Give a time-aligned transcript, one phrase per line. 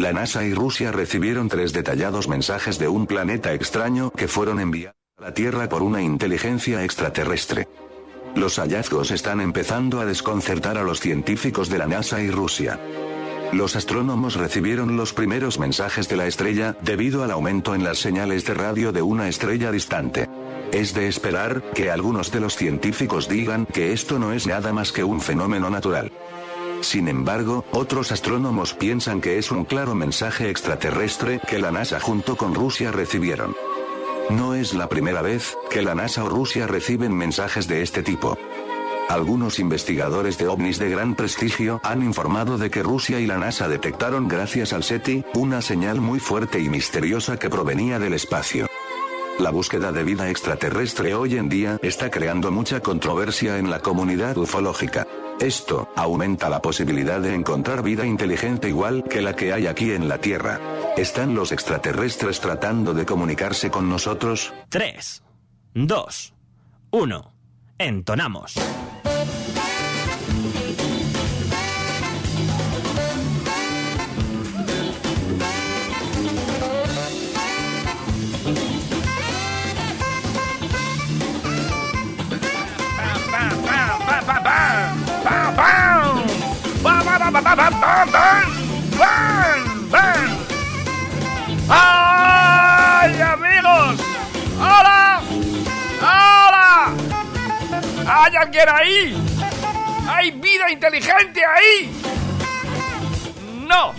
[0.00, 4.96] la NASA y Rusia recibieron tres detallados mensajes de un planeta extraño que fueron enviados
[5.18, 7.68] a la Tierra por una inteligencia extraterrestre.
[8.34, 12.80] Los hallazgos están empezando a desconcertar a los científicos de la NASA y Rusia.
[13.52, 18.44] Los astrónomos recibieron los primeros mensajes de la estrella debido al aumento en las señales
[18.44, 20.28] de radio de una estrella distante.
[20.72, 24.92] Es de esperar que algunos de los científicos digan que esto no es nada más
[24.92, 26.12] que un fenómeno natural.
[26.80, 32.36] Sin embargo, otros astrónomos piensan que es un claro mensaje extraterrestre que la NASA junto
[32.36, 33.54] con Rusia recibieron.
[34.30, 38.38] No es la primera vez que la NASA o Rusia reciben mensajes de este tipo.
[39.08, 43.68] Algunos investigadores de ovnis de gran prestigio han informado de que Rusia y la NASA
[43.68, 48.68] detectaron gracias al SETI, una señal muy fuerte y misteriosa que provenía del espacio.
[49.40, 54.38] La búsqueda de vida extraterrestre hoy en día está creando mucha controversia en la comunidad
[54.38, 55.06] ufológica.
[55.40, 60.06] Esto aumenta la posibilidad de encontrar vida inteligente igual que la que hay aquí en
[60.06, 60.60] la Tierra.
[60.98, 64.52] ¿Están los extraterrestres tratando de comunicarse con nosotros?
[64.68, 65.22] 3,
[65.72, 66.34] 2,
[66.90, 67.32] 1.
[67.78, 68.54] Entonamos.
[91.72, 94.00] ¡Ay, amigos!
[94.58, 95.20] ¡Hola!
[96.00, 96.92] ¡Hola!
[98.06, 99.28] ¿Hay alguien ahí?
[100.08, 102.02] ¿Hay vida inteligente ahí?
[103.68, 103.92] No.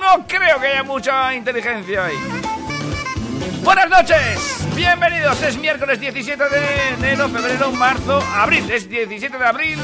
[0.00, 2.43] No creo que haya mucha inteligencia ahí.
[3.64, 5.42] Buenas noches, bienvenidos.
[5.42, 8.70] Es miércoles 17 de enero, febrero, marzo, abril.
[8.70, 9.78] Es 17 de abril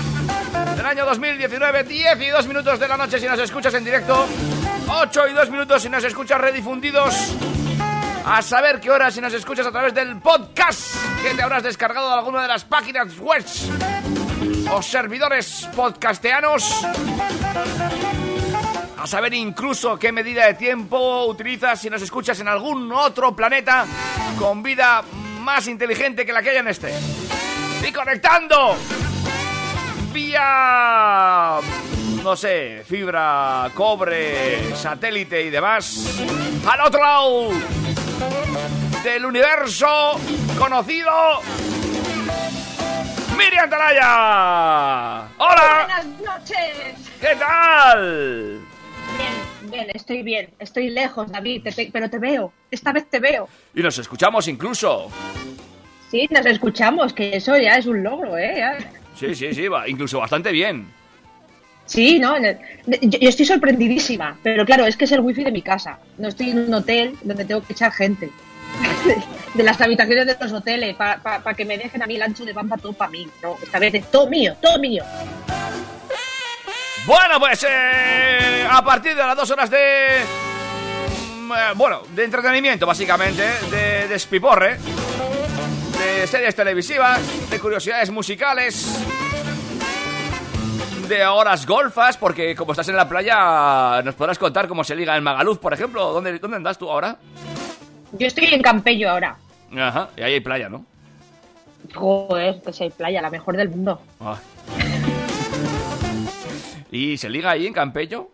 [0.76, 4.26] del año 2019, 10 y 2 minutos de la noche si nos escuchas en directo,
[4.86, 7.34] 8 y 2 minutos si nos escuchas redifundidos.
[8.26, 12.08] A saber qué hora si nos escuchas a través del podcast que te habrás descargado
[12.08, 13.44] de alguna de las páginas web
[14.70, 16.84] o servidores podcasteanos.
[19.00, 23.86] A saber incluso qué medida de tiempo utilizas si nos escuchas en algún otro planeta
[24.38, 25.02] con vida
[25.40, 26.92] más inteligente que la que hay en este.
[27.82, 28.76] Y conectando
[30.12, 31.60] vía,
[32.22, 36.18] no sé, fibra, cobre, satélite y demás.
[36.68, 37.50] Al otro lado
[39.02, 40.20] del universo
[40.58, 41.40] conocido.
[43.34, 45.26] Miriam Talaya.
[45.38, 45.86] Hola.
[45.86, 47.08] Buenas noches.
[47.18, 48.69] ¿Qué tal?
[49.20, 50.48] Bien, bien, estoy bien.
[50.58, 52.52] Estoy lejos, David, te- te- pero te veo.
[52.70, 53.48] Esta vez te veo.
[53.74, 55.08] Y nos escuchamos incluso.
[56.10, 58.54] Sí, nos escuchamos, que eso ya es un logro, ¿eh?
[58.58, 58.78] Ya.
[59.16, 60.86] Sí, sí, sí, va, incluso bastante bien.
[61.86, 62.48] Sí, no, yo,
[62.86, 65.98] yo estoy sorprendidísima, pero claro, es que es el wifi de mi casa.
[66.18, 68.30] No estoy en un hotel donde tengo que echar gente.
[69.54, 72.52] De las habitaciones de los hoteles, para que me dejen a mí el ancho de
[72.52, 73.26] bamba todo para mí.
[73.42, 75.02] No, esta vez es todo mío, todo mío.
[77.06, 80.20] Bueno, pues eh, a partir de las dos horas de...
[81.38, 84.78] mm, eh, bueno, de entretenimiento básicamente, de despiporre,
[85.98, 88.86] de series televisivas, de curiosidades musicales,
[91.08, 95.16] de horas golfas, porque como estás en la playa nos podrás contar cómo se liga
[95.16, 96.12] en Magaluz, por ejemplo.
[96.12, 97.16] ¿Dónde, dónde andas tú ahora?
[98.12, 99.36] Yo estoy en Campello ahora.
[99.76, 100.84] Ajá, y ahí hay playa, ¿no?
[101.94, 104.00] Joder, que si hay playa, la mejor del mundo.
[104.20, 104.36] Ah.
[106.90, 108.30] ¿Y se liga ahí en Campello?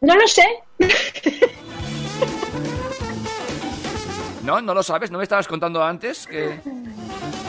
[0.00, 0.44] No lo sé.
[4.44, 4.60] ¿No?
[4.60, 5.10] ¿No lo sabes?
[5.10, 6.26] ¿No me estabas contando antes?
[6.26, 6.58] Que...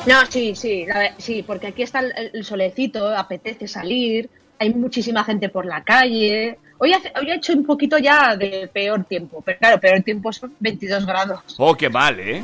[0.05, 0.85] No, sí, sí,
[1.17, 4.29] sí, porque aquí está el, el solecito, apetece salir,
[4.59, 6.57] hay muchísima gente por la calle.
[6.77, 10.31] Hoy, hace- hoy ha hecho un poquito ya de peor tiempo, pero claro, peor tiempo
[10.33, 11.55] son 22 grados.
[11.57, 12.43] Oh, qué mal, ¿eh?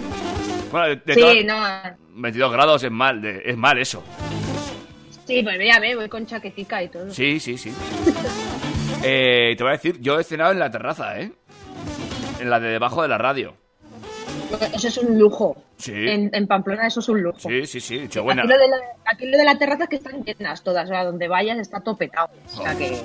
[0.71, 4.03] Bueno, de, de Sí, todas- no, 22 grados es mal, de- es mal eso.
[5.29, 7.11] Sí, pues ya ve, voy con chaquetica y todo.
[7.11, 7.71] Sí, sí, sí.
[9.01, 11.31] Eh, te voy a decir, yo he cenado en la terraza, ¿eh?
[12.41, 13.55] En la de debajo de la radio.
[14.73, 15.55] Eso es un lujo.
[15.77, 15.93] Sí.
[15.93, 17.39] En, en Pamplona eso es un lujo.
[17.39, 18.41] Sí, sí, sí, hecho buena.
[18.41, 20.87] Aquí lo, de la, aquí lo de la terraza es que están llenas todas, o
[20.89, 22.27] sea, donde vayas está todo petado.
[22.45, 23.01] O sea que...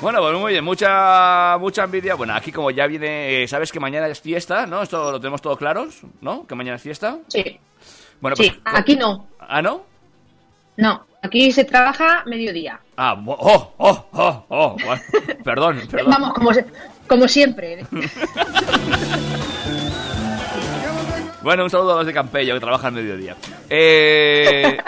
[0.00, 2.14] Bueno, pues muy bien, mucha, mucha envidia.
[2.14, 4.82] Bueno, aquí como ya viene, eh, sabes que mañana es fiesta, ¿no?
[4.82, 6.46] Esto lo tenemos todo claros, ¿no?
[6.46, 7.18] Que mañana es fiesta.
[7.26, 7.58] Sí,
[8.20, 8.50] Bueno, pues...
[8.50, 9.26] sí, aquí no.
[9.40, 9.95] ¿Ah, no?
[10.76, 12.80] No, aquí se trabaja mediodía.
[12.96, 14.76] Ah, oh, oh, oh, oh.
[14.84, 15.02] Bueno,
[15.44, 16.10] perdón, perdón.
[16.12, 16.66] Vamos, como, se-
[17.08, 17.84] como siempre.
[21.42, 23.36] Bueno, un saludo a los de Campello que trabajan mediodía.
[23.70, 24.78] Eh...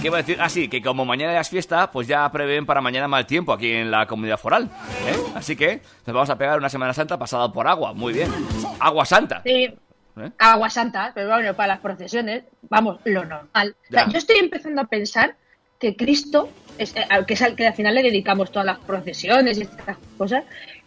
[0.00, 0.36] ¿Qué iba a decir?
[0.40, 3.52] Ah, sí, que como mañana ya es fiesta, pues ya prevén para mañana mal tiempo
[3.52, 4.70] aquí en la comunidad foral.
[5.08, 5.16] ¿eh?
[5.34, 7.94] Así que nos vamos a pegar una Semana Santa pasada por agua.
[7.94, 8.30] Muy bien.
[8.78, 9.40] Agua Santa.
[9.44, 9.74] Sí.
[10.16, 10.30] ¿Eh?
[10.38, 13.74] Agua Santa, pero bueno, para las procesiones, vamos, lo normal.
[13.88, 14.12] O sea, Ya.
[14.12, 15.34] yo estoy empezando a pensar
[15.80, 19.58] que Cristo, es, eh, que es al que al final le dedicamos todas las procesiones
[19.58, 20.44] y estas cosas,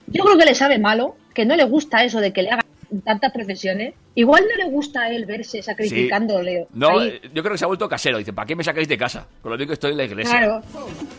[0.08, 2.64] yo creo que le sabe malo, que no le gusta eso de que le hagan
[3.04, 3.94] tantas procesiones.
[4.16, 6.68] Igual no le gusta a él verse sacrificándole.
[6.74, 7.20] No, ahí.
[7.22, 8.18] eh, yo creo que se ha vuelto casero.
[8.18, 9.28] Dice, ¿para qué me sacáis de casa?
[9.42, 10.38] Con lo que estoy en la iglesia.
[10.40, 10.62] Claro.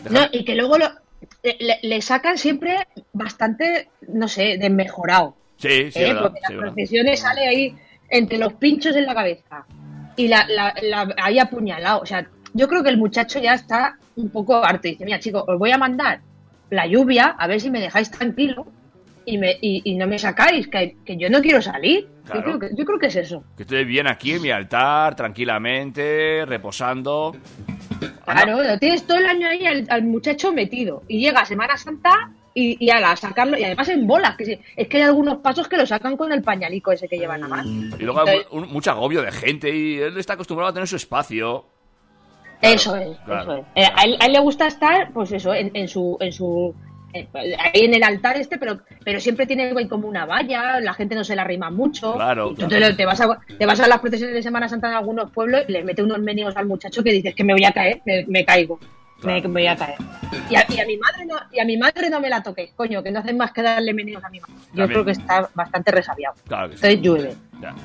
[0.09, 0.89] No, y que luego lo-
[1.43, 5.35] le, le sacan siempre bastante, no sé, desmejorado.
[5.57, 6.07] Sí, sí, ¿eh?
[6.13, 6.73] verdad, Porque sí, las verdad.
[6.73, 7.75] procesiones sale ahí
[8.09, 9.65] entre los pinchos en la cabeza
[10.15, 12.01] y la, la- la- ahí apuñalado.
[12.01, 14.87] O sea, yo creo que el muchacho ya está un poco harto.
[14.87, 16.21] Dice, mira, chicos, os voy a mandar
[16.69, 18.67] la lluvia a ver si me dejáis tranquilo
[19.25, 22.07] y, me, y, y no me sacáis, que, que yo no quiero salir.
[22.25, 22.39] Claro.
[22.39, 23.43] Yo, creo que, yo creo que es eso.
[23.55, 27.35] Que estoy bien aquí en mi altar, tranquilamente, reposando.
[28.25, 31.03] Claro, lo tienes todo el año ahí al, al muchacho metido.
[31.07, 33.57] Y llega Semana Santa y, y ala, a sacarlo.
[33.57, 36.31] Y además en bolas, que sí, es que hay algunos pasos que lo sacan con
[36.31, 37.69] el pañalico ese que llevan a mano.
[37.99, 40.87] Y luego hay Entonces, un- mucho agobio de gente y él está acostumbrado a tener
[40.87, 41.65] su espacio.
[42.59, 43.65] Claro, eso es, claro, eso es.
[43.75, 46.75] Eh, a, él, a él le gusta estar, pues eso, en, en su, en su
[47.13, 51.15] eh, ahí en el altar este, pero, pero siempre tiene como una valla, la gente
[51.15, 52.13] no se la rima mucho.
[52.15, 52.87] Claro, Y tú claro.
[52.87, 55.61] te, te vas a, te vas a las procesiones de Semana Santa en algunos pueblos
[55.67, 58.25] y le mete unos menigos al muchacho que dices que me voy a caer, me,
[58.27, 58.77] me caigo.
[59.21, 59.49] Me, Claro.
[59.49, 59.97] me voy a caer.
[60.49, 62.71] Y a, y a mi madre no, y a mi madre no me la toqué,
[62.75, 64.53] coño, que no hacen más que darle menigos a mi madre.
[64.55, 64.87] Yo También.
[64.89, 66.35] creo que está bastante resabiado.
[66.47, 66.85] Claro que sí.
[66.85, 67.35] Entonces llueve.
[67.61, 67.75] Ya.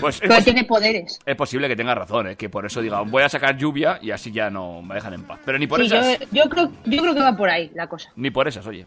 [0.00, 1.18] Pues es, Pero tiene poderes.
[1.24, 2.36] es posible que tenga razón, ¿eh?
[2.36, 5.22] que por eso diga, voy a sacar lluvia y así ya no me dejan en
[5.24, 5.38] paz.
[5.44, 6.18] Pero ni por Sí, esas.
[6.32, 8.10] yo creo, yo creo que va por ahí la cosa.
[8.16, 8.86] Ni por esas, oye.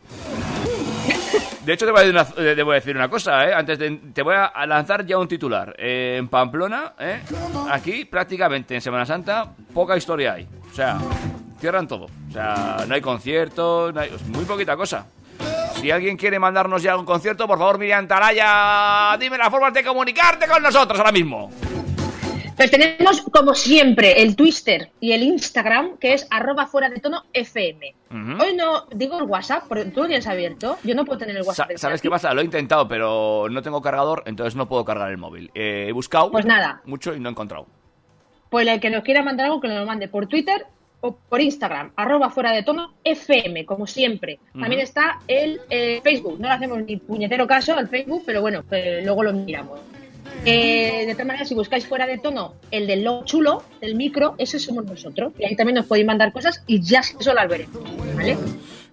[1.66, 3.54] De hecho, te voy a decir una, eh, te voy a decir una cosa, ¿eh?
[3.54, 5.76] Antes de, te voy a lanzar ya un titular.
[5.78, 7.22] Eh, en Pamplona, ¿eh?
[7.70, 10.48] Aquí, prácticamente en Semana Santa, poca historia hay.
[10.70, 10.98] O sea,
[11.62, 12.06] cierran todo.
[12.30, 15.06] O sea, no hay conciertos, no hay- es muy poquita cosa.
[15.76, 19.84] Si alguien quiere mandarnos ya un concierto, por favor, Miriam Taraya, dime las formas de
[19.84, 21.50] comunicarte con nosotros ahora mismo.
[22.58, 27.24] Pues tenemos, como siempre, el Twitter y el Instagram, que es arroba fuera de tono
[27.34, 27.96] FM.
[28.40, 30.78] Hoy no digo el WhatsApp, porque tú lo tienes abierto.
[30.84, 31.72] Yo no puedo tener el Sa- WhatsApp.
[31.78, 32.08] ¿Sabes aquí.
[32.08, 32.34] qué pasa?
[32.36, 35.50] Lo he intentado, pero no tengo cargador, entonces no puedo cargar el móvil.
[35.56, 36.82] Eh, he buscado Pues nada.
[36.86, 37.66] mucho y no he encontrado.
[38.52, 40.66] Pues el que nos quiera mandar algo, que nos lo mande por Twitter
[41.02, 44.40] o por Instagram, arroba fuera de tono FM, como siempre.
[44.54, 46.40] También está el eh, Facebook.
[46.40, 49.80] No le hacemos ni puñetero caso al Facebook, pero bueno, pues luego lo miramos.
[50.46, 54.36] Eh, de todas maneras, si buscáis fuera de tono el del logo chulo, del micro,
[54.38, 55.34] ese somos nosotros.
[55.38, 57.82] Y ahí también nos podéis mandar cosas y ya eso las veremos.
[58.16, 58.38] ¿Vale?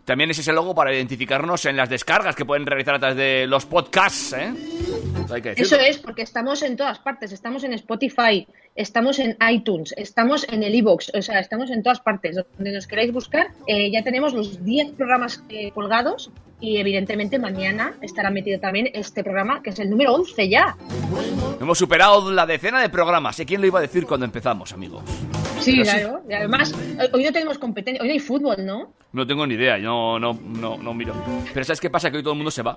[0.04, 3.46] También es ese logo para identificarnos en las descargas que pueden realizar a través de
[3.46, 4.54] los podcasts, ¿eh?
[5.30, 7.32] Hay que Eso es, porque estamos en todas partes.
[7.32, 12.00] Estamos en Spotify, estamos en iTunes, estamos en el iBox, o sea, estamos en todas
[12.00, 12.36] partes.
[12.36, 16.30] Donde nos queráis buscar, eh, ya tenemos los 10 programas eh, colgados
[16.60, 20.76] y evidentemente mañana estará metido también este programa, que es el número 11 ya.
[21.60, 23.38] Hemos superado la decena de programas.
[23.40, 25.02] ¿Y quién lo iba a decir cuando empezamos, amigos?
[25.60, 25.96] Sí, Pero sí.
[25.98, 26.20] claro.
[26.28, 28.92] Y además, eh, hoy no tenemos competencia, hoy no hay fútbol, ¿no?
[29.12, 31.14] No tengo ni idea, yo no, no, no miro.
[31.52, 32.10] Pero ¿sabes qué pasa?
[32.10, 32.76] Que hoy todo el mundo se va.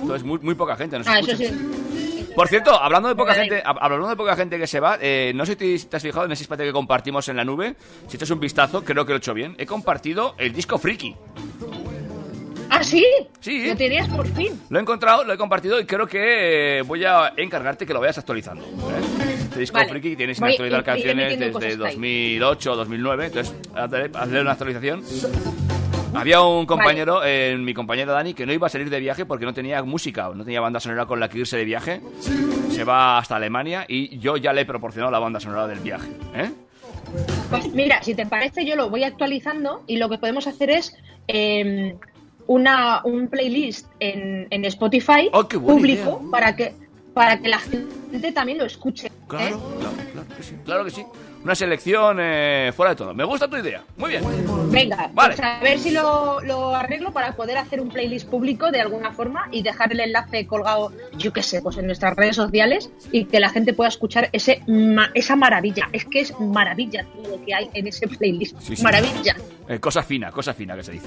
[0.00, 1.44] Entonces muy, muy poca gente nos Ah, escucha.
[1.44, 2.26] eso sí.
[2.34, 5.32] Por cierto, hablando de poca gente, hab- hablando de poca gente que se va, eh,
[5.34, 7.74] no sé si te has fijado en ese espacio que compartimos en la nube.
[8.06, 9.54] Si echas un vistazo, creo que lo he hecho bien.
[9.58, 11.14] He compartido el disco Friki.
[12.70, 13.04] Ah, sí.
[13.40, 13.66] Sí.
[13.68, 14.60] Lo tenías por fin.
[14.68, 18.18] Lo he encontrado, lo he compartido y creo que voy a encargarte que lo vayas
[18.18, 18.64] actualizando.
[18.64, 19.34] ¿eh?
[19.42, 19.88] Este disco Vale.
[19.90, 21.76] friki tiene sin Voy- actualizar canciones desde cosas ahí.
[21.76, 25.02] 2008 o 2009, entonces hazle, hazle una actualización.
[26.14, 29.44] Había un compañero, eh, mi compañero Dani, que no iba a salir de viaje porque
[29.44, 32.00] no tenía música, no tenía banda sonora con la que irse de viaje.
[32.70, 36.08] Se va hasta Alemania y yo ya le he proporcionado la banda sonora del viaje.
[36.34, 36.50] ¿eh?
[37.48, 40.96] Pues mira, si te parece, yo lo voy actualizando y lo que podemos hacer es
[41.28, 41.94] eh,
[42.50, 46.30] una, un playlist en, en Spotify Oh, qué buena público idea.
[46.32, 46.74] para que
[47.14, 49.06] para que la gente también lo escuche.
[49.06, 49.10] ¿eh?
[49.28, 50.54] Claro, claro, claro que sí.
[50.64, 51.04] Claro que sí.
[51.42, 53.14] Una selección eh, fuera de todo.
[53.14, 53.82] Me gusta tu idea.
[53.96, 54.22] Muy bien.
[54.70, 55.34] Venga, Vale.
[55.36, 59.10] pues a ver si lo, lo arreglo para poder hacer un playlist público de alguna
[59.12, 63.24] forma y dejar el enlace colgado, yo qué sé, pues en nuestras redes sociales y
[63.24, 65.88] que la gente pueda escuchar ese ma- esa maravilla.
[65.92, 68.58] Es que es maravilla todo lo que hay en ese playlist.
[68.60, 68.82] Sí, sí.
[68.82, 69.34] Maravilla.
[69.66, 71.06] Eh, cosa fina, cosa fina que se dice.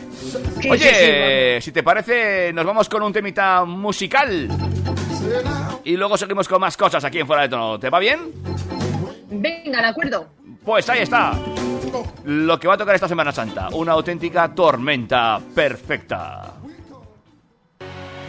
[0.61, 4.47] Sí, Oye, si te parece, nos vamos con un temita musical.
[5.83, 7.77] Y luego seguimos con más cosas aquí en Fuera de Tono.
[7.79, 8.19] ¿Te va bien?
[9.41, 10.27] Venga, de acuerdo.
[10.63, 11.33] Pues ahí está.
[11.91, 12.05] Oh.
[12.25, 13.69] Lo que va a tocar esta Semana Santa.
[13.73, 16.53] Una auténtica tormenta perfecta.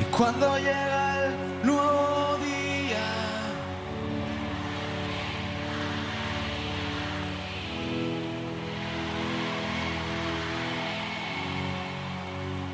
[0.00, 2.98] Y cuando llega el nuevo día.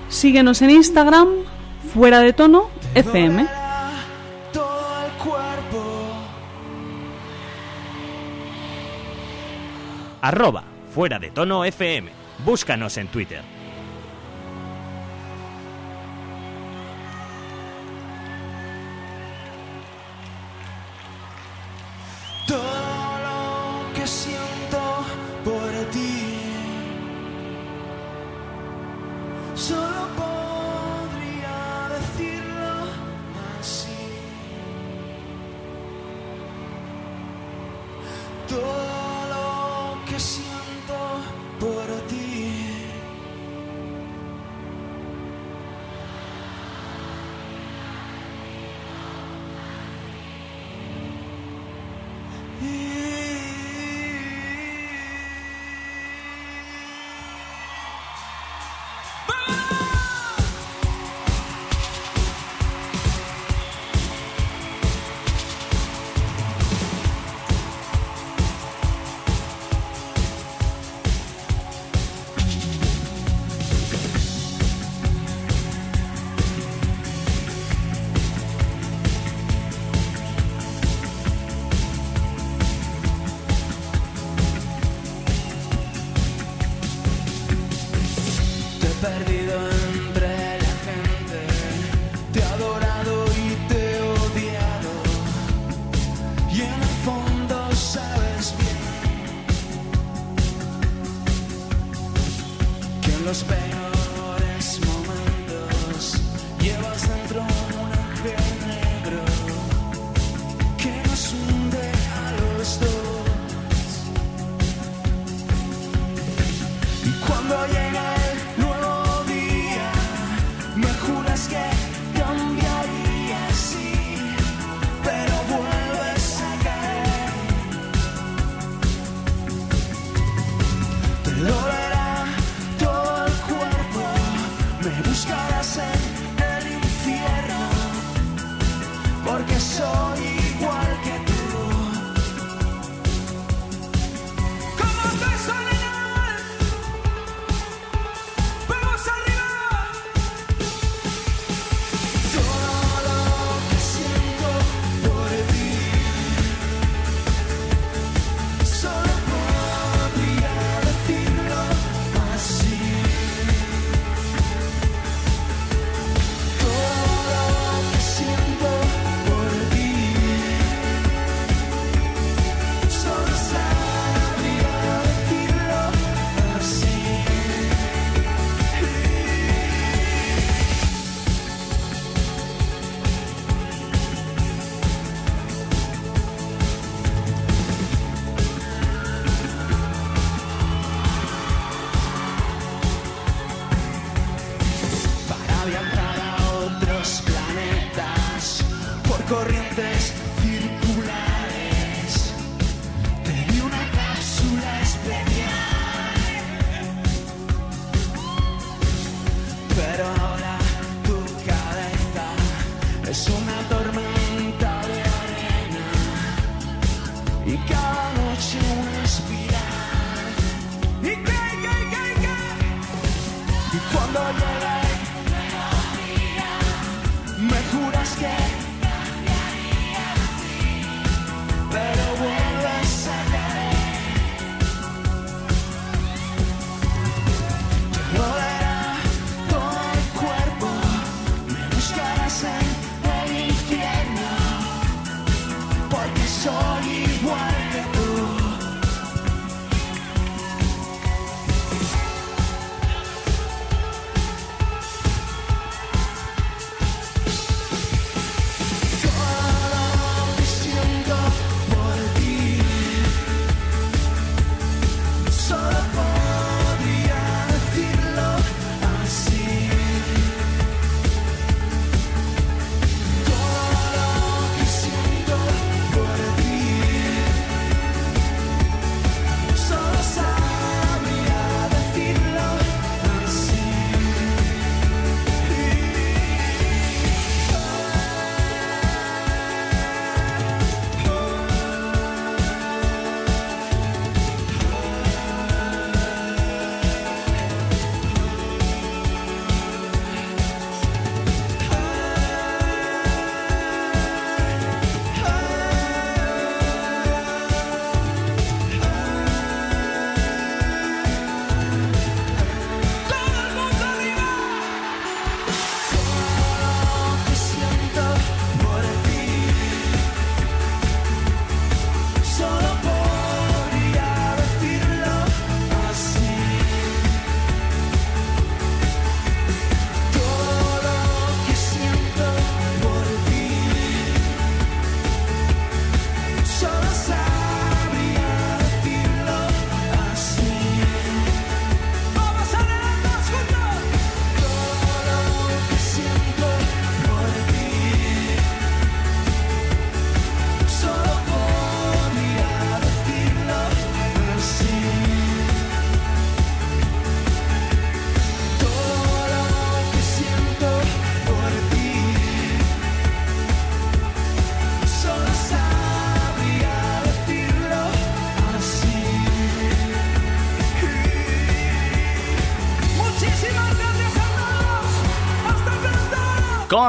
[0.08, 1.28] Síguenos en Instagram,
[1.92, 3.59] fuera de tono, FM.
[10.20, 12.10] Arroba fuera de tono FM.
[12.44, 13.59] Búscanos en Twitter.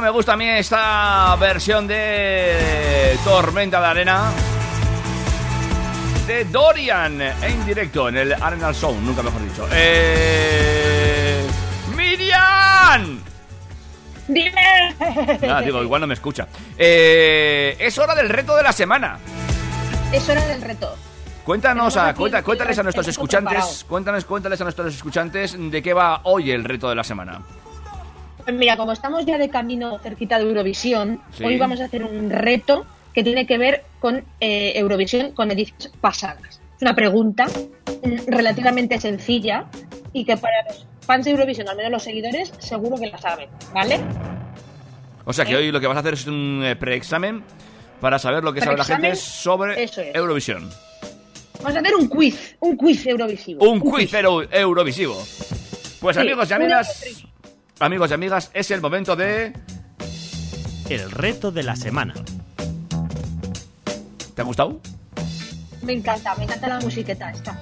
[0.01, 4.31] Me gusta a mí esta versión de Tormenta de Arena
[6.25, 9.67] de Dorian en directo en el Arenal Sound, nunca mejor dicho.
[9.72, 11.46] Eh...
[11.96, 13.20] ¡Miriam!
[14.27, 14.96] ¡Dime!
[15.41, 16.48] Nada, digo, igual no me escucha.
[16.77, 19.20] Eh, es hora del reto de la semana.
[20.12, 20.96] Es hora del reto.
[21.46, 23.88] Cuéntanos, a, cuenta- cuéntales a nuestros escuchantes, preparado.
[23.88, 27.41] cuéntanos, cuéntales a nuestros escuchantes de qué va hoy el reto de la semana.
[28.43, 31.43] Pues mira, como estamos ya de camino cerquita de Eurovisión, Sí.
[31.43, 35.91] hoy vamos a hacer un reto que tiene que ver con eh, Eurovisión con ediciones
[36.00, 36.62] pasadas.
[36.75, 39.65] Es una pregunta mm, relativamente sencilla
[40.13, 43.50] y que para los fans de Eurovisión, al menos los seguidores, seguro que la saben,
[43.74, 44.00] ¿vale?
[45.25, 45.57] O sea que ¿Eh?
[45.57, 47.44] hoy lo que vas a hacer es un eh, preexamen
[48.00, 49.96] para saber lo que sabe la gente sobre es.
[50.13, 50.70] Eurovisión.
[51.59, 53.70] Vamos a hacer un quiz, un quiz eurovisivo.
[53.70, 55.15] Un quiz euro- eurovisivo.
[56.00, 57.24] Pues Sí, amigos y amigas,
[57.81, 59.53] amigos y amigas, es el momento de...
[60.89, 62.13] El reto de la semana.
[64.35, 64.79] ¿Te ha gustado?
[65.81, 67.59] Me encanta, me encanta la musiqueta esta.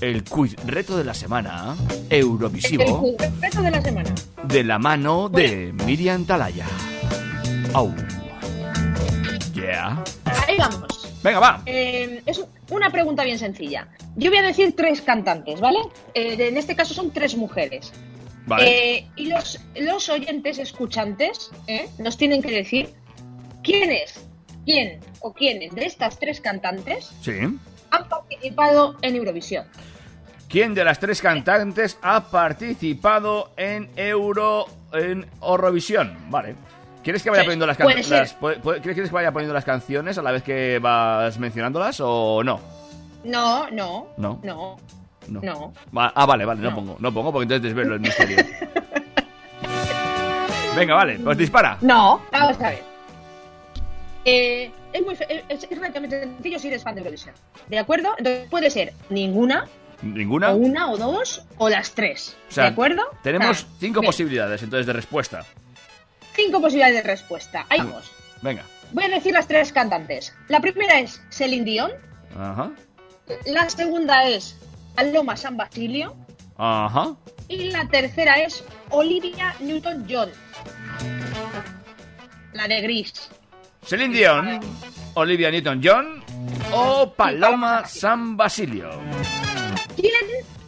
[0.00, 1.76] El quiz reto de la semana
[2.10, 4.10] El eurovisivo quiz, reto de la semana.
[4.42, 6.66] de la mano de Miriam Talaya.
[7.72, 7.94] Au.
[9.54, 10.02] Yeah.
[10.46, 11.08] Ahí vamos.
[11.22, 11.62] Venga, va.
[11.64, 13.88] Eh, es una pregunta bien sencilla.
[14.16, 15.78] Yo voy a decir tres cantantes, ¿vale?
[16.14, 17.92] Eh, en este caso son tres mujeres.
[18.46, 18.96] Vale.
[18.98, 21.88] Eh, y los, los oyentes escuchantes ¿eh?
[21.98, 22.90] nos tienen que decir
[23.62, 24.26] quién es,
[24.66, 27.32] quién o quiénes de estas tres cantantes Sí.
[27.90, 29.66] han participado en Eurovisión.
[30.48, 36.16] ¿Quién de las tres cantantes ha participado en Euro en Eurovisión?
[36.28, 36.54] Vale.
[37.04, 37.86] ¿Quieres que vaya Sí, poniendo las ser.
[38.82, 42.58] ¿Quieres que vaya poniendo las canciones a la vez que vas mencionándolas o no?
[43.24, 44.40] No, no, No.
[44.42, 44.76] no,
[45.28, 45.72] No.
[45.96, 46.76] ah, vale, vale, no, No.
[46.76, 48.36] pongo, no pongo porque entonces desvelo el misterio.
[50.76, 51.78] Venga, vale, pues dispara.
[51.82, 52.82] No, vamos a ver.
[54.24, 55.14] Eh, es, muy,
[55.48, 57.34] es, es relativamente sencillo si eres fan de Eurovisión.
[57.68, 58.10] ¿De acuerdo?
[58.18, 59.66] Entonces puede ser ninguna,
[60.02, 60.50] ¿Ninguna?
[60.52, 62.36] o una, o dos, o las tres.
[62.48, 63.02] O sea, ¿De acuerdo?
[63.22, 64.08] Tenemos Ah, cinco bien.
[64.08, 65.44] posibilidades entonces de respuesta.
[66.34, 67.66] Cinco posibilidades de respuesta.
[67.68, 67.84] Ahí Ah.
[67.84, 68.10] vamos.
[68.42, 68.64] Venga.
[68.92, 70.34] Voy a decir las tres cantantes.
[70.48, 71.92] La primera es Celine Dion.
[72.38, 72.70] Ajá.
[73.46, 74.56] La segunda es
[74.94, 76.14] Paloma San Basilio.
[76.56, 77.14] Ajá.
[77.48, 80.30] Y la tercera es Olivia Newton-John.
[82.52, 83.12] La de Gris.
[83.84, 84.60] Celine Dion,
[85.14, 86.22] Olivia Newton-John
[86.72, 88.90] o Paloma San Basilio.
[89.96, 90.12] ¿Quién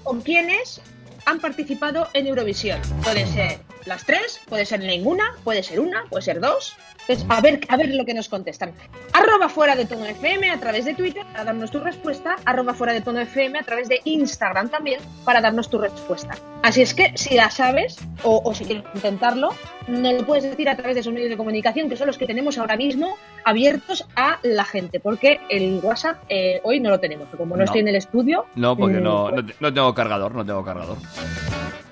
[0.05, 0.81] o quiénes
[1.24, 2.81] han participado en Eurovisión?
[3.02, 6.75] Puede ser las tres, puede ser ninguna, puede ser una, puede ser dos.
[7.09, 8.72] Entonces, a ver, a ver lo que nos contestan.
[9.12, 12.35] Arroba fuera de tono FM a través de Twitter para darnos tu respuesta.
[12.44, 16.35] Arroba fuera de tono FM a través de Instagram también para darnos tu respuesta.
[16.64, 19.51] Así es que si la sabes o, o si quieres intentarlo,
[19.87, 22.27] nos lo puedes decir a través de esos medios de comunicación que son los que
[22.27, 24.99] tenemos ahora mismo abiertos a la gente.
[24.99, 27.29] Porque el WhatsApp eh, hoy no lo tenemos.
[27.37, 27.64] Como no, No.
[27.66, 28.46] estoy en el estudio.
[28.57, 30.96] No, porque mm, no, no, te- no tengo cargador, no tengo cargador.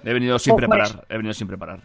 [0.04, 0.62] He venido sin pues.
[0.62, 1.80] preparar, he venido sin preparar.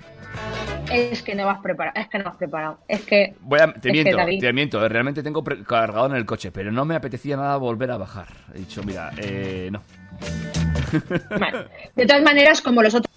[0.92, 2.80] Es que no vas preparado, es que no has preparado.
[2.88, 6.52] Es que Voy a, te miento, te miento, eh, realmente tengo cargador en el coche,
[6.52, 8.28] pero no me apetecía nada volver a bajar.
[8.54, 9.82] He dicho, mira, eh, no.
[11.38, 13.10] Bueno, de todas maneras, como los otros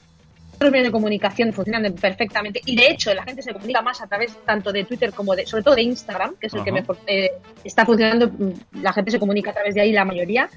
[0.71, 4.37] medios de comunicación funcionan perfectamente, y de hecho la gente se comunica más a través
[4.45, 7.33] tanto de Twitter como de, sobre todo de Instagram, que es el que mejor eh,
[7.65, 10.49] está funcionando, mm, la gente se comunica a través de ahí la mayoría,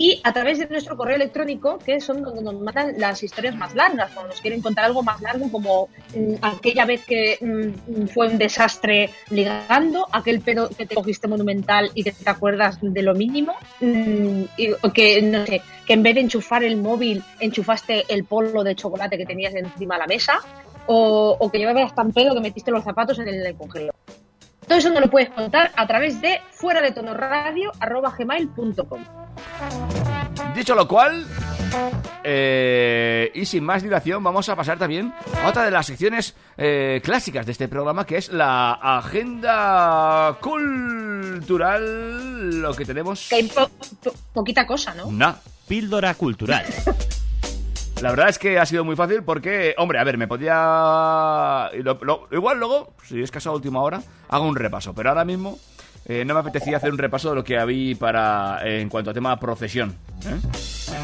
[0.00, 3.74] y a través de nuestro correo electrónico, que son donde nos mandan las historias más
[3.74, 8.28] largas, cuando nos quieren contar algo más largo, como mm, aquella vez que mm, fue
[8.28, 13.14] un desastre ligando, aquel pedo que te cogiste monumental y que te acuerdas de lo
[13.14, 14.44] mínimo, mm,
[14.80, 18.74] o que, no sé, que en vez de enchufar el móvil, enchufaste el polvo de
[18.74, 20.40] chocolate que tenías encima de la mesa,
[20.86, 23.94] o, o que llevabas tan pedo que metiste los zapatos en el congelador.
[24.70, 29.04] Todo eso nos lo puedes contar a través de fuera de tono radio gmail.com.
[30.54, 31.26] Dicho lo cual,
[32.22, 37.00] eh, y sin más dilación, vamos a pasar también a otra de las secciones eh,
[37.02, 41.80] clásicas de este programa, que es la agenda cultural.
[42.62, 43.28] Lo que tenemos.
[43.28, 43.68] Que hay po-
[44.04, 45.10] po- poquita cosa, ¿no?
[45.10, 45.34] Nah.
[45.66, 46.64] Píldora cultural.
[48.02, 51.70] La verdad es que ha sido muy fácil porque, hombre, a ver, me podía...
[52.30, 55.58] igual luego, si es caso a última hora, hago un repaso, pero ahora mismo
[56.06, 59.10] eh, no me apetecía hacer un repaso de lo que había para eh, en cuanto
[59.10, 59.90] a tema procesión.
[60.24, 60.40] ¿eh?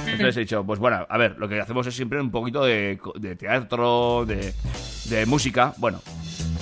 [0.07, 2.99] Entonces he dicho, pues bueno, a ver, lo que hacemos es siempre un poquito de,
[3.17, 4.55] de teatro, de,
[5.05, 5.75] de música.
[5.77, 6.01] Bueno,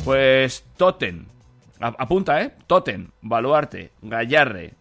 [0.05, 1.27] pues Totem,
[1.79, 2.55] apunta, ¿eh?
[2.67, 4.75] Totem, Baluarte, Gallarre,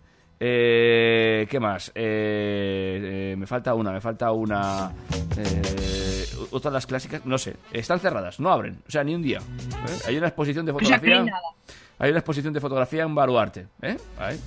[0.46, 1.90] Eh, ¿Qué más?
[1.96, 4.92] Eh, eh, me falta una, me falta una.
[5.38, 7.56] Eh, otras las clásicas, no sé.
[7.72, 8.82] Están cerradas, no abren.
[8.86, 9.38] O sea, ni un día.
[9.40, 10.00] ¿eh?
[10.08, 11.20] Hay una exposición de O sea, fotografía.
[11.20, 11.42] hay nada.
[12.00, 13.68] Hay una exposición de fotografía en Baluarte.
[13.82, 13.96] ¿eh?
[14.20, 14.38] Ahí.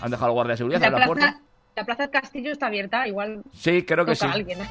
[0.00, 1.24] Han dejado al guardia de seguridad La en la puerta.
[1.26, 1.40] plaza,
[1.76, 4.26] la plaza del Castillo está abierta, igual Sí, creo que sí.
[4.26, 4.58] a alguien.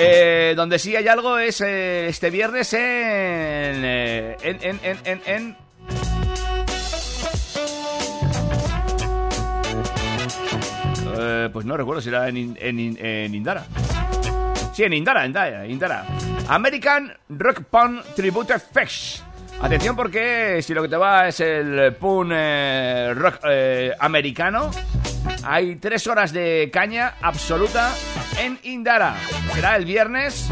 [0.00, 5.56] Eh, donde sí hay algo es eh, este viernes en, eh, en, en, en, en,
[11.30, 13.64] Eh, pues no recuerdo si era en, In- en, In- en Indara.
[14.72, 16.04] Sí, en Indara, Indara, Indara.
[16.48, 19.22] American Rock Punk Tribute Fest.
[19.60, 24.70] Atención porque si lo que te va es el punk eh, rock eh, americano,
[25.42, 27.92] hay tres horas de caña absoluta
[28.40, 29.16] en Indara.
[29.52, 30.48] Será el viernes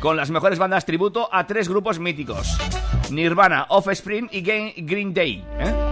[0.00, 2.58] con las mejores bandas tributo a tres grupos míticos.
[3.10, 5.42] Nirvana, Offspring y Green Day.
[5.60, 5.87] ¿eh?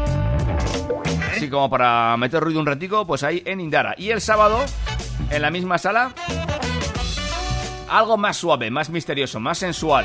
[1.50, 3.94] Como para meter ruido un ratico, pues ahí en Indara.
[3.96, 4.64] Y el sábado,
[5.30, 6.12] en la misma sala,
[7.88, 10.04] algo más suave, más misterioso, más sensual,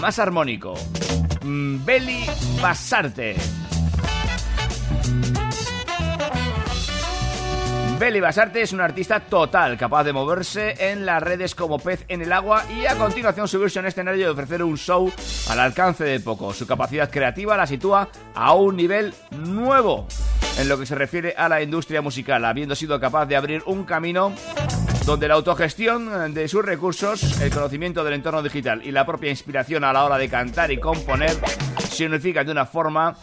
[0.00, 0.74] más armónico.
[1.42, 2.26] Mm, Beli
[2.60, 3.36] Basarte.
[7.98, 12.22] Beli Basarte es un artista total, capaz de moverse en las redes como pez en
[12.22, 15.12] el agua y a continuación subirse a un escenario y ofrecer un show
[15.48, 16.56] al alcance de pocos.
[16.56, 20.06] Su capacidad creativa la sitúa a un nivel nuevo
[20.58, 23.84] en lo que se refiere a la industria musical, habiendo sido capaz de abrir un
[23.84, 24.34] camino
[25.06, 29.84] donde la autogestión de sus recursos, el conocimiento del entorno digital y la propia inspiración
[29.84, 31.34] a la hora de cantar y componer
[31.88, 33.16] se unifican de una forma,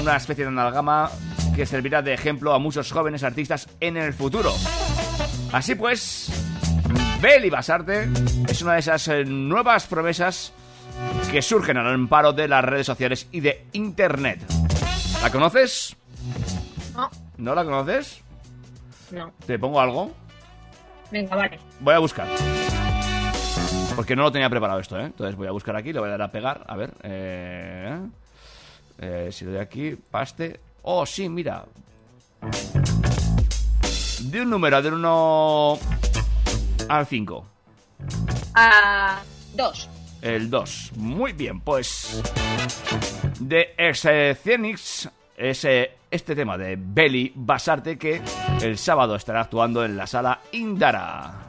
[0.00, 1.10] una especie de amalgama
[1.54, 4.54] que servirá de ejemplo a muchos jóvenes artistas en el futuro.
[5.52, 6.30] Así pues,
[7.20, 8.08] Beli Basarte
[8.48, 10.52] es una de esas eh, nuevas promesas
[11.30, 14.40] que surgen al amparo de las redes sociales y de Internet.
[15.20, 15.96] ¿La conoces?
[16.98, 18.22] No, ¿No la conoces?
[19.12, 19.32] no.
[19.46, 20.10] ¿Te pongo algo?
[21.12, 21.60] Venga, vale.
[21.78, 22.26] Voy a buscar.
[23.94, 25.04] Porque no lo tenía preparado esto, ¿eh?
[25.04, 26.64] Entonces voy a buscar aquí, le voy a dar a pegar.
[26.66, 26.92] A ver.
[27.04, 28.00] Eh,
[28.98, 30.58] eh, si le doy aquí, paste.
[30.82, 31.64] Oh, sí, mira.
[34.20, 35.78] De un número, de 1
[36.88, 37.46] al 5.
[38.54, 39.20] Ah,
[39.54, 39.88] dos.
[40.20, 40.92] El 2.
[40.96, 42.20] Muy bien, pues.
[43.38, 48.20] De Excenix es eh, este tema de Belly Basarte que
[48.60, 51.48] el sábado estará actuando en la sala Indara.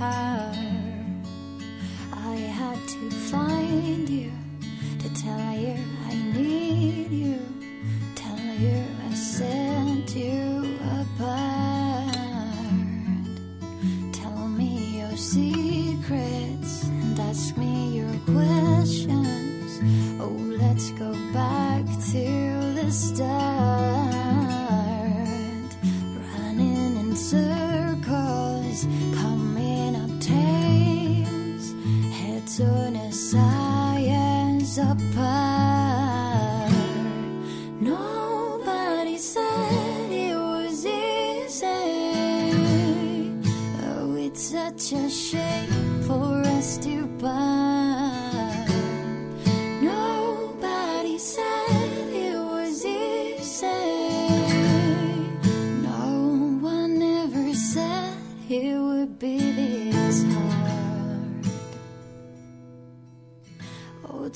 [0.00, 0.29] high.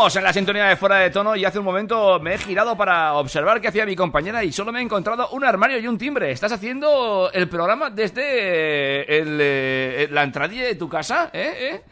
[0.00, 2.74] Avanzamos en la sintonía de fuera de tono y hace un momento me he girado
[2.74, 5.98] para observar qué hacía mi compañera y solo me he encontrado un armario y un
[5.98, 6.30] timbre.
[6.30, 11.28] ¿Estás haciendo el programa desde el, eh, la entradilla de tu casa?
[11.34, 11.82] ¿Eh?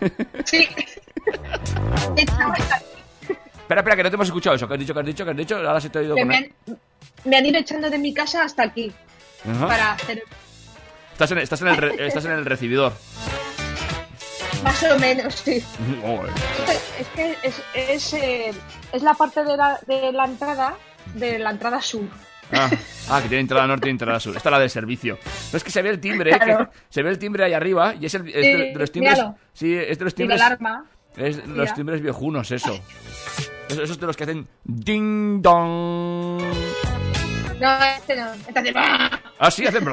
[0.00, 0.10] ¿Eh?
[0.46, 0.66] Sí.
[2.16, 4.66] Espera, espera, que no te hemos escuchado eso.
[4.66, 4.94] ¿Qué has dicho?
[4.94, 5.24] ¿Qué has dicho?
[5.26, 5.56] ¿Qué has dicho?
[5.56, 6.46] Ahora se te ha ido me, han,
[7.26, 8.90] me han ido echando de mi casa hasta aquí
[9.46, 9.66] Ajá.
[9.68, 10.22] para hacer
[11.12, 12.94] Estás, en, estás, en el re- estás en el recibidor.
[14.62, 15.62] Más o menos, sí.
[16.98, 18.50] Es que es, es, eh,
[18.92, 20.74] es la parte de la, de la entrada
[21.14, 22.04] de la entrada sur.
[22.52, 22.70] Ah,
[23.10, 24.36] ah, que tiene entrada norte y entrada sur.
[24.36, 25.18] Esta es la del servicio.
[25.52, 26.38] No es que se ve el timbre, ¿eh?
[26.38, 26.70] Claro.
[26.70, 28.92] que se ve el timbre ahí arriba y es, el, es de, Sí, de los
[28.92, 29.14] timbres.
[29.14, 29.36] míralo.
[29.52, 30.40] Sí, es de los de timbres.
[30.40, 30.84] alarma.
[31.16, 31.74] Es los Mira.
[31.74, 32.78] timbres viejunos, eso.
[33.68, 36.42] Eso, esos de los que hacen ding dong.
[37.60, 38.32] No, este no.
[38.46, 39.20] Entonces, ¡bah!
[39.38, 39.84] Ah, sí, hacen.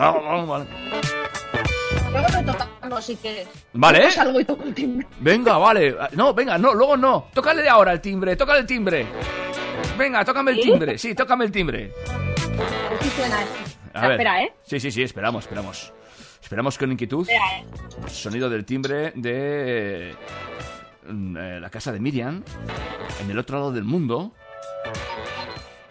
[2.21, 3.47] Luego lo tocamos si quieres.
[3.73, 4.12] Vale.
[4.12, 5.08] Salgo y toco el timbre.
[5.19, 5.95] Venga, vale.
[6.13, 7.30] No, venga, no, luego no.
[7.34, 9.06] Tócale ahora el timbre, tócale el timbre.
[9.97, 10.63] Venga, tócame el ¿Sí?
[10.63, 10.97] timbre.
[10.97, 11.91] Sí, tócame el timbre.
[12.99, 13.38] Así suena.
[13.93, 14.12] A ver.
[14.12, 14.54] Espera, ¿eh?
[14.63, 15.93] Sí, sí, sí, esperamos, esperamos.
[16.41, 17.21] Esperamos con inquietud.
[17.21, 17.65] Espera, ¿eh?
[18.10, 20.15] Sonido del timbre de
[21.08, 22.43] mm, eh, la casa de Miriam,
[23.21, 24.32] en el otro lado del mundo.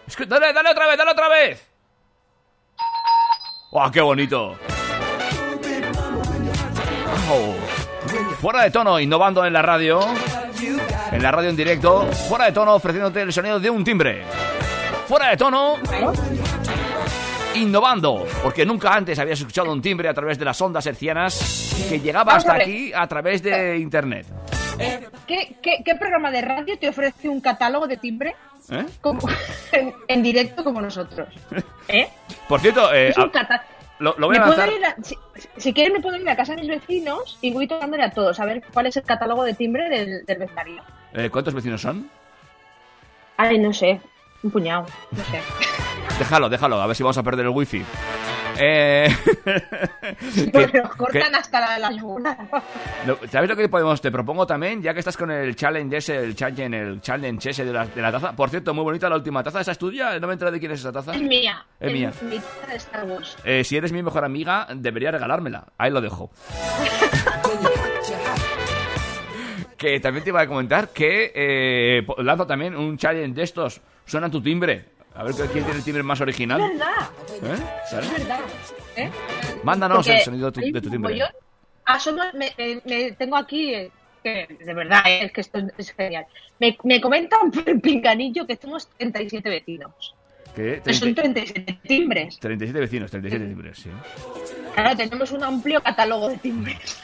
[0.07, 1.67] Es que- dale, dale otra vez, dale otra vez.
[3.71, 4.55] ¡Wow, qué bonito!
[7.27, 7.55] Wow.
[8.39, 9.99] Fuera de tono, innovando en la radio.
[11.11, 12.05] En la radio en directo.
[12.27, 14.23] Fuera de tono, ofreciéndote el sonido de un timbre.
[15.07, 15.75] Fuera de tono,
[17.55, 21.99] innovando, porque nunca antes habías escuchado un timbre a través de las ondas hercianas que
[21.99, 24.25] llegaba hasta aquí a través de internet.
[25.27, 28.35] ¿Qué, qué, qué programa de radio te ofrece un catálogo de timbre
[28.69, 28.85] ¿Eh?
[28.99, 29.21] como,
[29.71, 31.29] en, en directo como nosotros?
[31.87, 32.07] ¿Eh?
[32.47, 33.63] Por cierto, eh, Es un cata-
[33.99, 34.77] lo, lo voy a Me puedo lanzar.
[34.79, 35.17] ir a- si,
[35.57, 38.39] si quieres me puedo ir a casa de mis vecinos y voy tocándole a todos
[38.39, 40.81] a ver cuál es el catálogo de timbre del, del vecindario.
[41.13, 42.09] Eh, ¿Cuántos vecinos son?
[43.37, 43.99] Ay, no sé.
[44.43, 44.85] Un puñado.
[45.11, 45.41] No sé.
[46.19, 47.83] Déjalo, déjalo, a ver si vamos a perder el wifi.
[48.59, 49.07] Eh...
[49.45, 52.37] que- que- cortan hasta la, la luna.
[53.29, 54.01] ¿Sabes lo que podemos?
[54.01, 57.65] Te propongo también, ya que estás con el challenge ese, el challenge, el challenge ese
[57.65, 58.33] de la, de la taza.
[58.35, 59.61] Por cierto, muy bonita la última taza.
[59.61, 60.19] ¿Esa es tuya?
[60.19, 61.13] No me enteré de quién es esa taza.
[61.15, 61.65] Es mía.
[61.79, 62.11] Es mía.
[62.21, 63.37] mi taza de Star Wars.
[63.43, 65.65] Eh, si eres mi mejor amiga, debería regalármela.
[65.77, 66.31] Ahí lo dejo.
[69.77, 73.81] que también te iba a comentar que eh, lanzo también un challenge de estos.
[74.05, 74.94] Suena tu timbre.
[75.15, 76.61] A ver quién tiene el timbre más original.
[76.61, 77.09] Es verdad.
[77.41, 77.63] ¿Eh?
[77.89, 78.05] ¿Sabes?
[78.11, 78.39] Es verdad.
[78.97, 79.09] ¿Eh?
[79.63, 81.13] Mándanos Porque el sonido de tu, hay de tu un timbre.
[81.13, 81.29] mogollón.
[81.85, 83.91] Ah, solo me, me- me tengo aquí, eh,
[84.23, 86.25] que de verdad, es que esto es genial.
[86.59, 90.15] Me, me comentan por el pinganillo que somos 37 vecinos.
[90.55, 90.81] ¿Qué?
[90.83, 92.39] Que son 30 37 timbres.
[92.39, 93.89] 37 vecinos, 37 timbres, sí.
[94.73, 97.03] Claro, tenemos un amplio catálogo de timbres.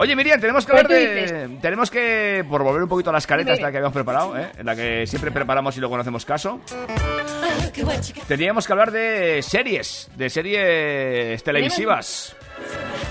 [0.00, 1.58] Oye, Miriam, tenemos que ¿Qué hablar de.
[1.60, 2.44] Tenemos que.
[2.48, 3.54] Por volver un poquito a la escaleta Dime.
[3.54, 4.48] esta que habíamos preparado, ¿eh?
[4.56, 6.60] En la que siempre preparamos y luego no hacemos caso.
[8.28, 12.36] Teníamos que hablar de series, de series televisivas.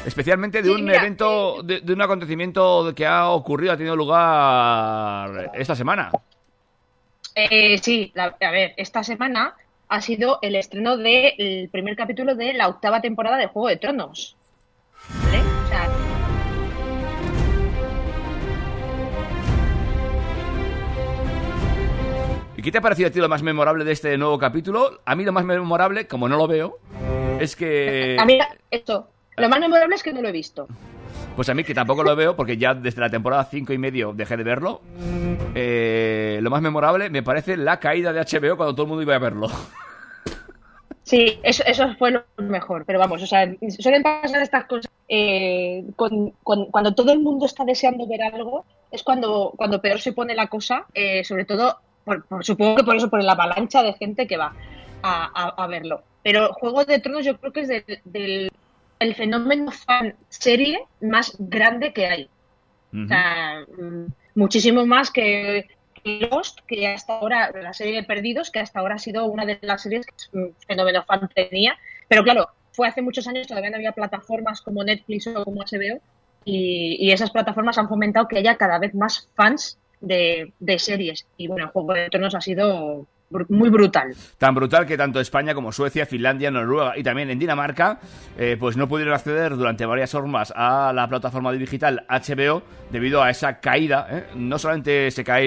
[0.06, 3.96] Especialmente de Sí, un mira, evento, de, de un acontecimiento que ha ocurrido, ha tenido
[3.96, 6.12] lugar esta semana.
[7.36, 9.56] Eh, sí, la- a ver, esta semana
[9.90, 14.36] ha sido el estreno del primer capítulo de la octava temporada de Juego de Tronos.
[15.24, 15.40] ¿Vale?
[15.40, 15.90] O sea,
[22.62, 25.00] qué te ha parecido a ti lo más memorable de este nuevo capítulo?
[25.06, 26.80] A mí lo más memorable, como no lo veo,
[27.40, 28.18] es que...
[28.20, 28.40] A mí,
[28.72, 30.68] esto, lo más memorable es que no lo he visto.
[31.36, 34.12] Pues a mí que tampoco lo veo, porque ya desde la temporada 5 y medio
[34.14, 34.82] dejé de verlo.
[35.54, 39.16] Eh, lo más memorable me parece la caída de HBO cuando todo el mundo iba
[39.16, 39.48] a verlo.
[41.04, 45.86] Sí, eso, eso fue lo mejor, pero vamos, o sea, suelen pasar estas cosas eh,
[45.96, 50.12] con- con- cuando todo el mundo está deseando ver algo, es cuando, cuando peor se
[50.12, 53.84] pone la cosa, eh, sobre todo, por- por- supongo que por eso, por la avalancha
[53.84, 54.54] de gente que va
[55.04, 56.02] a, a- a verlo.
[56.24, 58.52] Pero Juego de Tronos yo creo que es del, del-
[59.00, 62.30] el fenómeno fan serie más grande que hay.
[62.94, 65.68] O sea, mm, muchísimo más que,
[66.04, 69.60] Lost, que hasta ahora, la serie de Perdidos, que hasta ahora ha sido una de
[69.62, 71.78] las series que un fenómeno fan tenía.
[72.08, 76.00] Pero claro, fue hace muchos años, todavía no había plataformas como Netflix o como HBO,
[76.46, 81.26] y, y esas plataformas han fomentado que haya cada vez más fans de, de series.
[81.38, 83.06] Y bueno, Juego de Tronos ha sido
[83.50, 84.16] muy brutal.
[84.38, 88.00] Tan brutal que tanto España como Suecia, Finlandia, Noruega y también en Dinamarca,
[88.38, 93.30] eh, pues no pudieron acceder durante varias horas a la plataforma digital HBO debido a
[93.30, 94.08] esa caída.
[94.10, 94.24] ¿eh?
[94.36, 95.44] No solamente se cae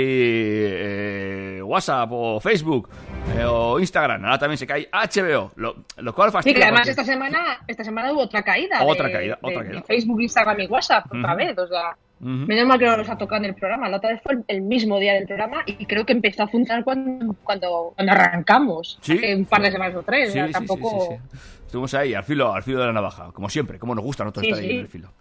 [1.58, 2.88] eh, WhatsApp o Facebook
[3.36, 6.56] eh, o Instagram, ahora también se cae HBO, lo, lo cual Sí, fastidia.
[6.58, 8.82] que además porque- esta semana, esta semana hubo otra caída.
[8.84, 9.82] Otra de- caída, de- otra de caída.
[9.86, 11.56] Facebook, Instagram y WhatsApp, otra vez.
[11.58, 13.88] O sea, Menos mal que no nos ha tocado en el programa.
[13.88, 16.84] La otra vez fue el, mismo día del programa y creo que empezó a funcionar
[16.84, 18.98] cuando, cuando, cuando arrancamos.
[19.00, 19.14] Sí.
[19.16, 20.28] Hace un par de semanas o tres.
[20.28, 21.00] o Sí, sea, sí, tampoco.
[21.10, 21.38] sí, sí.
[21.66, 24.26] Estuvimos ahí, al filo, al filo de la navaja, como siempre, como nos gusta a
[24.26, 25.12] nosotros estar ahí en el filo.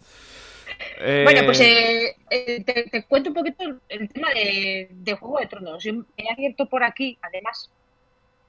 [1.02, 5.40] Eh, Bueno, pues eh, eh, te, te cuento un poquito el, tema de, de Juego
[5.40, 5.84] de Tronos.
[5.84, 7.72] Yo he abierto por aquí, además,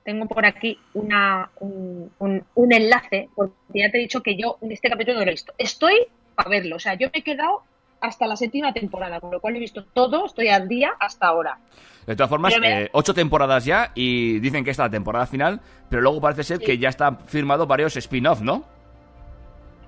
[0.05, 4.59] tengo por aquí una, un, un- un enlace, porque ya te he dicho que yo
[4.61, 5.53] en este capítulo no lo he visto.
[5.59, 5.95] Estoy
[6.37, 7.63] a verlo, o sea, yo me he quedado
[8.01, 11.59] hasta la séptima temporada, con lo cual he visto todo, estoy al día hasta ahora.
[12.07, 15.27] De todas formas, me- eh, ocho temporadas ya y dicen que esta es la temporada
[15.27, 16.65] final, pero luego parece ser Sí.
[16.65, 18.65] que ya están firmados varios spin-off, ¿no?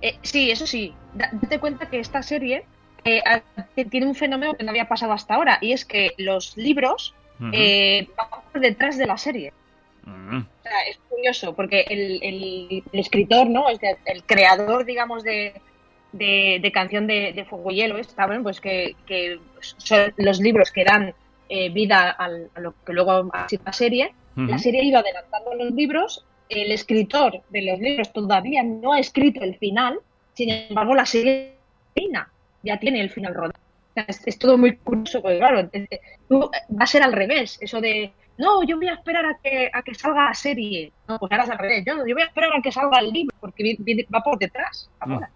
[0.01, 2.65] Eh, sí, eso sí, da- date cuenta que esta serie
[3.05, 3.21] eh,
[3.91, 8.07] tiene un fenómeno que no había pasado hasta ahora, y es que los libros van
[8.53, 9.53] por detrás de la serie.
[10.05, 10.39] Mm.
[10.39, 13.69] O sea, es curioso porque el, el- el escritor, ¿no?
[13.69, 15.61] Es el creador, digamos, de,
[16.13, 18.03] de, de Canción de, de Fuego y Hielo, ¿eh?
[18.43, 21.15] pues que, que son los libros que dan
[21.49, 24.15] eh, vida al- a lo que luego ha sido la serie.
[24.35, 29.43] La serie iba adelantando los libros, el escritor de los libros todavía no ha escrito
[29.45, 29.99] el final,
[30.33, 31.53] sin embargo la serie
[32.63, 33.53] ya tiene el final rodado.
[33.95, 37.59] Es, es todo muy curioso, porque claro, eh, eh, tú- va a ser al revés,
[37.61, 40.91] eso de, no, yo voy a esperar a que, a que salga la serie.
[41.07, 43.11] No, pues ahora es al revés, yo, yo voy a esperar a que salga el
[43.11, 43.77] libro, porque
[44.15, 44.89] va por detrás.
[45.01, 45.31] ahora.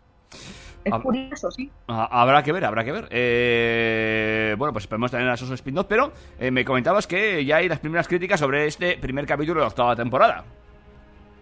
[0.86, 1.70] Es curioso, sí.
[1.88, 3.08] Habrá que ver, habrá que ver.
[3.10, 7.68] Eh, bueno, pues esperemos tener a esos spin-off, pero eh, me comentabas que ya hay
[7.68, 10.44] las primeras críticas sobre este primer capítulo de la octava temporada.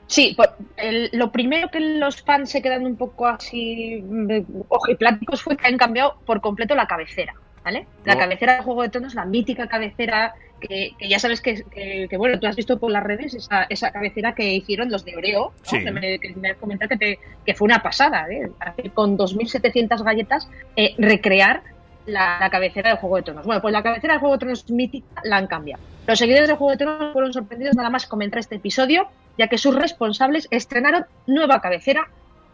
[0.06, 0.36] Sí,
[0.76, 4.30] el- lo primero que los fans se quedan un poco así mm,
[4.68, 7.34] ojipláticos fue que han cambiado por completo la cabecera,
[7.64, 7.86] ¿vale?
[8.04, 8.18] La Oh.
[8.18, 10.34] cabecera del Juego de Tronos, la mítica cabecera
[10.66, 13.64] que, que ya sabes que, que- que, bueno, tú has visto por las redes esa,
[13.68, 15.52] esa cabecera que hicieron los de Oreo, ¿no?
[15.62, 15.82] Sí.
[15.84, 18.50] que, me, me has comentado que, te- que fue una pasada, ¿eh?
[18.94, 21.62] Con 2.700 galletas eh, recrear
[22.06, 23.46] la, la cabecera del Juego de Tronos.
[23.46, 25.82] Bueno, pues la cabecera del Juego de Tronos mítica la han cambiado.
[26.06, 29.08] Los seguidores del Juego de Tronos fueron sorprendidos nada más comentar este episodio,
[29.38, 32.08] ya que sus responsables estrenaron nueva cabecera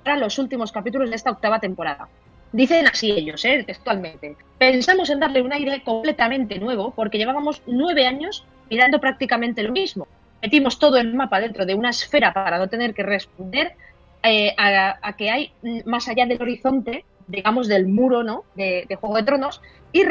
[0.04, 2.08] para los últimos capítulos de esta octava temporada.
[2.52, 3.62] Dicen así ellos, ¿eh?
[3.64, 4.36] textualmente.
[4.58, 10.08] Pensamos en darle un aire completamente nuevo porque llevábamos nueve años mirando prácticamente lo mismo.
[10.42, 13.74] Metimos todo el mapa dentro de una esfera para no tener que responder
[14.22, 15.52] eh, a, que hay
[15.84, 18.44] más allá del horizonte, digamos, del muro ¿no?
[18.56, 19.60] de, de Juego de Tronos,
[19.92, 20.04] y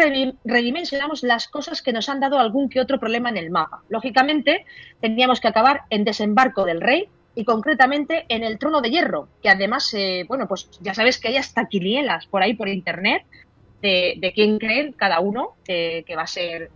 [0.44, 3.82] redimensionamos las cosas que nos han dado algún que otro problema en el mapa.
[3.90, 4.66] Lógicamente,
[5.02, 9.50] teníamos que acabar en Desembarco del Rey y concretamente en el Trono de Hierro, que
[9.50, 13.24] además, eh, bueno, pues ya sabes que hay hasta quinielas por ahí por internet
[13.82, 16.70] de, de quién creen cada uno eh, que va a ser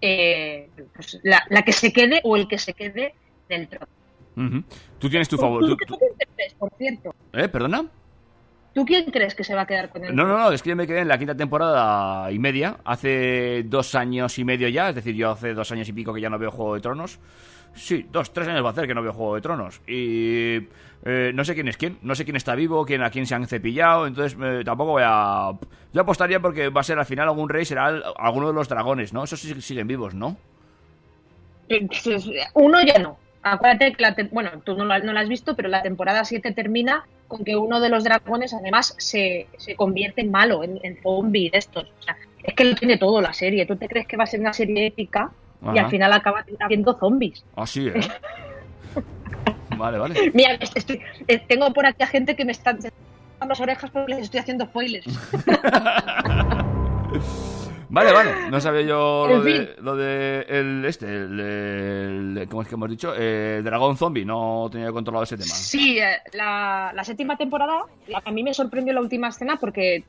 [0.00, 3.14] eh, pues, la, la que se quede o el que se quede
[3.48, 3.86] del trono.
[4.36, 4.62] Ujú.
[4.98, 5.76] Tú tienes tu ¿Tú, favorito.
[5.76, 7.14] tú- tú quién crees, por cierto?
[7.32, 7.48] ¿Eh?
[7.48, 7.86] ¿Perdona?
[8.74, 10.68] ¿Tú quién crees que se va a quedar con el No, no, no, es que
[10.70, 14.90] yo me quedé en la quinta temporada y media, hace dos años y medio ya,
[14.90, 17.18] es decir, yo hace dos años y pico que ya no veo Juego de Tronos.
[17.76, 19.80] Sí, dos, tres años va a hacer que no veo Juego de Tronos.
[19.86, 20.66] Y
[21.04, 23.34] eh, no sé quién es quién, no sé quién está vivo, quién a quién se
[23.34, 25.52] han cepillado, entonces eh, tampoco voy a...
[25.92, 29.12] Yo apostaría porque va a ser al final algún rey, será alguno de los dragones,
[29.12, 29.24] ¿no?
[29.24, 30.36] Esos sí siguen vivos, ¿no?
[32.54, 33.18] Uno ya no.
[33.42, 37.44] Acuérdate que la bueno, tú no la has visto, pero la temporada 7 termina con
[37.44, 41.58] que uno de los dragones además se, se convierte en malo, en, en zombie de
[41.58, 41.84] estos.
[41.84, 43.66] O sea, es que lo tiene todo la serie.
[43.66, 45.30] ¿Tú te crees que va a ser una serie épica?
[45.74, 47.44] Y al final acaba haciendo zombies.
[47.56, 47.94] Ah, sí, ¿eh?
[49.76, 50.30] vale, vale.
[50.34, 51.00] Mira, estoy-
[51.48, 52.78] tengo por aquí a gente que me están
[53.46, 55.06] las orejas porque les estoy haciendo spoilers.
[57.88, 58.50] Vale, vale.
[58.50, 62.90] No sabía yo lo de, lo de el este, el, el- ¿cómo es que hemos
[62.90, 63.14] dicho?
[63.16, 64.24] Eh, Dragón Zombie.
[64.24, 65.54] No tenía controlado ese tema.
[65.54, 67.84] Sí, eh, la, la séptima temporada,
[68.24, 70.02] a mí me sorprendió la última escena porque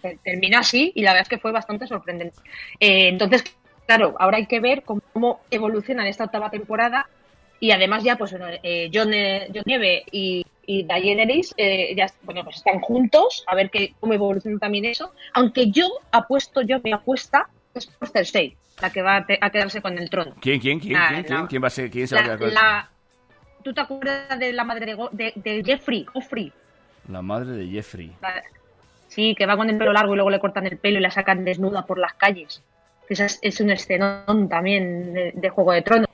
[0.00, 2.36] te- termina así y la verdad es que fue bastante sorprendente.
[2.78, 3.42] Eh, entonces,
[3.86, 7.08] claro, ahora hay que ver cómo, cómo evoluciona en esta octava temporada
[7.60, 12.06] y además ya, pues, bueno, eh, John, eh, John Nieve y, y Daenerys eh, ya,
[12.22, 15.12] bueno, pues están juntos, a ver qué, cómo evoluciona también eso.
[15.32, 19.50] Aunque yo apuesto, yo me apuesta, es por Cersei, la que va a, te- a
[19.50, 20.34] quedarse con el trono.
[20.40, 21.26] ¿Quién, quién, quién, Ah, quién, no.
[21.26, 21.46] quién?
[21.46, 21.90] ¿Quién va a ser?
[21.90, 22.90] ¿Quién se va a La, quedar con la-
[23.62, 26.04] ¿Tú te acuerdas de la madre de, Go- de, de Jeffrey?
[26.12, 26.52] Joffrey.
[27.08, 28.12] La madre de Jeffrey.
[28.20, 28.42] La-
[29.08, 31.10] Sí, que va con el pelo largo y luego le cortan el pelo y la
[31.10, 32.62] sacan desnuda por las calles.
[33.08, 36.08] Esa es, es un escenón también de, de Juego de Tronos.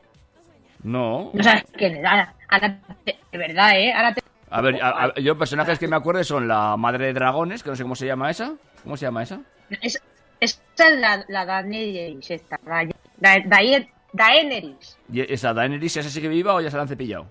[0.83, 1.31] No.
[1.33, 2.05] No sabes quién es.
[2.05, 3.93] Ahora, ahora te- de verdad, ¿eh?
[3.93, 7.13] Ahora te- A ver, a- a- yo personajes que me acuerdo son la madre de
[7.13, 8.55] dragones, que no sé cómo se llama esa.
[8.83, 9.41] ¿Cómo se llama esa?
[9.83, 10.03] es-
[10.41, 12.59] esa es la, la Daenerys, esta.
[12.67, 12.85] La,
[13.19, 14.99] Da- Dae- Daenerys.
[15.13, 17.27] ¿Y esa Daenerys, esa sigue viva o ya se la han cepillado?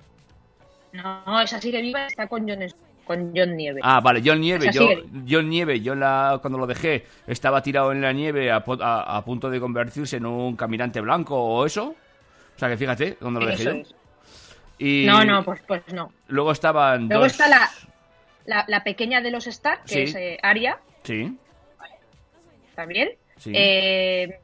[0.93, 2.61] No, esa sigue viva, está con Jon,
[3.09, 3.79] con Jon Nieve.
[3.83, 5.03] Ah, vale, John Nieve, yo, sigue.
[5.27, 9.17] John Nieve, yo la, cuando lo dejé estaba tirado en la nieve a, po- a-
[9.17, 11.95] a punto de convertirse en un caminante blanco o eso.
[12.55, 13.71] O sea que fíjate, cuando lo dejé yo.
[14.77, 16.13] Y No, no, pues, pues no.
[16.27, 17.31] luego estaban Luego dos...
[17.31, 17.67] está la,
[18.45, 20.01] la, la pequeña de los Stark, que Sí.
[20.03, 21.35] es eh, Arya, Sí,
[22.75, 23.09] también.
[23.37, 23.51] sí.
[23.55, 24.39] Eh,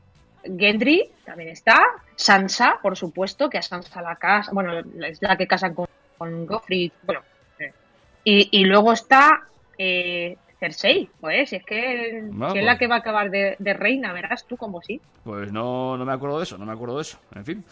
[0.58, 1.80] Gendry también está.
[2.16, 4.52] Sansa, por supuesto, que a Sansa la casa.
[4.54, 5.88] Bueno, es la que casan con,
[6.18, 6.92] con Joffrey.
[7.04, 7.22] Bueno.
[8.26, 9.44] Y, y luego está
[9.78, 12.24] eh, Cersei, pues, si es que,
[12.54, 15.00] si es la que va a acabar de, de reina, verás tú como sí.
[15.24, 17.18] Pues no, no me acuerdo de eso, no me acuerdo de eso.
[17.36, 17.64] En fin.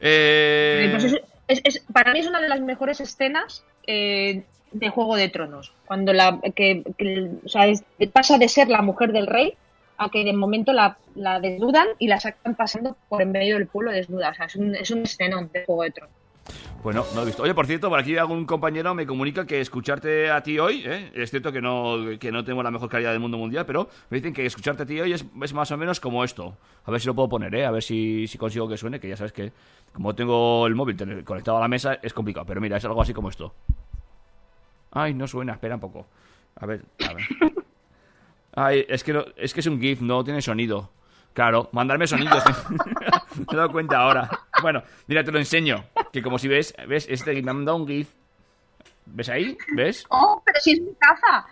[0.00, 4.42] Eh, Pues es- es- es- para mí es una de las mejores escenas eh,
[4.72, 5.72] de Juego de Tronos.
[5.86, 7.66] Cuando la que, que- o sea,
[8.12, 9.54] pasa de ser la mujer del rey
[9.98, 13.66] a que de momento la, la desnudan y la sacan pasando por en medio del
[13.66, 14.30] pueblo desnuda.
[14.30, 16.14] O sea, es un, es un escenón de Juego de Tronos.
[16.82, 17.42] Pues no, no he visto.
[17.42, 21.10] Oye, por cierto, por aquí algún compañero me comunica que escucharte a ti hoy, ¿eh?
[21.14, 24.16] es cierto que no, que no tengo la mejor calidad del mundo mundial, pero me
[24.16, 26.56] dicen que escucharte a ti hoy es, más o menos como esto.
[26.86, 27.66] A ver si lo puedo poner, ¿eh?
[27.66, 29.52] a ver si, si consigo que suene, que ya sabes que
[29.92, 33.12] como tengo el móvil conectado a la mesa es complicado, pero mira, es algo así
[33.12, 33.52] como esto.
[34.92, 36.06] Ay, no suena, espera un poco.
[36.56, 37.24] A ver, a ver.
[38.54, 40.90] Ay, es que, no- es que es un GIF, no tiene sonido.
[41.32, 42.42] Claro, mandarme sonidos.
[43.36, 44.28] me he dado cuenta ahora.
[44.62, 45.84] Bueno, mira, te lo enseño.
[46.12, 48.08] Que como si ves, ves, este me ha mandado un GIF.
[49.06, 49.56] ¿Ves ahí?
[49.74, 50.04] ¿Ves?
[50.10, 51.46] ¡Oh, pero si es mi taza!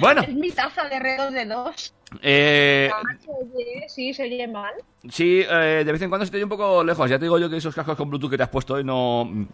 [0.00, 1.94] Bueno, Es mi taza de redos de dos.
[2.20, 3.00] eh, Ah,
[3.88, 4.74] sí, se oye mal.
[5.08, 7.08] sí, eh, de vez en cuando se te oye un poco lejos.
[7.08, 9.46] Ya te digo yo que esos cascos con Bluetooth que te has puesto hoy no...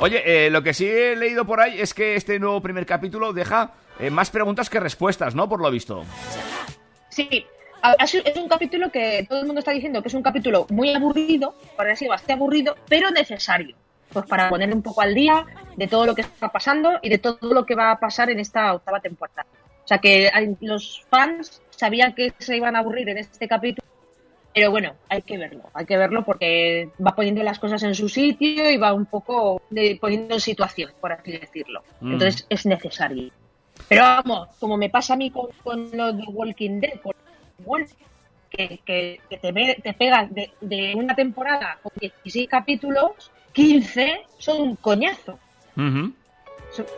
[0.00, 3.32] Oye, eh, lo que sí he leído por ahí es que este nuevo primer capítulo
[3.32, 5.48] deja eh, más preguntas que respuestas, ¿no?
[5.48, 6.04] Por lo visto.
[7.10, 7.46] Sí,
[8.02, 11.54] es un capítulo que todo el mundo está diciendo que es un capítulo muy aburrido,
[11.76, 13.76] para decir bastante aburrido, pero necesario.
[14.12, 17.18] Pues para poner un poco al día de todo lo que está pasando y de
[17.18, 19.46] todo lo que va a pasar en esta octava temporada.
[19.84, 23.86] O sea que los fans sabían que se iban a aburrir en este capítulo,
[24.52, 28.08] pero bueno, hay que verlo, hay que verlo porque va poniendo las cosas en su
[28.08, 31.82] sitio y va un poco de- poniendo en situación, por así decirlo.
[32.00, 32.12] Mm.
[32.14, 33.30] Entonces es necesario.
[33.88, 37.00] Pero vamos, como me pasa a mí con, con lo de Walking Dead,
[37.64, 37.92] Wolf,
[38.50, 39.52] que, que, que te,
[39.82, 45.38] te pegas de, de una temporada con 16 capítulos, 15 son un coñazo.
[45.74, 46.14] Son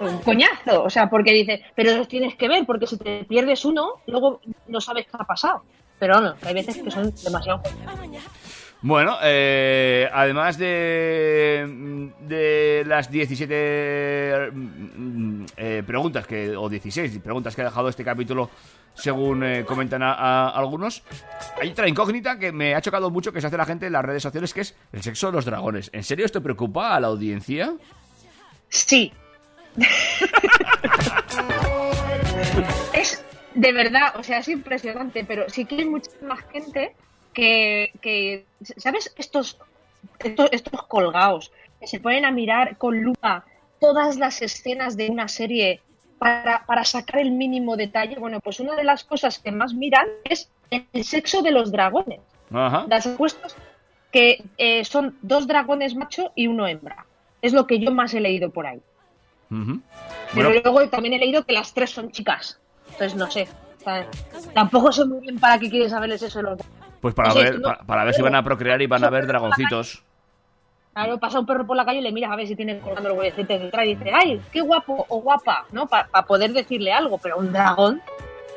[0.01, 0.85] un coñazo.
[0.85, 4.41] O sea, porque dices, pero los tienes que ver, porque si te pierdes uno, luego
[4.69, 5.63] no sabes qué ha pasado.
[5.99, 8.62] Pero no, hay veces que son demasiado coñazos.
[8.83, 17.63] Bueno, eh, además de, de las 17 mm, eh, preguntas que, o 16 preguntas que
[17.63, 18.51] ha dejado este capítulo,
[18.95, 21.05] según eh, comentan algunos,
[21.61, 24.05] hay otra incógnita que me ha chocado mucho que se hace la gente en las
[24.05, 25.89] redes sociales, que es el sexo de los dragones.
[25.93, 27.75] ¿En serio esto preocupa a la audiencia?
[28.69, 29.13] Sí.
[32.95, 33.25] es
[33.55, 36.97] de verdad, o sea, es impresionante, pero sí que hay mucha más gente
[37.33, 38.45] que, que
[38.77, 39.13] ¿sabes?
[39.17, 39.59] Estos,
[40.21, 43.45] estos, estos colgados que se ponen a mirar con lupa
[43.81, 45.81] todas las escenas de una serie
[46.19, 48.17] para, para sacar el mínimo detalle.
[48.19, 52.21] Bueno, pues una de las cosas que más miran es el sexo de los dragones.
[52.53, 52.87] Ajá.
[52.89, 53.57] Las encuestas
[54.13, 57.07] que eh, son dos dragones macho y uno hembra.
[57.41, 58.81] Es lo que yo más he leído por ahí.
[59.49, 59.81] Pero
[60.35, 62.59] Bueno, luego también he leído que las tres son chicas.
[62.91, 63.49] Entonces no sé.
[64.55, 66.39] Tampoco sé muy bien para qué quieres saberles eso.
[66.39, 66.61] de los-
[67.03, 69.11] Pues para No ver, no- para, para ver si van a procrear y van a
[69.11, 70.03] ver dragoncitos.
[70.95, 73.09] Claro, pasa un perro por la calle y le miras a ver si tiene colgando
[73.09, 75.87] los huevecitos detrás y dice, ay, qué guapo o guapa, ¿no?
[75.89, 78.01] Para poder decirle algo, pero un dragón,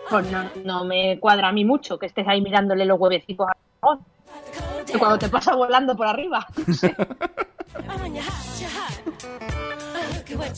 [0.10, 3.56] pues no, no me cuadra a mí mucho que estés ahí mirándole los huevecitos al
[3.82, 4.06] dragón.
[4.86, 6.46] Que cuando te pasa volando por arriba.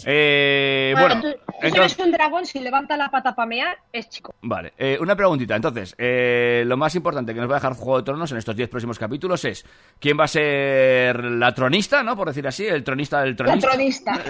[0.06, 1.22] Eh, bueno,
[1.62, 4.34] entonces, un dragón, si levanta la pata para mear, es chico.
[4.42, 4.74] vale.
[4.78, 5.56] eh, una preguntita.
[5.56, 8.56] Entonces, eh, lo más importante que nos va a dejar Juego de Tronos en estos
[8.56, 9.66] 10 próximos capítulos es
[10.00, 12.16] quién va a ser la tronista, ¿no?
[12.16, 14.14] Por decir así, el tronista del La tronista.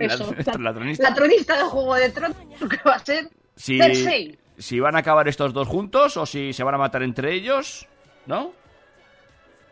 [0.00, 0.34] Eso.
[0.46, 1.08] la, la tronista.
[1.10, 2.36] La tronista del juego de tronos,
[2.70, 4.38] que va a ser Si, Cersei.
[4.58, 7.86] si van a acabar estos dos juntos o si se van a matar entre ellos,
[8.26, 8.52] ¿no?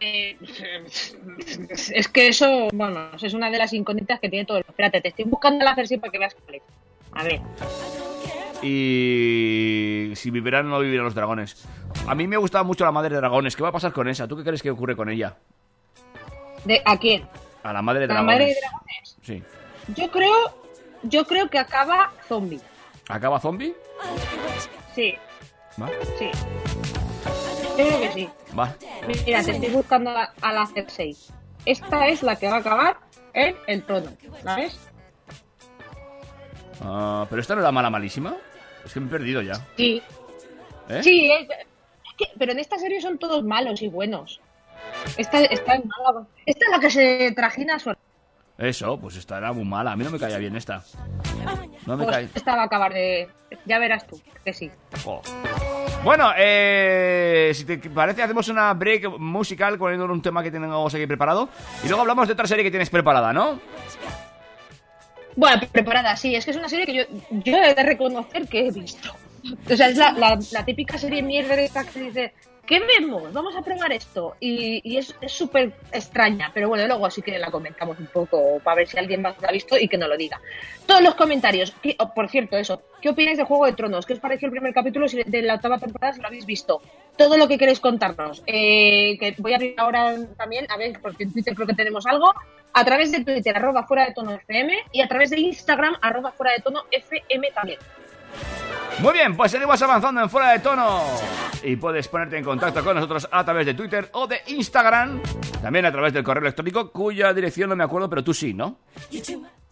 [0.01, 0.37] Eh,
[1.69, 4.65] es que eso, bueno, es una de las incógnitas que tiene todo el.
[4.69, 6.63] Espérate, te estoy buscando la Cersei para que veas cuál es.
[7.15, 7.41] A ver.
[8.63, 11.65] Y si vivirán o no vivirán los dragones.
[12.07, 13.55] A mí me gustaba mucho la madre de dragones.
[13.57, 14.27] ¿Qué va a pasar con esa?
[14.27, 15.37] ¿Tú qué crees que ocurre con ella?
[16.65, 17.29] ¿De, ¿A quién?
[17.63, 18.35] A la madre de ¿La dragones.
[18.35, 19.17] madre de dragones?
[19.23, 19.43] Sí.
[19.95, 20.33] Yo creo,
[21.03, 22.61] yo creo que acaba zombie.
[23.09, 23.75] ¿Acaba zombie?
[24.95, 25.15] Sí,
[25.81, 25.89] Va.
[26.19, 26.31] sí.
[27.79, 28.29] Yo creo que sí.
[28.59, 28.75] Va.
[29.27, 31.17] Mira, te estoy buscando a la, a la Cersei.
[31.67, 32.97] Esta es la que va a acabar
[33.33, 34.11] en el trono,
[34.43, 34.79] ¿sabes?
[36.83, 38.35] Ah, pero esta no era mala malísima.
[38.85, 39.55] Es que me he perdido ya.
[39.77, 40.03] Sí.
[40.89, 41.03] ¿Eh?
[41.03, 44.41] Sí, es, es que, pero en esta serie son todos malos y buenos.
[45.17, 46.27] Esta, esta es mala.
[46.47, 47.95] Esta es la que se trajina a su
[48.59, 49.93] Eso, pues esta era muy mala.
[49.93, 50.85] A mí no me caía bien esta.
[51.87, 52.29] No me Pues cae.
[52.35, 53.29] esta va a acabar de.
[53.67, 54.71] Ya verás tú, que sí.
[56.03, 61.07] Bueno, eh, si te parece, hacemos una break musical con un tema que tenemos aquí
[61.07, 61.49] preparado.
[61.83, 63.59] Y luego hablamos de otra serie que tienes preparada, ¿no?
[65.37, 66.35] Bueno, preparada, sí.
[66.35, 69.15] Es que es una serie que yo, yo he de reconocer que he visto.
[69.71, 70.13] O sea, es la,
[70.53, 72.33] la- típica serie mierda de esta que dice,
[72.67, 73.33] ¿qué vemos?
[73.33, 74.37] Vamos a probar esto.
[74.41, 78.77] Y, y es súper extraña, pero bueno, luego sí que la comentamos un poco para
[78.77, 80.41] ver si alguien más la ha visto y que no lo diga.
[80.87, 81.73] Todos los comentarios.
[81.83, 82.83] ¿Qué- oh, por cierto, eso.
[83.01, 84.07] ¿Qué opináis de Juego de Tronos?
[84.07, 86.81] ¿Qué os pareció el primer capítulo de la octava temporada si lo habéis visto?
[87.17, 88.43] Todo lo que queréis contarnos.
[88.47, 92.07] Eh, que voy a abrir ahora también, a ver, porque en Twitter creo que tenemos
[92.07, 92.33] algo.
[92.73, 96.33] A través de Twitter, arroba fuera de tono FM, y a través de Instagram, arroba
[96.33, 97.79] fuera de tono FM también.
[99.01, 101.03] Muy bien, pues seguimos avanzando en Fuera de Tono.
[101.63, 105.21] Y puedes ponerte en contacto con nosotros a través de Twitter o de Instagram.
[105.61, 108.79] También a través del correo electrónico, cuya dirección no me acuerdo, pero tú sí, ¿no?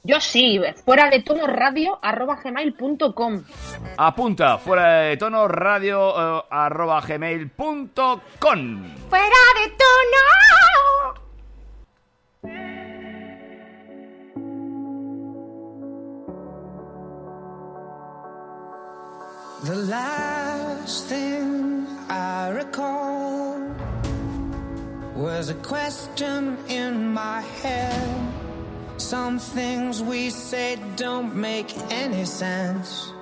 [0.04, 3.44] Yo sí, fuera de tono radio arroba gmail.com.
[3.96, 8.84] Apunta, fuera de tono radio eh, arroba gmail.com.
[9.08, 9.76] Fuera de
[12.42, 12.91] tono.
[19.64, 23.60] The last thing I recall
[25.14, 28.32] was a question in my head.
[28.96, 33.12] Some things we say don't make any sense.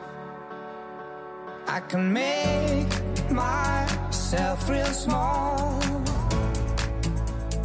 [1.69, 2.89] I can make
[3.31, 5.79] myself real small,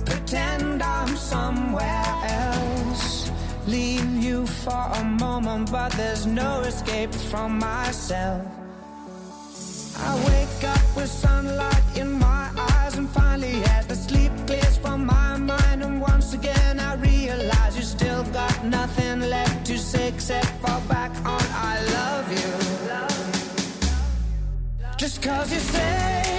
[0.05, 3.31] pretend I'm somewhere else.
[3.67, 8.64] Leave you for a moment, but there's no escape from myself.
[17.35, 20.11] Just cause you still got nothing left to say,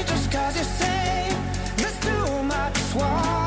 [0.07, 1.37] just cause you say,
[1.77, 3.46] there's too much water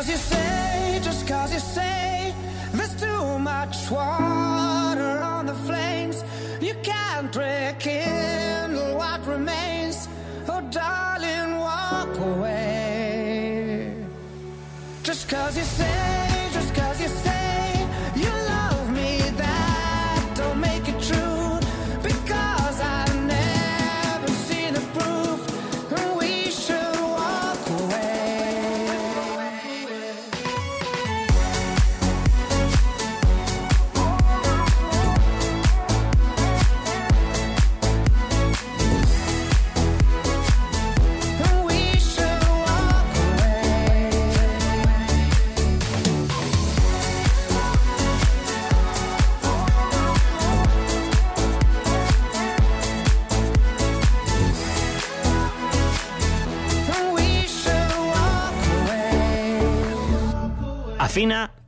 [0.00, 1.89] cause you say, just cause you say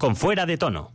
[0.03, 0.90] con fuera de tono.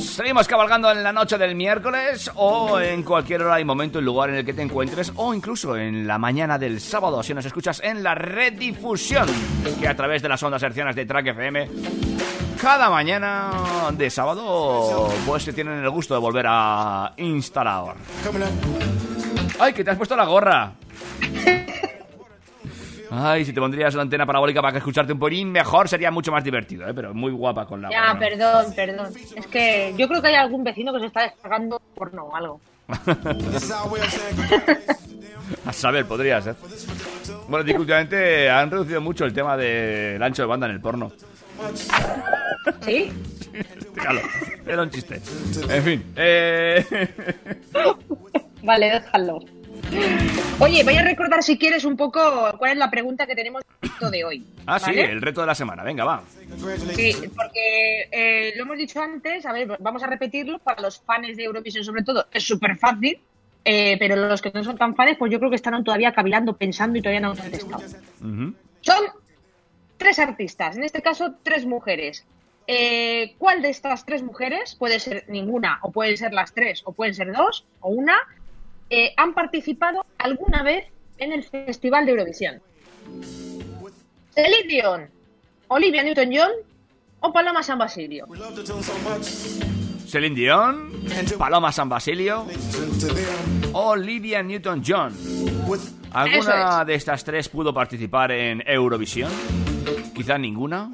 [0.00, 4.30] Seguimos cabalgando en la noche del miércoles o en cualquier hora y momento y lugar
[4.30, 7.82] en el que te encuentres o incluso en la mañana del sábado si nos escuchas
[7.84, 9.28] en la redifusión
[9.78, 11.68] que a través de las ondas hercianas de Track FM
[12.60, 13.50] cada mañana
[13.92, 17.94] de sábado pues se tienen el gusto de volver a instalar.
[19.60, 20.72] ¡Ay, que te has puesto la gorra!
[23.10, 26.30] Ay, si te pondrías la antena parabólica para que escucharte un poquín mejor sería mucho
[26.30, 26.92] más divertido, ¿eh?
[26.94, 28.18] Pero muy guapa con la Ya, gorra.
[28.18, 29.14] perdón, perdón.
[29.34, 32.60] Es que yo creo que hay algún vecino que se está descargando porno o algo.
[35.64, 36.54] A saber, podría ser.
[37.48, 41.10] Bueno, tío, últimamente han reducido mucho el tema del ancho de banda en el porno.
[42.82, 43.12] ¿Sí?
[43.94, 44.20] Déjalo,
[44.66, 45.20] era un chiste.
[45.70, 46.84] En fin, eh...
[48.62, 49.40] Vale, déjalo.
[50.58, 52.20] Oye, voy a recordar si quieres un poco
[52.58, 53.62] cuál es la pregunta que tenemos
[54.10, 54.44] de hoy.
[54.66, 55.82] Ah, sí, el reto de la semana.
[55.82, 56.22] Venga, va.
[56.94, 61.36] Sí, porque eh, lo hemos dicho antes, a ver, vamos a repetirlo para los fans
[61.36, 63.18] de Eurovisión sobre todo, es súper fácil,
[63.64, 66.56] eh, pero los que no son tan fans, pues yo creo que están todavía cavilando,
[66.56, 67.82] pensando y todavía no han contestado.
[68.80, 69.04] Son
[69.96, 72.24] tres artistas, en este caso tres mujeres.
[72.70, 76.92] Eh, ¿Cuál de estas tres mujeres, puede ser ninguna, o pueden ser las tres, o
[76.92, 78.14] pueden ser dos, o una,
[78.90, 80.84] eh, han participado alguna vez
[81.16, 82.60] en el Festival de Eurovisión?
[84.34, 85.10] Celine Dion,
[85.68, 86.50] Olivia Newton-John
[87.20, 88.26] o Paloma San Basilio.
[90.06, 90.92] Celine Dion,
[91.38, 92.44] Paloma San Basilio,
[93.72, 95.16] Olivia Newton-John.
[96.12, 99.32] ¿Alguna de estas tres pudo participar en Eurovisión?
[100.14, 100.90] Quizá ninguna.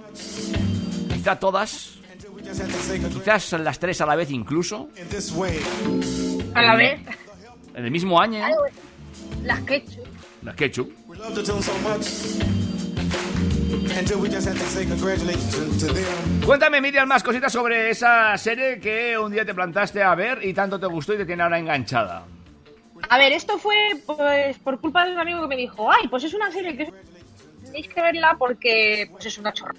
[1.24, 1.94] Quizá todas.
[3.14, 4.90] Quizás las tres a la vez incluso.
[6.52, 7.00] A la vez,
[7.74, 8.44] En el mismo año.
[9.42, 10.04] las ketchup.
[10.42, 10.92] Las ketchup.
[16.44, 20.52] Cuéntame, Miriam, más cositas sobre esa serie que un día te plantaste a ver y
[20.52, 22.26] tanto te gustó y te tiene ahora enganchada.
[23.08, 26.24] A ver, esto fue pues por culpa de un amigo que me dijo, ay, pues
[26.24, 26.92] es una serie que
[27.64, 29.72] tenéis que verla porque pues es una chorra.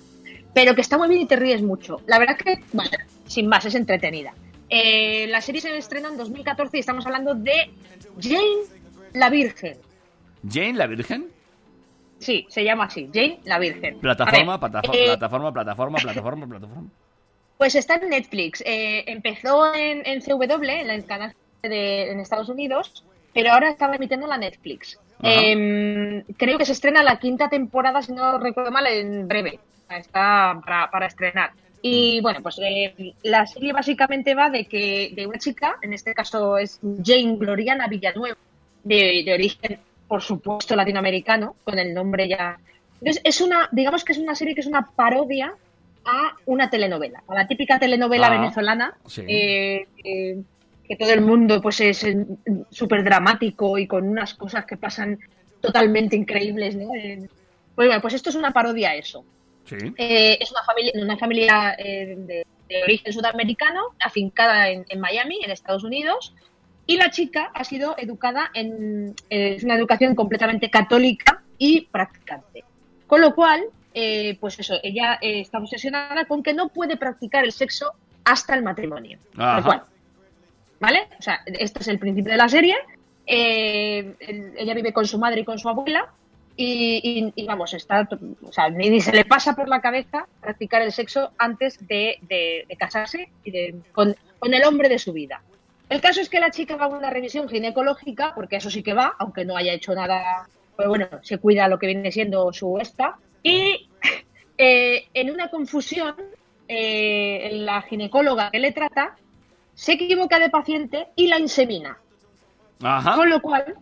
[0.55, 2.01] Pero que está muy bien y te ríes mucho.
[2.07, 2.91] La verdad que, bueno,
[3.25, 4.33] sin más, es entretenida.
[4.69, 7.71] Eh, la serie se estrenó en 2014 y estamos hablando de
[8.21, 8.63] Jane
[9.11, 9.77] la Virgen.
[10.49, 11.27] Jane, la Virgen.
[12.19, 13.99] Sí, se llama así, Jane la Virgen.
[13.99, 16.89] Plataforma, ver, plataforma, eh, plataforma, plataforma, plataforma, plataforma.
[17.57, 18.61] Pues está en Netflix.
[18.65, 21.33] Eh, empezó en, en CW, en el canal
[21.63, 24.99] de, en Estados Unidos, pero ahora estaba emitiendo la Netflix.
[25.23, 29.59] Eh, creo que se estrena la quinta temporada, si no recuerdo mal, en breve.
[29.89, 31.51] Está para, para estrenar.
[31.81, 36.13] Y bueno, pues eh, la serie básicamente va de que de una chica, en este
[36.15, 38.37] caso es Jane Gloriana Villanueva,
[38.83, 42.57] de, de origen, por supuesto, latinoamericano, con el nombre ya.
[42.99, 45.53] Entonces, es una, digamos que es una serie que es una parodia
[46.05, 49.21] a una telenovela, a la típica telenovela Ah, venezolana, sí.
[49.27, 50.41] eh, eh,
[50.87, 52.05] que todo el mundo pues es
[52.69, 55.19] súper dramático y con unas cosas que pasan
[55.61, 56.87] totalmente increíbles, ¿no?
[57.75, 59.25] Pues bueno, pues esto es una parodia a eso.
[59.65, 59.75] Sí.
[59.97, 65.39] Eh, es una familia, una familia eh, de, de origen sudamericano, afincada en, en Miami,
[65.43, 66.33] en Estados Unidos,
[66.87, 72.63] y la chica ha sido educada en eh, una educación completamente católica y practicante.
[73.07, 73.63] Con lo cual,
[73.93, 77.93] eh, pues eso, ella eh, está obsesionada con que no puede practicar el sexo
[78.23, 79.17] hasta el matrimonio.
[79.37, 79.63] Ajá.
[79.63, 79.83] Cual.
[80.79, 81.07] ¿Vale?
[81.17, 82.75] O sea, este es el principio de la serie.
[83.25, 86.09] Eh, el- ella vive con su madre y con su abuela
[86.57, 88.07] y, y- y, vamos, está,
[88.43, 92.65] o sea, ni, se le pasa por la cabeza practicar el sexo antes de, de-
[92.67, 95.41] de casarse y de, con, con el hombre de su vida.
[95.89, 98.93] El caso es que la chica va a una revisión ginecológica, porque eso sí que
[98.93, 100.47] va, aunque no haya hecho nada,
[100.77, 103.87] pero bueno, se cuida lo que viene siendo su esta, y
[104.57, 106.15] eh, en una confusión,
[106.67, 109.15] eh, la ginecóloga que le trata
[109.75, 111.97] se equivoca de paciente y la insemina.
[112.81, 113.15] Ajá.
[113.15, 113.75] Con lo cual,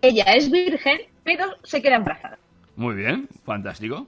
[0.00, 2.38] ella es virgen, pero se queda embarazada.
[2.76, 4.06] Muy bien, fantástico.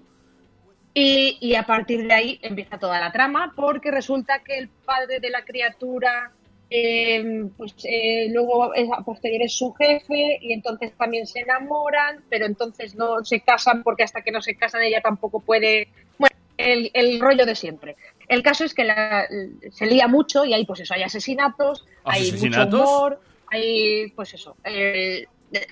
[0.95, 5.21] Y, y a partir de ahí empieza toda la trama, porque resulta que el padre
[5.21, 6.33] de la criatura,
[6.71, 12.25] eh, pues eh, luego es, a posteriori es su jefe, y entonces también se enamoran,
[12.29, 15.89] pero entonces no se casan, porque hasta que no se casan ella tampoco puede.
[16.19, 17.97] Bueno, el, el rollo de siempre.
[18.27, 19.27] El caso es que la-
[19.71, 24.57] se lía mucho y hay, pues eso, hay asesinatos, hay mucho humor, hay, pues eso.
[24.65, 25.27] eh,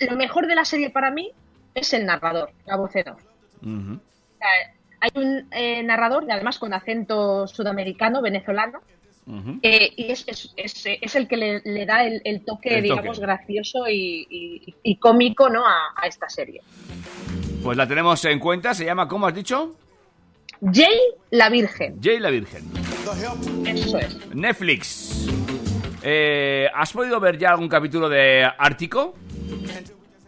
[0.08, 1.30] lo mejor de la serie para mí
[1.74, 3.22] es el narrador, la voz en off.
[3.62, 3.94] Ujú.
[3.94, 4.48] O sea,
[5.00, 8.80] hay un eh, narrador, y además con acento sudamericano, venezolano,
[9.62, 12.84] eh, y es, es, es, es el que le, le da el, el toque, El
[12.84, 13.20] digamos, toque.
[13.26, 15.66] gracioso y, y- y cómico ¿no?
[15.66, 16.60] a, a esta serie.
[17.62, 19.74] Pues la tenemos en cuenta, se llama, ¿cómo has dicho?
[20.72, 20.96] Jay
[21.30, 22.64] la Virgen, Jay la Virgen.
[23.66, 24.34] eso es.
[24.34, 25.26] Netflix.
[26.02, 29.14] Eh, ¿Has podido ver ya algún capítulo de Ártico?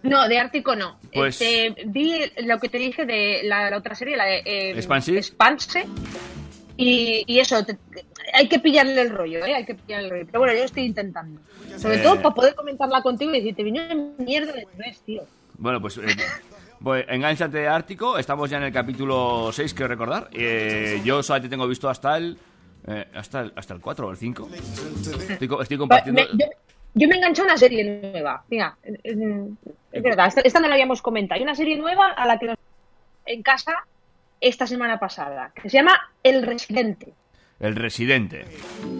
[0.03, 0.99] No, de Ártico no.
[1.13, 4.71] Pues- Este, vi lo que te dije de la, la otra serie, la de eh.
[4.79, 5.87] Expanse,
[6.77, 9.55] y, y eso, te- te- hay que pillarle el rollo, ¿eh?
[9.55, 10.27] Hay que pillarle el rollo.
[10.27, 11.41] Pero bueno, yo estoy intentando.
[11.77, 12.03] Sobre Eh.
[12.03, 13.83] todo para poder comentarla contigo y decirte, vino
[14.19, 15.23] mierda de tres, tío.
[15.59, 16.03] Bueno, pues, eh,
[16.81, 18.17] pues enganchate de Ártico.
[18.19, 20.29] Estamos ya en el capítulo 6, quiero recordar.
[20.33, 22.39] Eh, yo solamente tengo visto hasta el,
[22.87, 24.49] eh, hasta el hasta el 4 o el 5.
[25.31, 26.23] Estoy, compartiendo.
[26.23, 26.47] me- yo,
[26.99, 28.45] yo me enganché a una serie nueva.
[28.51, 28.99] Mira, es,
[29.93, 31.39] es verdad, esta, esta no la habíamos comentado.
[31.39, 32.57] Hay una serie nueva a la que nos
[33.27, 33.87] en casa
[34.41, 37.13] esta semana pasada, que se llama El Residente.
[37.61, 38.45] El Residente.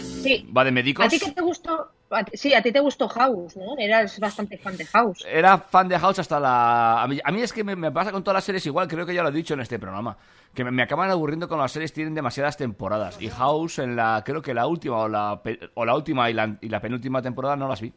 [0.01, 0.49] Sí.
[0.57, 1.07] ¿Va de médicos?
[1.07, 1.91] ¿A ti qué te gustó?
[2.33, 3.77] Sí, a ti te gustó House, ¿no?
[3.79, 5.25] Eras bastante fan de House.
[5.31, 7.03] Era fan de House hasta la...
[7.03, 9.05] A mí, a mí es que me, me pasa con todas las series igual, creo
[9.05, 10.17] que ya lo he dicho en este programa.
[10.55, 13.21] Que me, me acaban aburriendo con las series, tienen demasiadas temporadas.
[13.21, 14.23] Y House en la...
[14.25, 15.41] Creo que la última o la,
[15.75, 17.93] o la última y la, y la penúltima temporada no las vi.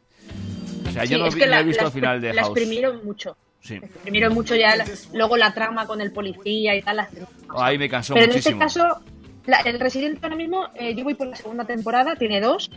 [0.86, 2.48] O sea, yo Sí, no, es vi- no he visto el final de House.
[2.48, 3.36] exprimieron mucho.
[3.60, 3.76] Sí.
[3.76, 4.74] Exprimieron mucho ya.
[5.14, 6.96] luego la trama con el policía y tal.
[6.96, 7.08] la-
[7.56, 8.60] Ahí me cansó Pero muchísimo.
[8.60, 9.00] en este caso,
[9.46, 12.70] la- el Residente ahora mismo, eh, yo voy por la segunda temporada, tiene dos.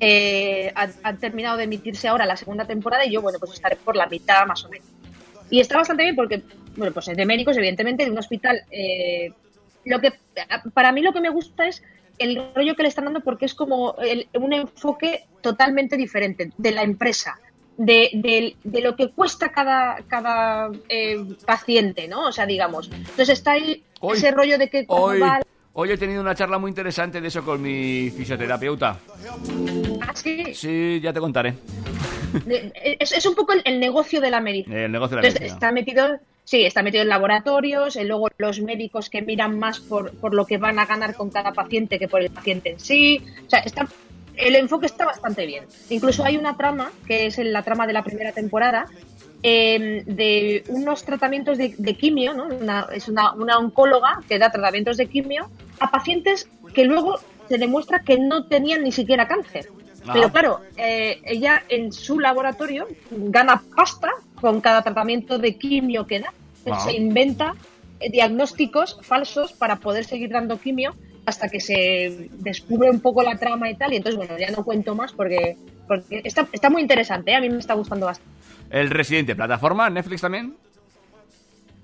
[0.00, 3.76] Eh, ha- han terminado de emitirse ahora la segunda temporada y yo, bueno, pues estaré
[3.76, 4.86] por la mitad más o menos.
[5.50, 6.42] Y está bastante bien porque,
[6.76, 8.62] bueno, pues es de médicos, evidentemente, de un hospital.
[8.70, 9.32] eh,
[9.84, 10.12] lo que
[10.74, 11.82] Para mí lo que me gusta es
[12.18, 16.72] el rollo que le están dando porque es como el- un enfoque totalmente diferente de
[16.72, 17.38] la empresa.
[17.76, 22.26] De, de- de lo que cuesta cada, cada eh, paciente, ¿no?
[22.26, 22.90] O sea, digamos.
[22.92, 25.40] Entonces está ahí Hoy- ese rollo de que Hoy, va
[25.80, 28.98] hoy he tenido una charla muy interesante de eso con mi fisioterapeuta.
[30.08, 30.52] así.
[30.52, 31.54] Sí, ya te contaré.
[32.98, 34.84] Es, es un poco el, el negocio de la medicina.
[34.84, 35.46] El negocio de la medicina.
[35.46, 40.10] está metido, sí, está metido en laboratorios, y luego los médicos que miran más por,
[40.16, 43.24] por lo que van a ganar con cada paciente que por el paciente en sí.
[43.46, 43.86] O sea, está,
[44.34, 45.64] el enfoque está bastante bien.
[45.90, 48.86] Incluso hay una trama, que es la trama de la primera temporada,
[49.42, 52.44] eh, de unos tratamientos de, de quimio, ¿no?
[52.46, 55.48] Una- es una, una oncóloga que da tratamientos de quimio
[55.80, 57.18] a pacientes que luego
[57.48, 59.68] se demuestra que no tenían ni siquiera cáncer.
[60.06, 60.10] Ah.
[60.12, 64.10] Pero claro, eh, ella en su laboratorio gana pasta
[64.40, 66.32] con cada tratamiento de quimio que da.
[66.84, 67.54] Se inventa
[68.00, 73.36] eh, diagnósticos falsos para poder seguir dando quimio hasta que se descubre un poco la
[73.36, 73.92] trama y tal.
[73.92, 77.30] Y entonces, bueno, ya no cuento más porque, porque está, está muy interesante.
[77.30, 77.36] ¿eh?
[77.36, 78.37] A mí me está gustando bastante.
[78.70, 80.56] El Residente, plataforma, Netflix también.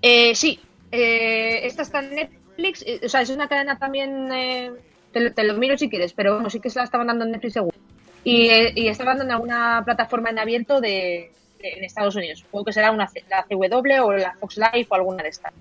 [0.02, 0.60] Eh, sí,
[0.92, 2.82] eh, esta está en Netflix.
[2.86, 4.30] eh, o sea, es una cadena también.
[4.32, 4.70] eh,
[5.12, 7.24] te, lo- te lo miro si quieres, pero bueno, sí que se la estaban dando
[7.24, 7.76] en Netflix seguro.
[8.24, 11.30] Y, eh, y está dando en alguna plataforma en abierto de,
[11.60, 12.40] de- en Estados Unidos.
[12.40, 15.52] Supongo que será una, la CW o la Fox Life o alguna de estas.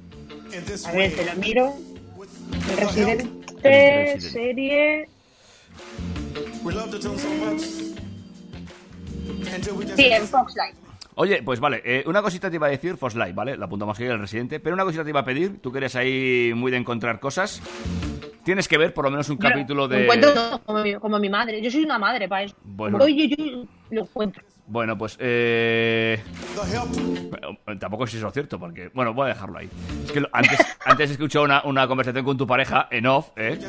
[0.86, 1.74] A ver, te lo miro.
[2.72, 4.20] El Residente, El Residente.
[4.22, 5.10] serie.
[9.96, 10.78] Sí, en Fox Life.
[11.16, 13.58] Oye, pues vale, eh, una cosita te iba a decir, Foslight, ¿vale?
[13.58, 14.60] La punto más que el residente.
[14.60, 17.62] Pero una cosita te iba a pedir, tú que eres ahí muy de encontrar cosas.
[18.44, 20.02] Tienes que ver por lo menos un capítulo de.
[20.04, 21.62] Encuentro todo, como, mi, como mi madre.
[21.62, 22.56] Yo soy una madre para eso.
[22.64, 22.98] Bueno.
[23.02, 24.44] Oye, yo lo encuentro.
[24.66, 26.22] Bueno, pues eh...
[27.80, 28.90] tampoco es eso cierto, porque...
[28.94, 29.70] Bueno, voy a dejarlo ahí.
[30.06, 33.32] Es que lo- antes, antes he escuchado una, una conversación con tu pareja en off,
[33.36, 33.60] ¿eh?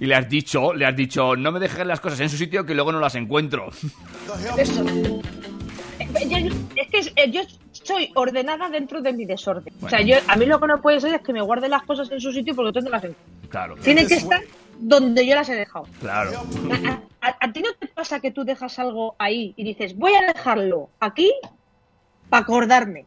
[0.00, 2.64] Y le has dicho, le has dicho, no me dejes las cosas en su sitio
[2.64, 3.68] que luego no las encuentro.
[4.56, 4.84] Eso.
[6.14, 7.42] Es que eh, yo
[7.72, 9.72] soy ordenada dentro de mi desorden.
[9.82, 11.82] O sea, yo, a mí lo que no puede ser es que me guarde las
[11.82, 13.48] cosas en su sitio porque tú no las encuentro.
[13.50, 14.40] Claro, Tienen que estar
[14.78, 15.86] donde yo las he dejado.
[16.00, 16.30] claro.
[17.20, 20.12] ¿A, a- a ti no te pasa que tú dejas algo ahí y dices, voy
[20.14, 21.32] a dejarlo aquí
[22.28, 23.04] para acordarme?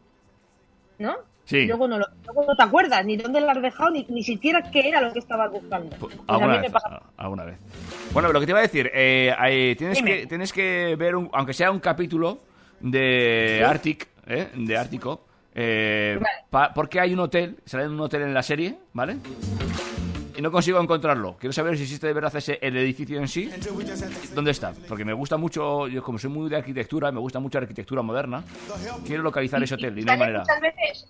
[0.98, 1.14] ¿No?
[1.44, 1.66] Sí.
[1.66, 4.70] Luego no, lo- luego no te acuerdas ni dónde lo has dejado, ni, ni siquiera
[4.70, 5.96] qué era lo que estabas buscando.
[5.96, 6.72] Pues a Alguna vez,
[7.16, 7.58] alguna vez.
[8.12, 10.10] Bueno, lo que te iba a decir, eh, tienes, Dime.
[10.20, 12.38] que, tienes que ver, un- aunque sea un capítulo
[12.82, 14.48] de Arctic, ¿eh?
[14.54, 15.24] de Ártico,
[15.54, 16.18] eh,
[16.50, 19.16] pa- porque hay un hotel, sale un hotel en la serie, ¿vale?
[20.36, 21.36] Y no consigo encontrarlo.
[21.38, 23.50] Quiero saber si existe de verdad ese, el edificio en sí.
[24.34, 24.72] ¿Dónde está?
[24.88, 28.00] Porque me gusta mucho, yo como soy muy de arquitectura, me gusta mucho la arquitectura
[28.02, 28.42] moderna.
[29.06, 30.40] Quiero localizar ese hotel y no hay ¿Sale manera.
[30.40, 31.08] muchas veces?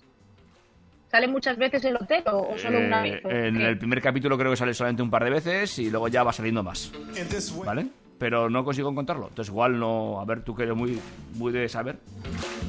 [1.09, 3.25] ¿Sale muchas veces el hotel o, o solo una Eh, vez?
[3.25, 6.07] ¿O en el primer capítulo creo que sale solamente un par de veces y luego
[6.09, 6.91] ya va saliendo más.
[7.63, 7.87] ¿Vale?
[8.23, 9.27] Pero no consigo encontrarlo.
[9.27, 10.21] Entonces igual no...
[10.21, 10.97] A ver, tú que eres muy,
[11.33, 11.97] muy de saber.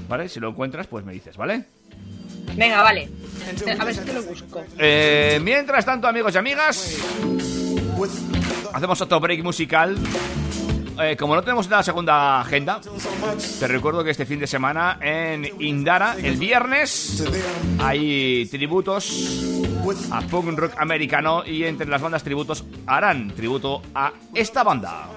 [0.09, 0.29] ¿Vale?
[0.29, 1.67] Si lo encuentras, pues me dices, ¿vale?
[2.57, 3.09] Venga, vale.
[3.79, 4.65] A ver si te lo busco.
[4.77, 6.99] Eh, mientras tanto, amigos y amigas,
[8.73, 9.97] hacemos otro break musical.
[11.01, 12.81] Eh, como no tenemos una segunda agenda,
[13.61, 17.25] te recuerdo que este fin de semana en Indara, el viernes,
[17.79, 19.55] hay tributos
[20.11, 25.09] a punk rock americano y entre las bandas tributos harán tributo a esta banda.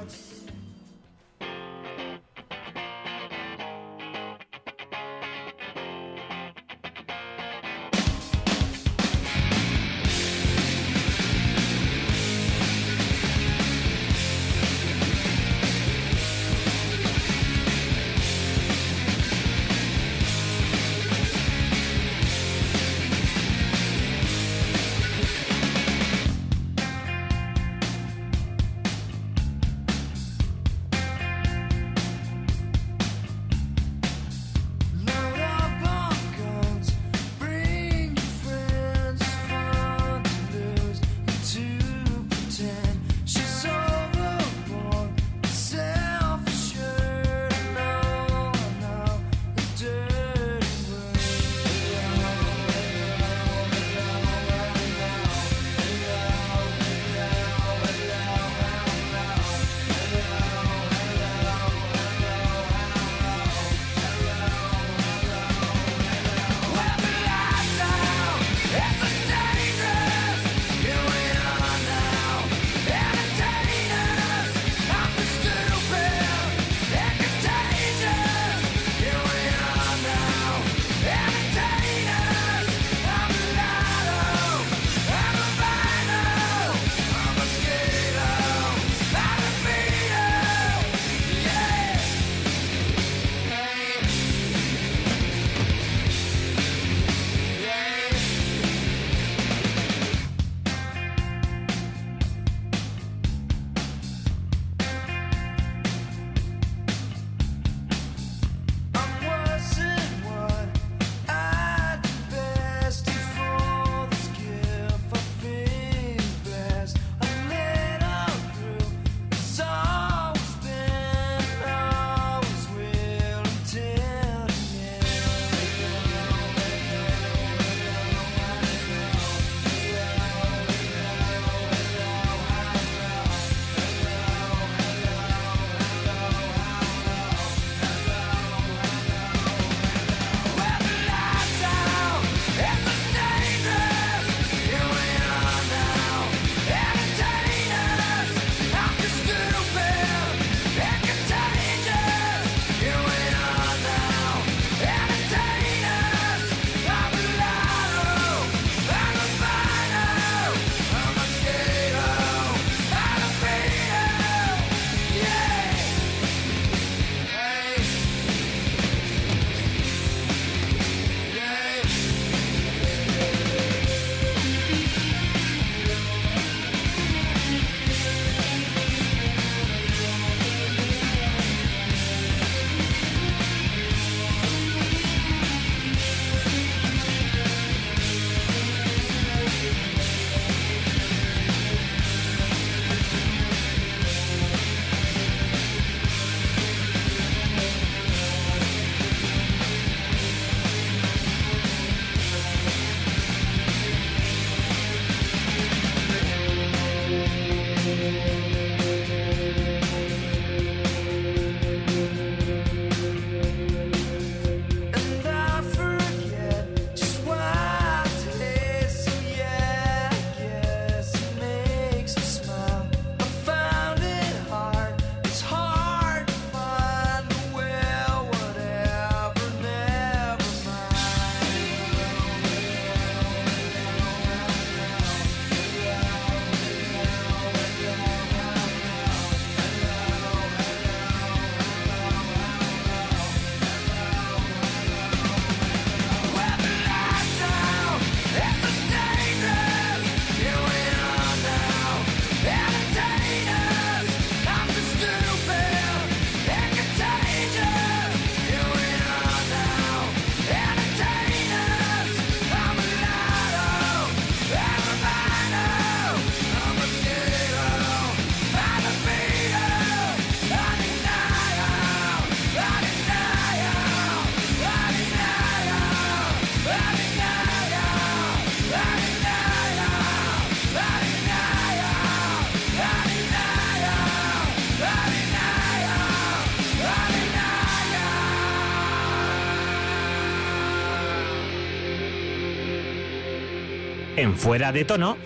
[294.48, 295.18] Fuera de Tono,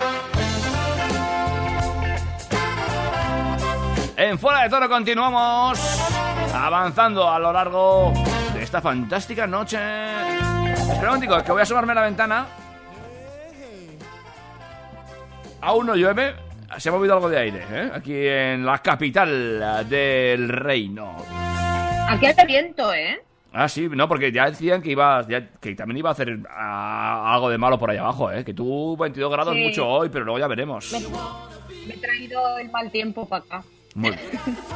[4.18, 5.80] En Fuera de Toro continuamos
[6.56, 8.12] avanzando a lo largo
[8.56, 9.78] de esta fantástica noche.
[10.92, 12.48] Espera un que voy a asomarme a la ventana.
[15.62, 16.34] Aún no llueve.
[16.80, 17.92] Se ha movido algo de aire, ¿eh?
[17.94, 21.18] Aquí en la capital del reino.
[22.10, 23.22] Aquí hace viento, ¿eh?
[23.54, 26.40] Ah, sí, no, porque ya decían que iba, ya- que también iba a hacer
[27.34, 28.44] algo de malo por ahí abajo, ¿eh?
[28.44, 29.62] Que tú 22 grados Sí.
[29.64, 30.92] mucho hoy, pero luego ya veremos.
[30.92, 31.00] Me,
[31.88, 33.64] me he traído el mal tiempo para acá.
[33.96, 34.16] Muy-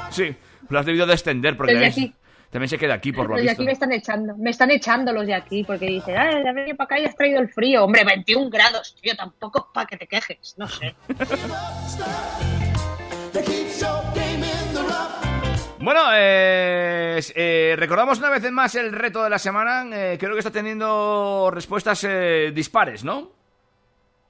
[0.09, 0.35] Sí,
[0.69, 2.15] lo has debido de extender porque Los de también, aquí.
[2.51, 3.53] también se queda aquí por lo Los de visto.
[3.61, 4.35] aquí me están echando.
[4.37, 7.15] Me están echando los de aquí porque dicen, ah, ya venido para acá y has
[7.15, 7.85] traído el frío.
[7.85, 10.55] Hombre, 21 grados, tío, tampoco es para que te quejes.
[10.57, 10.95] No sé.
[15.85, 19.85] Bueno, eh, eh, recordamos una vez más el reto de la semana.
[19.95, 23.29] eh, creo que está teniendo respuestas eh, dispares, ¿no?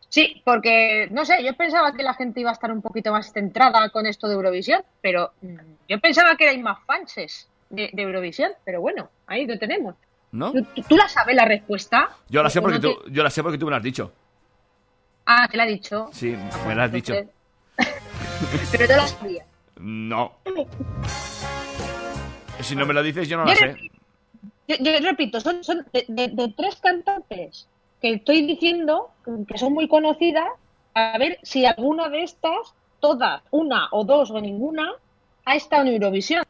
[0.10, 3.32] Sí, porque, no sé, yo pensaba que la gente iba a estar un poquito más
[3.32, 5.56] centrada con esto de Eurovisión, pero mm,
[5.88, 9.95] yo pensaba que erais más fanses de, de Eurovisión, pero bueno, ahí lo tenemos.
[10.34, 10.51] ¿No?
[10.51, 12.10] ¿Tú, la sabes la respuesta?
[12.28, 14.12] Yo la sé ¿O porque tú, yo la sé porque tú me lo has dicho.
[15.26, 16.10] Ah, te la he dicho.
[16.12, 16.36] Sí,
[16.68, 17.14] me lo has dicho.
[18.74, 19.45] pero no la sabía.
[19.80, 20.34] No.
[22.66, 23.91] Si no me lo dices, yo no Yo la sé.
[24.68, 27.68] Yo, yo repito, son, son de, de- de tres cantantes
[28.01, 29.11] que estoy diciendo
[29.47, 30.47] que son muy conocidas,
[30.95, 34.91] a ver si alguna de estas, todas, una o dos o ninguna,
[35.45, 36.43] ha estado en Eurovisión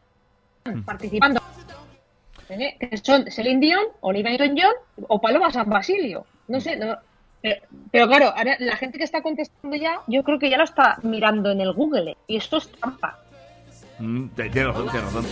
[0.86, 1.42] participando.
[2.48, 2.78] ¿Eh?
[2.80, 4.74] Que son Celine Dion, Olivia Newton-John
[5.10, 6.26] o Paloma San Basilio.
[6.48, 6.98] No sé, no-
[7.42, 7.62] pero,
[7.92, 10.98] pero claro, ahora la gente que está contestando ya, yo creo que ya lo está
[11.04, 13.20] mirando en el Google y esto es trampa.
[14.00, 15.26] Mm, Tienes razón, tienes razón.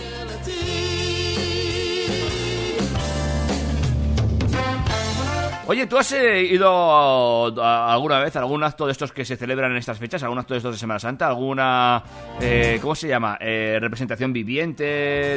[5.66, 9.24] Oye, ¿tú has eh, ido a- a- alguna vez a algún acto de estos que
[9.24, 10.22] se celebran en estas fechas?
[10.22, 11.26] ¿Algún acto de estos de Semana Santa?
[11.26, 12.02] ¿Alguna,
[12.40, 13.38] eh, ¿cómo se llama?
[13.40, 14.84] Eh, ¿Representación viviente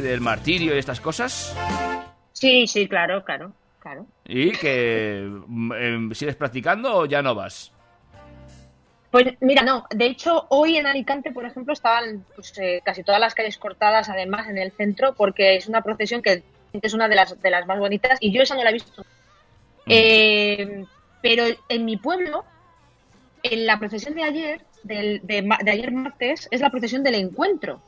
[0.02, 1.56] del martirio y estas cosas?
[2.34, 4.06] Sí, sí, claro, claro, claro.
[4.26, 7.72] ¿Y que mm, em, sigues practicando o ya no vas?
[9.10, 13.22] Pues mira, no, de hecho hoy en Alicante, por ejemplo, estaban pues, eh, casi todas
[13.22, 17.16] las calles cortadas, además en el centro, porque es una procesión que es una de
[17.16, 19.06] las, de las más bonitas y yo esa no la he visto.
[19.90, 20.86] Eh,
[21.22, 22.46] pero en mi pueblo,
[23.44, 27.82] en la procesión de ayer, del- de, ayer martes, es la procesión del encuentro.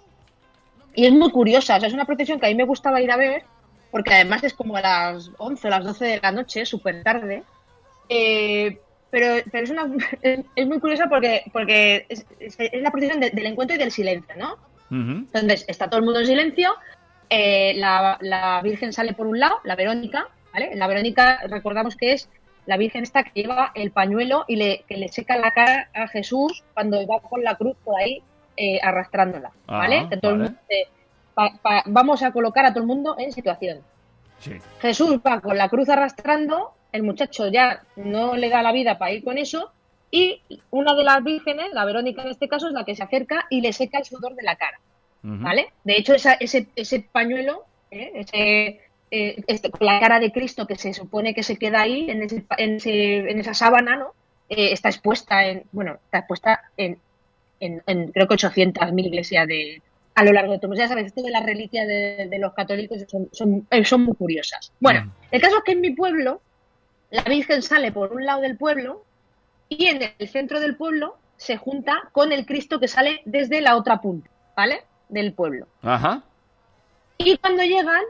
[0.95, 3.11] Y es muy curiosa, o sea, es una procesión que a mí me gustaba ir
[3.11, 3.43] a ver,
[3.91, 7.43] porque además es como a las 11 o las 12 de la noche, súper tarde.
[8.09, 8.79] Eh,
[9.11, 9.87] pero, pero es, una,
[10.55, 13.91] es, muy curiosa porque, porque es, es- es la procesión de- del encuentro y del
[13.91, 14.57] silencio, ¿no?
[14.91, 16.71] Entonces está todo el mundo en silencio,
[17.29, 20.75] eh, la, la Virgen sale por un lado, la Verónica, ¿vale?
[20.75, 22.29] La Verónica, recordamos que es
[22.65, 26.07] la Virgen esta que lleva el pañuelo y le, que le seca la cara a
[26.07, 28.21] Jesús cuando va con la cruz por ahí
[28.57, 29.97] eh, arrastrándola, ¿vale?
[29.99, 30.49] Ajá, Que todo el vale.
[30.51, 30.87] mundo, eh,
[31.33, 33.79] pa- pa- vamos a colocar a todo el mundo en situación.
[34.39, 34.53] Sí.
[34.81, 39.11] Jesús va con la cruz arrastrando, el muchacho ya no le da la vida para
[39.13, 39.71] ir con eso,
[40.11, 40.41] y
[40.71, 43.61] una de las vírgenes, la Verónica en este caso, es la que se acerca y
[43.61, 44.79] le seca el sudor de la cara.
[45.21, 45.67] ¿vale?
[45.83, 48.11] De hecho, esa- ese, ese pañuelo, ¿eh?
[48.15, 48.81] ese,
[49.11, 52.23] eh, este- con la cara de Cristo que se supone que se queda ahí, en,
[52.23, 54.13] ese, en, ese- en esa sábana, ¿no?
[54.49, 56.97] Eh, está expuesta en, bueno, está expuesta en,
[57.59, 59.81] en, en creo que 800.000 iglesias de,
[60.15, 60.73] a lo largo de todo.
[60.75, 64.15] Ya sabes, esto de las reliquias de, de los católicos son, son, eh, son muy
[64.15, 64.71] curiosas.
[64.79, 65.11] Bueno, Mm.
[65.31, 66.41] el caso es que en mi pueblo,
[67.11, 69.03] la Virgen sale por un lado del pueblo
[69.69, 73.75] y en el centro del pueblo se junta con el Cristo que sale desde la
[73.77, 74.81] otra punta, ¿vale?
[75.09, 75.67] Del pueblo.
[75.81, 76.23] Ajá.
[77.17, 78.01] Y cuando llegan,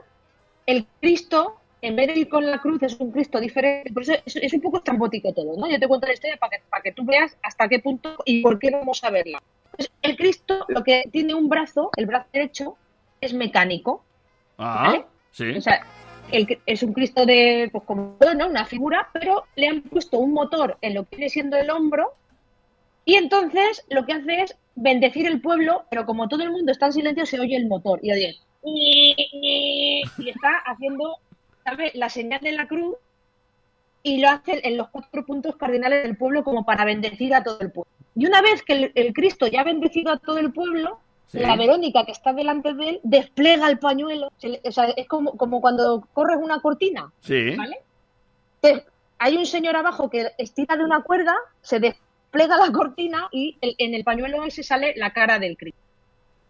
[0.72, 3.92] el Cristo, en vez de ir con la cruz, es un Cristo diferente.
[3.94, 5.68] Por eso es, es un poco estrambótico todo, ¿no?
[5.70, 8.42] Yo te cuento la historia para que, para que tú veas hasta qué punto y
[8.42, 9.42] por qué vamos a verla.
[9.76, 12.78] Pues el Cristo, lo que tiene un brazo, el brazo derecho,
[13.22, 14.04] es mecánico.
[14.58, 15.06] Ah, ¿Vale?
[15.32, 15.52] sí.
[15.58, 15.86] O sea,
[16.32, 18.48] el- es un Cristo de, pues como ¿no?
[18.48, 22.14] una figura, pero le han puesto un motor en lo que viene siendo el hombro
[23.06, 26.88] y entonces lo que hace es bendecir el pueblo, pero como todo el mundo está
[26.88, 31.18] en silencio se oye el motor y oye y está haciendo
[31.64, 31.92] ¿sabe?
[31.96, 32.96] la señal de la cruz
[34.04, 37.60] y lo hace en los cuatro puntos cardinales del pueblo como para bendecir a todo
[37.62, 37.92] el pueblo.
[38.16, 41.38] Y una vez que el, el Cristo ya ha bendecido a todo el pueblo, Sí.
[41.38, 44.32] la Verónica que está delante de él despliega el pañuelo.
[44.38, 47.56] Se le- o sea, es como, como cuando corres una cortina, Sí.
[47.56, 47.78] ¿vale?
[48.64, 53.56] Entonces, hay un señor abajo que estira de una cuerda, se despliega la cortina y
[53.62, 55.80] el- en el pañuelo ese sale la cara del Cristo.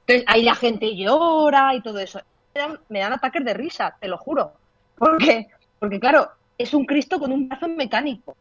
[0.10, 2.20] Entonces, ahí la gente llora y todo eso.
[2.56, 4.54] Me dan, me dan ataques de risa, te lo juro.
[4.98, 5.48] Porque,
[5.80, 8.36] porque claro, es un Cristo con un brazo mecánico.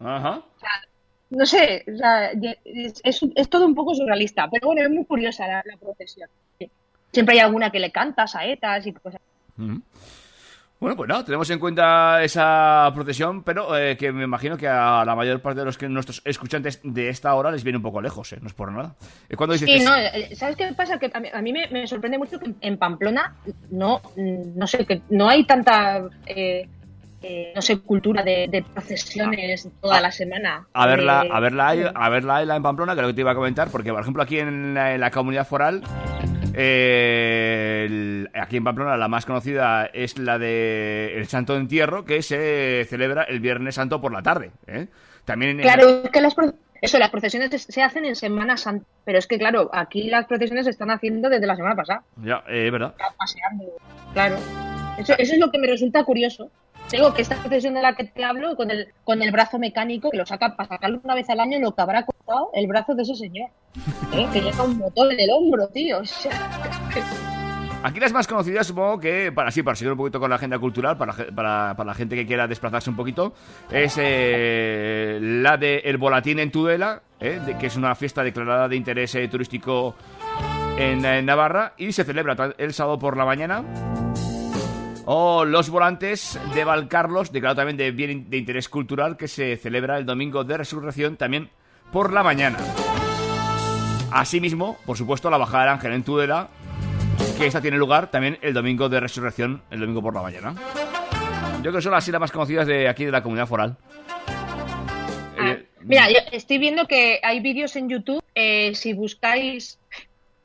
[0.00, 0.42] Ajá.
[1.30, 2.30] no sé, o sea,
[2.64, 6.28] es, es- es todo un poco surrealista, pero bueno, es muy curiosa la, la procesión.
[7.12, 9.20] Siempre hay alguna que le canta saetas y cosas.
[9.58, 9.80] Ujú.
[10.80, 15.04] Bueno, pues nada, tenemos en cuenta esa procesión, pero eh, que me imagino que a
[15.04, 18.00] la mayor parte de los que nuestros escuchantes de esta hora les viene un poco
[18.00, 18.38] lejos, ¿eh?
[18.40, 18.94] No es por nada.
[19.28, 20.98] Eh, Cuando dices Sí, que no, eh, ¿sabes qué pasa?
[20.98, 23.36] Que a mí, a mí me, me sorprende mucho que en Pamplona
[23.70, 26.66] no, no sé, que no hay tanta, eh,
[27.22, 30.66] eh, no sé, cultura de, de procesiones toda la semana.
[30.72, 33.20] A verla, Eh, a verla, hay- a verla en Pamplona, que es lo que te
[33.20, 35.82] iba a comentar, porque por ejemplo aquí en la, en la comunidad foral,
[36.54, 42.22] eh, el- aquí en Pamplona la más conocida es la de el Santo Entierro, que
[42.22, 44.50] se celebra el Viernes Santo por la tarde.
[44.66, 44.86] ¿eh?
[45.24, 46.34] También en- Claro, es que las,
[46.80, 50.64] eso, las procesiones se- hacen en Semana Santa, pero es que claro, aquí las procesiones
[50.64, 52.94] se están haciendo desde la semana pasada, ya, eh, verdad.
[52.98, 53.64] ya paseando,
[54.14, 54.36] claro.
[54.98, 56.50] Eso, eso es lo que me resulta curioso.
[56.90, 60.10] Digo que esta procesión de la que te hablo, con el, con el brazo mecánico,
[60.10, 62.94] que lo saca para sacarlo una vez al año, lo que habrá costado el brazo
[62.94, 63.48] de ese señor.
[64.14, 64.26] ¿eh?
[64.32, 65.98] Que lleva un motor en el hombro, tío.
[66.00, 66.32] O sea,
[67.82, 70.58] Aquí las más conocidas, supongo que, para sí, para seguir un poquito con la agenda
[70.58, 73.32] cultural, para, para, para la gente que quiera desplazarse un poquito,
[73.70, 78.68] es eh, la de El Volatín en Tudela, eh, de- que es una fiesta declarada
[78.68, 79.94] de interés eh, turístico
[80.76, 83.64] en, eh, Navarra y se celebra el sábado por la mañana.
[85.06, 89.98] O Los Volantes de Valcarlos, declarado también de bien de interés cultural, que se celebra
[89.98, 91.50] el domingo de resurrección también
[91.92, 92.58] por la mañana.
[94.12, 96.48] Asimismo, por supuesto, la bajada del ángel en Tudela,
[97.38, 100.54] que esta tiene lugar también el domingo de resurrección, el domingo por la mañana.
[101.56, 103.76] Yo creo que son las islas más conocidas de aquí de la comunidad foral.
[105.38, 108.22] Ah, Eh, mira, yo estoy viendo que hay vídeos en YouTube.
[108.34, 109.78] eh, si buscáis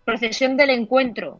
[0.05, 1.39] procesión del encuentro,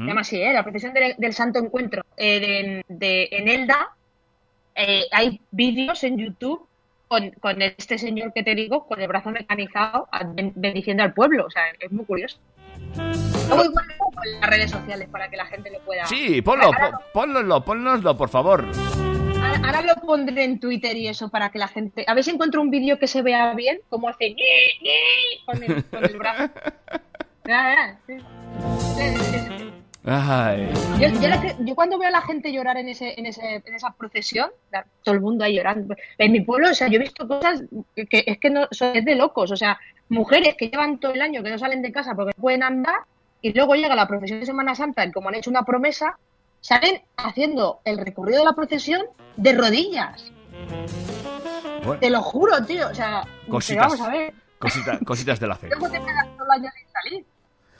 [0.00, 0.52] se llama así, ¿eh?
[0.52, 3.90] la procesión del, del Santo Encuentro eh, de, de- en Elda,
[4.74, 6.66] eh, hay vídeos en YouTube
[7.08, 10.08] con, con este señor que te digo, con el brazo mecanizado,
[10.54, 11.44] bendiciendo al pueblo.
[11.46, 12.38] O sea, es muy curioso.
[13.48, 13.84] Luego igual
[14.24, 16.06] en las redes sociales para que la gente lo pueda.
[16.06, 18.64] Sí, ponlo, Ahora, po- ponnoslo, por favor.
[19.42, 22.04] ahora- ahora lo pondré en Twitter y eso para que la gente.
[22.06, 24.34] A ver si encuentro un vídeo que se vea bien, como hace
[25.44, 26.50] con el, con el brazo.
[28.06, 28.16] Sí.
[30.04, 30.68] Ay.
[31.64, 34.50] Yo, cuando veo a la gente llorar en ese, en ese, en esa procesión,
[35.04, 35.94] todo el mundo ahí llorando.
[36.18, 37.62] En mi pueblo, o sea, yo he visto cosas
[37.94, 41.22] que es que no son es de locos, o sea, mujeres que llevan todo el
[41.22, 42.96] año que no salen de casa porque no pueden andar
[43.40, 46.18] y luego llega la procesión de Semana Santa y como han hecho una promesa,
[46.60, 49.02] salen haciendo el recorrido de la procesión
[49.36, 50.32] de rodillas.
[51.84, 53.84] Bueno, Te lo juro, tío, o sea, Cositas.
[53.86, 55.68] vamos a ver, cosita- cositas de la fe.
[55.70, 57.24] luego te todo el año sin salir.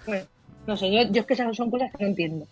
[0.05, 0.27] Pues,
[0.67, 2.47] no sé, yo, yo es que esas son cosas que no entiendo.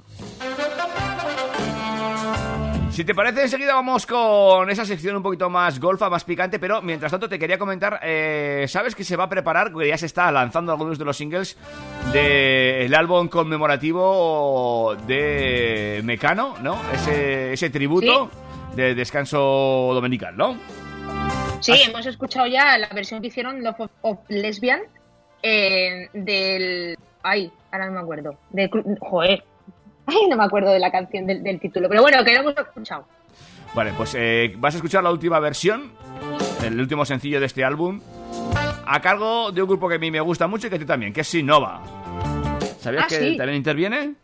[2.91, 6.83] Si te parece, enseguida vamos con esa sección un poquito más golfa, más picante, pero
[6.83, 10.07] mientras tanto te quería comentar, eh, ¿sabes que se va a preparar, que ya se
[10.07, 11.57] está lanzando algunos de los singles
[12.13, 16.79] del álbum conmemorativo de Mecano, ¿no?
[16.93, 18.29] Ese, ese tributo
[18.75, 19.39] de descanso
[19.95, 20.59] dominical, ¿no?
[21.61, 24.81] Sí, hemos escuchado ya la versión que hicieron Love of, of Lesbian
[25.43, 26.99] eh, del...
[27.23, 28.35] Ay, ahora no me acuerdo.
[28.51, 28.71] De,
[29.01, 29.45] joder.
[30.07, 31.89] Ay, no me acuerdo de la canción, del, del título.
[31.89, 33.05] Pero bueno, que lo hemos escuchado.
[33.75, 35.93] Vale, pues eh, vas a escuchar la última versión,
[36.65, 38.01] el último sencillo de este álbum,
[38.87, 40.85] a cargo de un grupo que a mí me gusta mucho y que a ti
[40.85, 41.81] también, que es Sinova.
[42.81, 43.37] ¿Sabías Ah, que sí.
[43.37, 44.15] también interviene?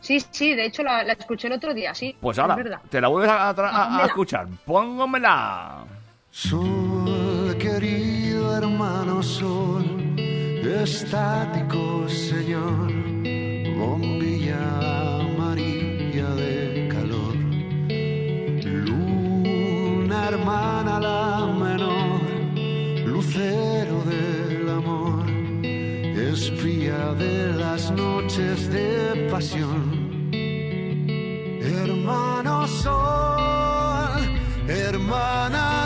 [0.00, 2.14] Sí, sí, de hecho la, la escuché el otro día, sí.
[2.20, 3.48] Pues es ahora, te la vuelves a,
[4.02, 4.46] a- escuchar.
[4.66, 5.84] Póngomela.
[6.30, 9.95] Sol, querido hermano sol,
[10.66, 12.92] estático señor,
[13.78, 17.36] bombilla amarilla de calor,
[18.64, 22.20] luna hermana la menor,
[23.06, 25.26] lucero del amor,
[26.32, 30.06] espía de las noches de pasión.
[31.62, 34.20] Hermano sol,
[34.68, 35.85] hermana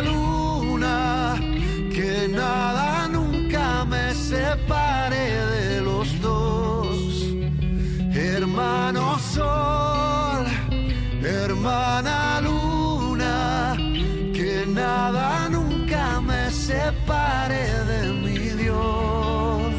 [16.91, 19.75] separe de mi Dios.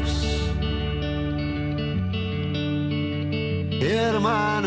[3.80, 4.61] Hermano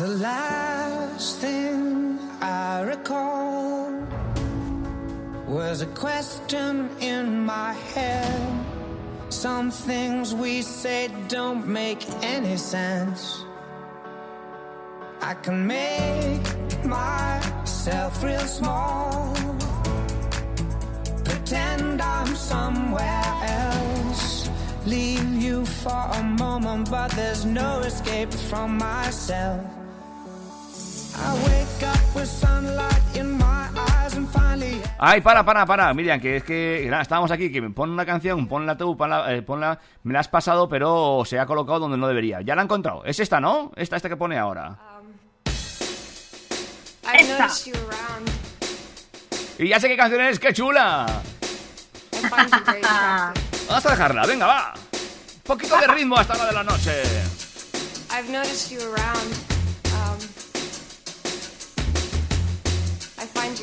[0.00, 3.92] The last thing I recall
[5.46, 8.64] was a question in my head.
[9.28, 13.44] Some things we say don't make any sense.
[15.20, 16.48] I can make
[16.82, 19.34] myself real small.
[21.26, 24.48] Pretend I'm somewhere else.
[24.86, 29.79] Leave you for a moment, but there's no escape from myself.
[35.02, 38.04] Ay, para, para, para, Miriam, que es que nada, estábamos aquí, que me pon una
[38.04, 41.96] canción, ponla tú, ponla, eh, ponla, me la has pasado, pero se ha colocado donde
[41.96, 42.42] no debería.
[42.42, 43.02] Ya la he encontrado.
[43.06, 43.72] Es esta, ¿no?
[43.76, 44.76] Esta, esta que pone ahora.
[47.06, 47.38] I've Esta.
[47.38, 48.30] noticed you around.
[49.58, 51.06] Y ya sé qué canción es, qué chula.
[53.68, 54.74] Vamos a dejarla, venga, va.
[54.74, 57.02] Un poquito de ritmo hasta la de la noche.
[58.10, 59.49] I've noticed you around.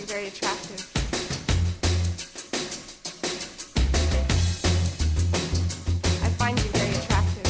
[0.08, 0.80] Very attractive.
[6.24, 7.48] I find you very attractive.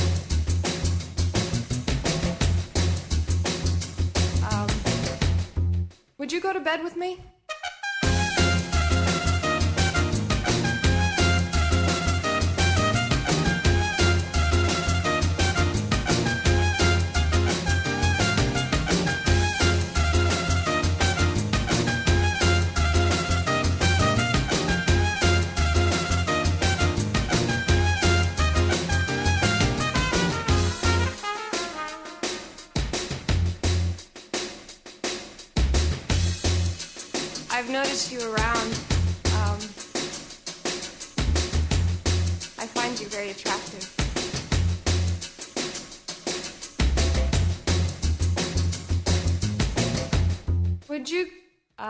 [4.51, 4.67] Um,
[6.17, 7.19] would you go to bed with me?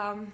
[0.08, 0.34] Um,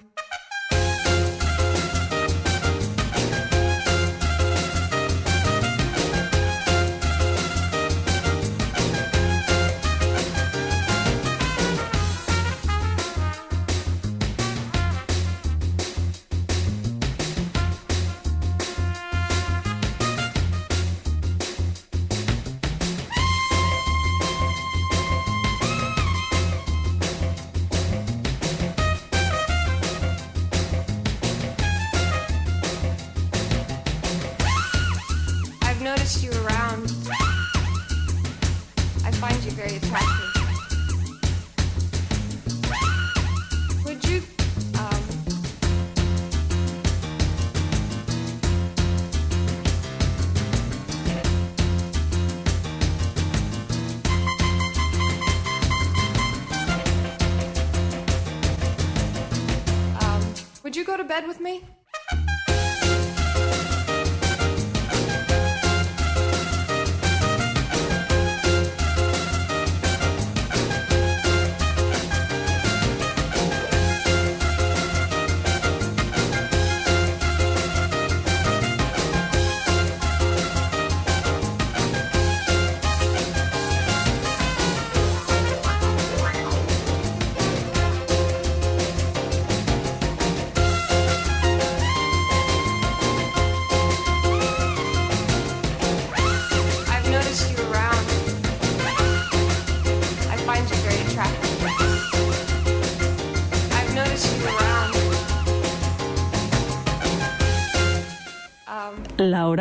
[60.94, 61.73] go to bed with me?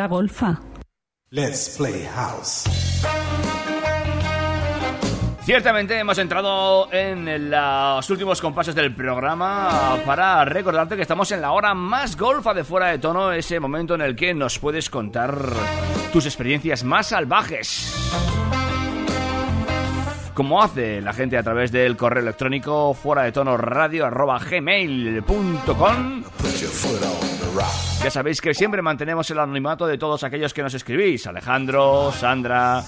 [0.07, 0.61] Golfa.
[1.29, 2.65] Let's play house.
[5.43, 11.51] Ciertamente hemos entrado en los últimos compases del programa para recordarte que estamos en la
[11.51, 15.37] hora más golfa de fuera de tono, ese momento en el que nos puedes contar
[16.13, 17.93] tus experiencias más salvajes.
[20.33, 26.23] Como hace la gente a través del correo electrónico fuera de tono radio arroba gmail.com.
[28.03, 31.27] Ya sabéis que siempre mantenemos el anonimato de todos aquellos que nos escribís.
[31.27, 32.83] Alejandro, Sandra,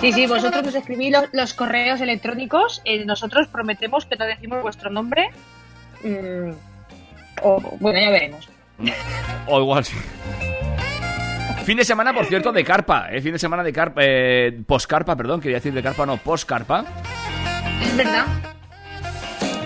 [0.00, 2.82] Sí, sí, vosotros nos escribís los, los correos electrónicos.
[2.84, 5.30] eh, nosotros prometemos que no decimos vuestro nombre.
[6.04, 6.50] mm,
[7.42, 8.48] o, bueno, ya veremos.
[9.46, 9.96] O igual sí.
[11.64, 13.08] Fin de semana, por cierto, de carpa.
[13.10, 13.20] ¿eh?
[13.20, 14.00] Fin de semana de carpa.
[14.04, 15.40] Eh, post-carpa, perdón.
[15.40, 16.84] Quería decir de carpa, no, post-carpa.
[17.82, 18.26] Es verdad.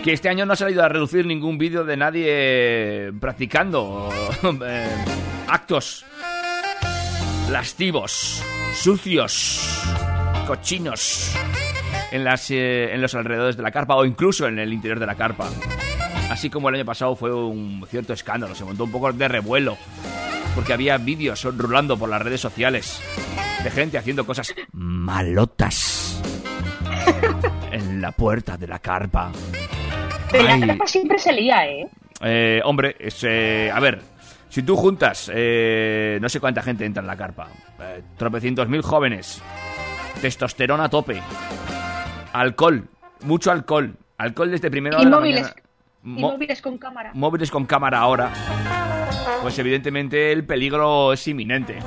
[0.02, 4.08] Que este año no ha ido a reducir ningún vídeo de nadie practicando
[4.64, 5.04] eh,
[5.46, 6.06] actos
[7.50, 8.42] lascivos.
[8.74, 9.84] sucios,
[10.46, 11.34] cochinos
[12.12, 15.06] en, las, eh, en los alrededores de la carpa o incluso en el interior de
[15.06, 15.50] la carpa.
[16.30, 19.76] Así como el año pasado fue un cierto escándalo, se montó un poco de revuelo
[20.54, 23.02] porque había vídeos rulando por las redes sociales
[23.62, 26.22] de gente haciendo cosas malotas
[27.72, 29.30] en la puerta de la carpa.
[30.30, 30.60] Pero Ay.
[30.60, 31.88] la carpa siempre se lía, ¿eh?
[32.22, 34.00] Eh, hombre, es, eh, a ver,
[34.48, 37.48] si tú juntas, eh, no sé cuánta gente entra en la carpa,
[37.80, 39.42] eh, tropecientos mil jóvenes,
[40.20, 41.20] testosterona a tope,
[42.32, 42.84] alcohol,
[43.22, 45.42] mucho alcohol, alcohol desde primera hora Y de la móviles.
[45.42, 45.60] mañana.
[46.02, 47.10] Y móviles con cámara.
[47.14, 48.30] móviles con cámara ahora,
[49.42, 51.78] pues evidentemente el peligro es inminente.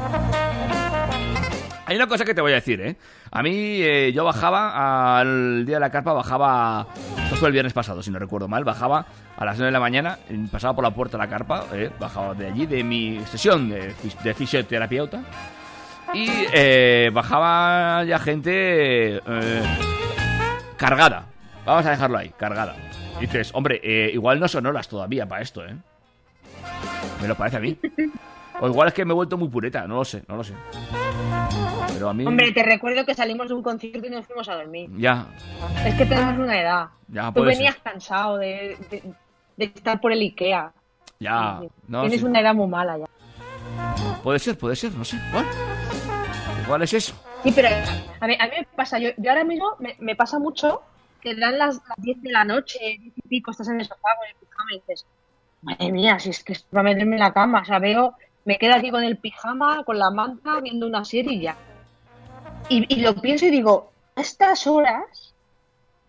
[1.85, 2.95] Hay una cosa que te voy a decir, ¿eh?
[3.31, 3.51] A mí,
[3.81, 6.87] eh, yo bajaba al día de la carpa, bajaba.
[7.23, 8.63] Esto fue el viernes pasado, si no recuerdo mal.
[8.63, 9.05] Bajaba
[9.37, 10.17] a las 9 de la mañana,
[10.51, 13.93] pasaba por la puerta de la carpa, eh, bajaba de allí, de mi sesión de,
[14.23, 15.23] de fisioterapeuta.
[16.13, 19.63] Y eh, bajaba ya gente eh,
[20.77, 21.25] cargada.
[21.65, 22.75] Vamos a dejarlo ahí, cargada.
[23.19, 25.75] Dices, hombre, eh, igual no son horas todavía para esto, ¿eh?
[27.21, 27.77] Me lo parece a mí.
[28.61, 30.53] O igual es que me he vuelto muy pureta, no lo sé, no lo sé.
[31.93, 32.25] Pero a mí.
[32.25, 34.89] Hombre, te recuerdo que salimos de un concierto y nos fuimos a dormir.
[34.97, 35.27] Ya,
[35.85, 36.87] Es que tenemos una edad.
[37.07, 37.83] ya Tú venías ser.
[37.83, 39.03] cansado de, de-
[39.57, 40.71] de estar por el Ikea.
[41.19, 42.25] Ya, no, Tienes sí.
[42.25, 43.05] una edad muy mala ya.
[44.23, 45.17] Puede ser, puede ser, no sé.
[45.31, 45.47] Bueno,
[46.65, 47.13] igual es eso.
[47.43, 47.69] Sí, pero
[48.19, 50.81] a mí, a mí me pasa, yo, yo ahora mismo me, me pasa mucho
[51.21, 54.09] que dan las, las 10 de la noche, 10 y pico, estás en el sofá
[54.17, 55.05] con el pijama y dices,
[55.61, 58.15] madre mía, si es que esto va a meterme en la cama, o sea, veo,
[58.45, 61.55] me quedo aquí con el pijama, con la manta, viendo una serie y ya.
[62.69, 65.33] Y, y lo pienso y digo, a estas horas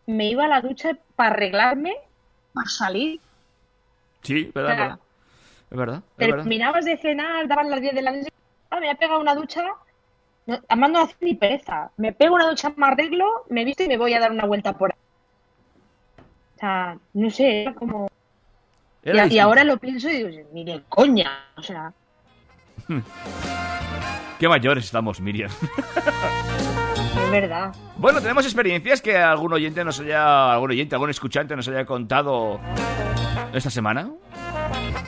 [0.07, 1.95] me iba a la ducha para arreglarme,
[2.53, 3.21] para salir.
[4.23, 4.99] Sí, verdad, O sea, verdad.
[5.71, 6.37] Es verdad, es verdad.
[6.37, 8.29] Terminabas de cenar, daban las 10 de la noche,
[8.71, 9.63] ah, me voy a pegar una ducha,
[10.47, 11.91] no, además no hace ni pereza.
[11.97, 14.77] Me pego una ducha, me arreglo, me visto y me voy a dar una vuelta
[14.77, 14.99] por ahí.
[16.57, 18.09] O sea, no sé, era como...
[19.03, 21.93] Y, Era y ahora lo pienso y digo, ni de coña, o sea,
[24.39, 25.51] Qué mayores estamos, Miriam.
[27.25, 27.75] es verdad.
[27.97, 32.61] Bueno, tenemos experiencias que algún oyente nos haya, algún oyente, algún escuchante nos haya contado
[33.53, 34.11] esta semana.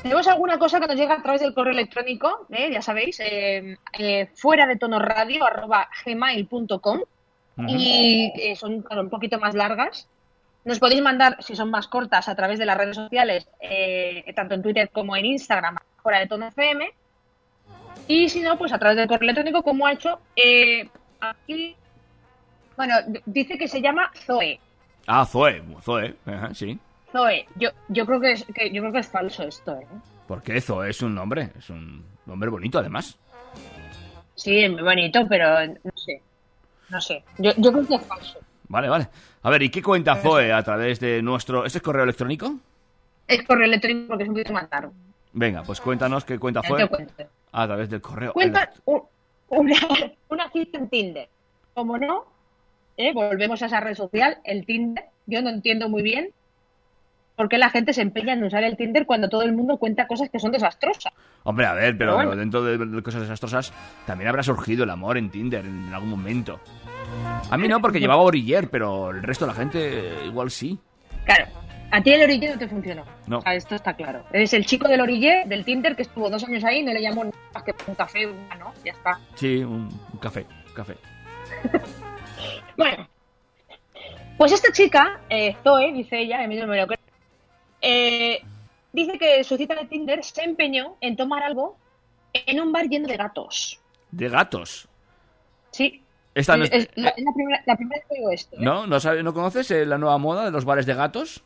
[0.02, 2.70] Tenemos alguna cosa que nos llega a través del correo electrónico, ¿eh?
[2.72, 7.00] ya sabéis, eh, eh, fuera de tono radio, arroba gmail.com.
[7.66, 10.08] y eh, son claro, un poquito más largas.
[10.64, 13.48] Nos podéis mandar, si son más cortas, a través de las redes sociales,
[14.34, 16.92] tanto en Twitter como en Instagram, fuera de tono FM.
[18.08, 20.88] Y si no, pues a través del correo electrónico, como ha hecho eh,
[21.20, 21.76] aquí.
[22.76, 22.94] Bueno,
[23.24, 24.60] dice que se llama Zoe.
[25.06, 26.78] Ah, Zoe, Zoe, ajá, sí.
[27.10, 29.86] Zoe, yo, yo creo que es, que yo creo que es falso esto, ¿eh?
[30.26, 31.52] ¿Por qué Zoe es un nombre?
[31.56, 33.16] Es un nombre bonito, además.
[34.34, 36.20] Sí, es muy bonito, pero no sé.
[36.90, 37.24] No sé.
[37.38, 38.38] Yo, yo creo que es falso.
[38.68, 39.08] Vale, vale.
[39.42, 41.64] A ver, ¿y qué cuenta Zoe a través de nuestro...
[41.64, 42.56] ¿Este es correo electrónico?
[43.28, 44.92] Es correo electrónico porque es un poquito más largo.
[45.32, 47.24] Venga, pues cuéntanos qué cuenta Zoe te cuento.
[47.62, 48.32] A través del correo.
[48.32, 49.02] Cuenta un-
[49.48, 49.76] una,
[50.28, 51.28] una cita en Tinder.
[51.74, 52.24] Como no,
[52.96, 53.12] ¿eh?
[53.12, 55.04] volvemos a esa red social, el Tinder.
[55.26, 56.30] Yo no entiendo muy bien
[57.34, 60.06] por qué la gente se empeña en usar el Tinder cuando todo el mundo cuenta
[60.06, 61.12] cosas que son desastrosas.
[61.44, 62.36] Hombre, a ver, pero Pero bueno.
[62.36, 63.72] dentro de, de cosas desastrosas
[64.06, 66.60] también habrá surgido el amor en Tinder en algún momento.
[67.50, 69.78] A mí no, porque llevaba oriller, pero el resto de la gente
[70.22, 70.78] eh, igual sí.
[71.24, 71.46] Claro,
[71.90, 73.04] a ti el orillé no te funcionó.
[73.26, 73.38] No.
[73.38, 74.24] O sea, esto está claro.
[74.32, 77.00] Eres el chico del orillé, del Tinder, que estuvo dos años ahí y no le
[77.02, 78.72] llamó nada más que un café, una, ¿no?
[78.84, 79.18] Ya está.
[79.34, 80.96] Sí, un, un café, un café.
[82.76, 83.08] Bueno,
[84.36, 86.98] pues esta chica, eh, Zoe, dice ella, a mí no me lo creo,
[87.80, 88.42] eh,
[88.92, 91.78] dice que su cita de Tinder se empeñó en tomar algo
[92.34, 93.80] en un bar lleno de gatos.
[94.10, 94.88] De gatos.
[95.70, 96.02] Sí.
[96.34, 98.56] Esta no es, es- es la, es la primera, la primera vez que digo esto.
[98.56, 98.60] ¿eh?
[98.60, 98.86] ¿No?
[98.86, 101.42] ¿No, sabe- ¿No conoces eh, la nueva moda de los bares de gatos?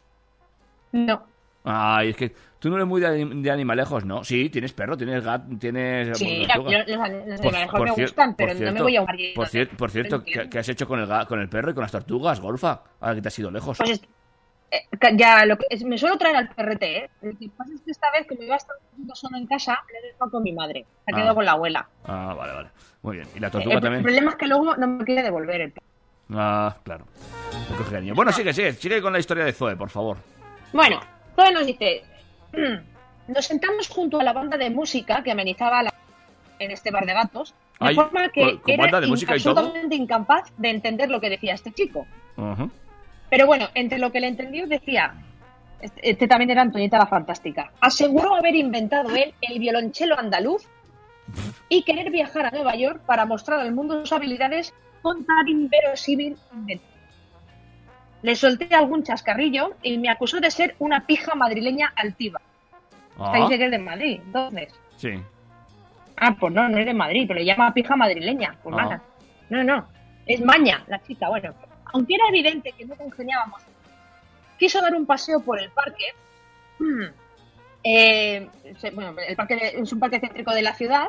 [0.93, 1.23] No.
[1.65, 4.25] Ay, es que tú no eres muy de, de animalejos, ¿no?
[4.25, 6.17] Sí, tienes perro, tienes gato, tienes...
[6.17, 6.89] Sí, yo- los,
[7.27, 9.47] los Por- animales por me gustan, pero por no me cierto- voy a lleno Por,
[9.49, 11.93] cier- por cierto, ¿qué, qué has hecho con el, con el perro y con las
[11.93, 12.83] tortugas, Golfa?
[13.01, 13.77] Ahora que te has ido lejos.
[13.77, 14.03] Pues es-
[14.73, 14.87] eh,
[15.17, 17.11] ya, lo que, es- me suelo traer al perrete, ¿eh?
[17.23, 18.77] Lo que pasa es que esta vez, como iba a estar
[19.15, 20.87] solo en casa, le he dejado con mi madre.
[21.05, 21.21] Se ha Ah.
[21.21, 21.89] quedado con la abuela.
[22.05, 22.69] Ah, vale, vale.
[23.03, 23.29] Muy bien.
[23.35, 24.03] ¿Y la Eh, tortuga el también?
[24.03, 25.87] problema es que luego no me quiere devolver el perro.
[26.33, 27.05] Ah, claro.
[28.15, 28.73] Bueno, sigue, sigue.
[28.73, 30.17] Sigue con la historia de Zoe, por favor.
[30.73, 31.01] Bueno,
[31.37, 32.03] Zoe nos dice,
[32.53, 35.95] "Mm, nos sentamos junto a la banda de música que amenizaba la-
[36.59, 38.85] en este bar de gatos, de Ay, forma que ¿con- con era
[39.55, 42.07] absolutamente incapaz de entender lo que decía este chico.
[43.31, 45.15] Pero bueno, entre lo que le entendió decía,
[45.81, 50.67] este, este también era Antoñita la Fantástica, aseguró haber inventado él el violonchelo andaluz
[51.69, 56.37] y querer viajar a Nueva York para mostrar al mundo sus habilidades con tan inverosímil
[56.53, 56.85] invento.
[58.23, 62.41] Le solté algún chascarrillo y me acusó de ser una pija madrileña altiva.
[63.19, 64.69] Ah, Esta dice que es de Madrid, entonces.
[64.97, 65.11] sí.
[66.23, 68.55] Ah, pues no, no es de Madrid, pero le llama pija madrileña.
[68.63, 69.01] Pues Ah.
[69.49, 69.89] No, no.
[70.27, 71.29] Es maña la chica.
[71.31, 71.55] Bueno,
[71.95, 73.63] aunque era evidente que no congeniábamos,
[74.59, 76.05] quiso dar un paseo por el parque.
[76.79, 77.05] Hmm.
[77.83, 78.47] Eh,
[78.93, 81.09] bueno, el parque es un parque céntrico de la ciudad.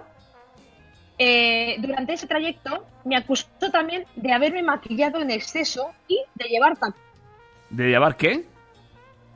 [1.24, 6.76] Eh, durante ese trayecto me acusó también de haberme maquillado en exceso y de llevar
[6.80, 6.96] tac-
[7.70, 8.44] ¿De llevar qué?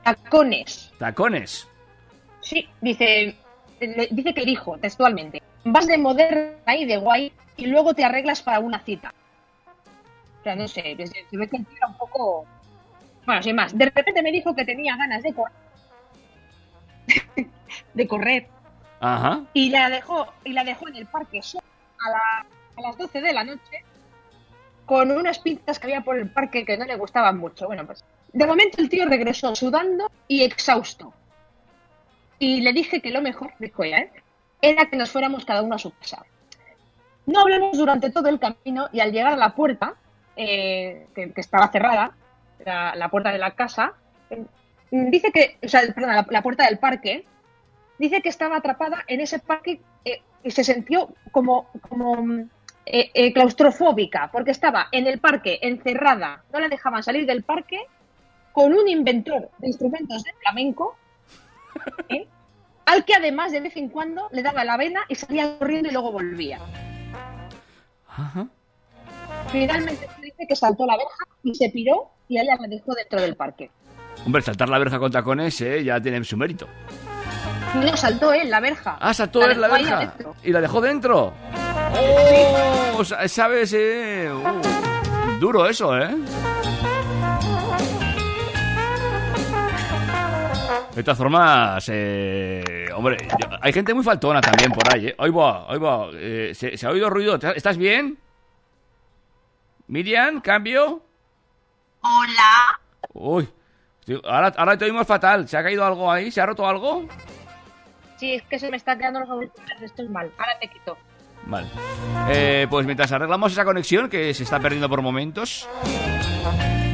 [0.03, 0.91] tacones.
[0.97, 1.67] Tacones.
[2.41, 3.35] Sí, dice,
[4.09, 8.59] dice que dijo textualmente, vas de moderna y de guay y luego te arreglas para
[8.59, 9.13] una cita.
[10.39, 12.47] O sea, no sé, se ve que era un poco...
[13.27, 15.53] Bueno, sin más, de repente me dijo que tenía ganas de correr.
[17.93, 18.47] de correr.
[18.99, 19.43] Ajá.
[19.53, 21.63] Y la dejó, y la dejó en el parque sola
[22.05, 22.45] a, la-
[22.77, 23.83] a las 12 de la noche
[24.85, 27.67] con unas pintas que había por el parque que no le gustaban mucho.
[27.67, 28.03] Bueno, pues
[28.33, 31.13] de momento el tío regresó sudando y exhausto.
[32.37, 34.11] Y le dije que lo mejor, dijo ella, ¿eh?
[34.61, 36.25] era que nos fuéramos cada uno a su casa.
[37.25, 39.95] No hablamos durante todo el camino y al llegar a la puerta,
[40.35, 42.15] eh, que, estaba cerrada,
[42.63, 43.93] la, puerta de la casa,
[44.29, 44.43] eh,
[44.91, 47.25] dice que, o sea, perdón, la, puerta del parque,
[47.97, 49.81] dice que estaba atrapada en ese parque
[50.45, 52.49] y se sintió como, como mm,
[52.85, 57.81] eh, eh, claustrofóbica, porque estaba en el parque encerrada, no la dejaban salir del parque,
[58.53, 60.95] con un inventor de instrumentos de flamenco,
[62.09, 62.27] ¿eh?
[62.85, 65.91] al que además de vez en cuando le daba la vena y salía corriendo y
[65.91, 66.59] luego volvía.
[68.07, 68.47] Ajá.
[69.51, 73.19] Finalmente se dice que saltó la verja y se piró y ella la dejó dentro
[73.19, 73.71] del parque.
[74.23, 76.67] Hombre, saltar la verja con tacones ya tiene su mérito.
[77.83, 78.97] No saltó él la verja.
[78.99, 80.13] Ah, saltó él la verja.
[80.43, 81.33] Y la dejó dentro.
[82.97, 83.03] ¡Oh!
[83.03, 83.73] sa- ¿Sabes?
[83.73, 84.29] Eh?
[84.31, 86.15] Uh, duro eso, ¿eh?
[90.95, 95.15] De todas formas, eh, hombre, yo- hay gente muy faltona también por ahí, ¿eh?
[95.19, 96.07] Ahí va, ahí va.
[96.13, 97.37] Eh, ¿se, se ha oído ruido?
[97.53, 98.17] ¿Estás bien?
[99.87, 101.01] Miriam, cambio.
[102.01, 102.79] Hola.
[103.13, 103.49] Uy,
[104.23, 105.47] ahora, ahora te oímos fatal.
[105.49, 106.31] ¿Se ha caído algo ahí?
[106.31, 107.05] ¿Se ha roto algo?
[108.17, 109.81] Sí, es que se me están quedando los auriculares.
[109.81, 110.31] Esto es mal.
[110.37, 110.97] Ahora te quito.
[111.47, 111.67] Vale.
[112.29, 115.67] Eh, pues mientras arreglamos esa conexión que se está perdiendo por momentos,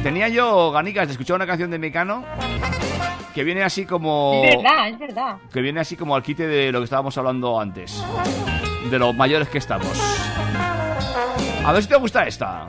[0.02, 2.24] tenía yo ganicas de escuchar una canción de Mecano
[3.34, 5.36] que viene así como Es verdad, es verdad.
[5.50, 8.04] que viene así como al quite de lo que estábamos hablando antes,
[8.90, 9.88] de los mayores que estamos.
[11.64, 12.68] A ver si te gusta esta.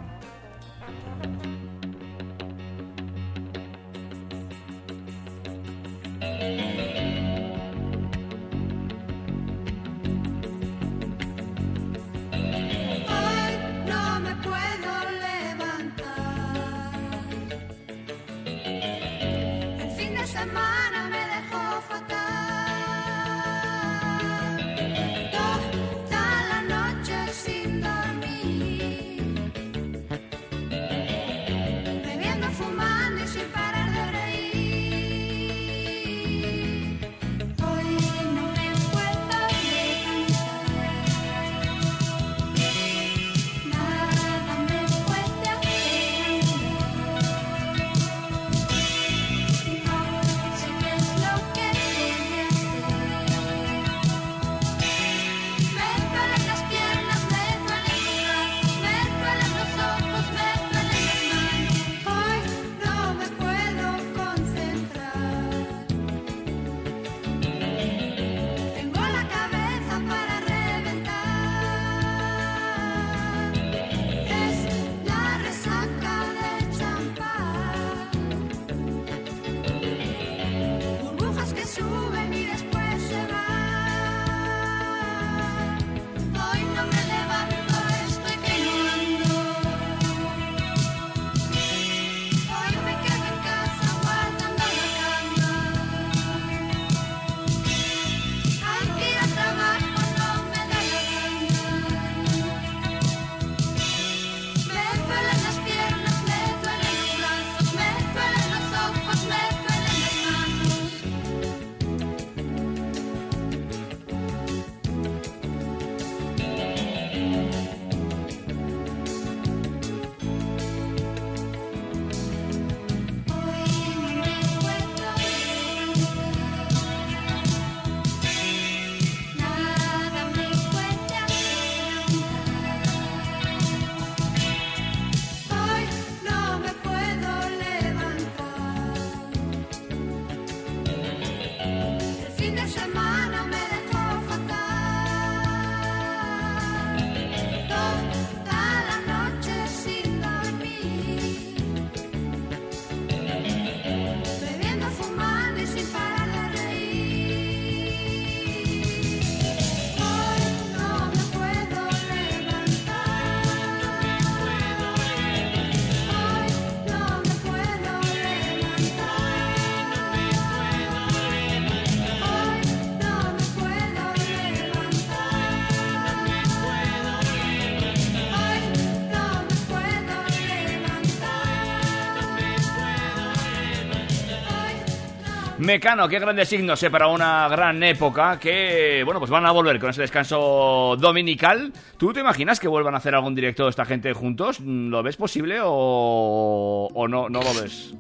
[185.64, 189.80] Mecano, qué grandes signos eh, para una gran época que, bueno, pues van a volver
[189.80, 191.72] con ese descanso dominical.
[191.98, 194.60] ¿Tú te imaginas que vuelvan a hacer algún directo esta gente juntos?
[194.60, 197.96] ¿Lo ves posible o, o no, no lo ves?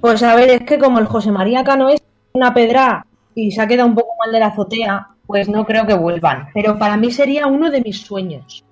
[0.00, 2.02] Pues a ver, es que como el José María Cano es
[2.32, 3.04] una pedra
[3.34, 6.48] y se ha quedado un poco mal de la azotea, pues no creo que vuelvan.
[6.54, 8.64] Pero para mí sería uno de mis sueños.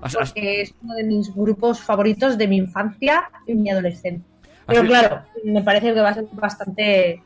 [0.00, 4.29] Porque es uno de mis grupos favoritos de mi infancia y mi adolescencia.
[4.70, 7.22] Pero claro, me parece que va a ser bastante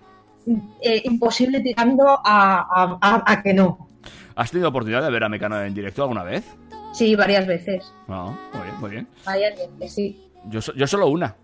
[0.83, 3.89] eh, imposible tirando a, a- a- a que no.
[4.37, 6.45] ¿Has tenido oportunidad de ver a Mecano en directo alguna vez?
[6.93, 7.93] Sí, varias veces.
[8.09, 9.09] No, muy bien, muy bien.
[9.25, 10.21] Varias veces, sí.
[10.49, 11.35] Yo, so- yo solo una,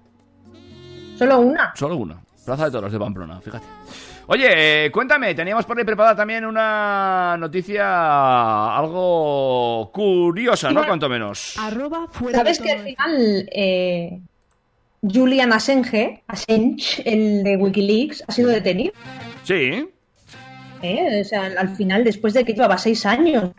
[1.16, 1.72] Solo una.
[1.76, 2.16] solo una.
[2.44, 3.64] Plaza de Toros de Pamplona, fíjate.
[4.26, 10.84] Oye, eh, cuéntame, teníamos por ahí preparada también una noticia algo curiosa, ¿no?
[10.86, 11.56] Cuanto menos.
[11.58, 14.20] Arroba fuera ¿Sabes que al final eh,
[15.02, 18.92] Julian Assange, Assange, el de Wikileaks, ha sido detenido?
[19.44, 19.88] Sí,
[20.82, 21.20] ¿eh?
[21.20, 23.50] O sea, al final, después de que llevaba seis años,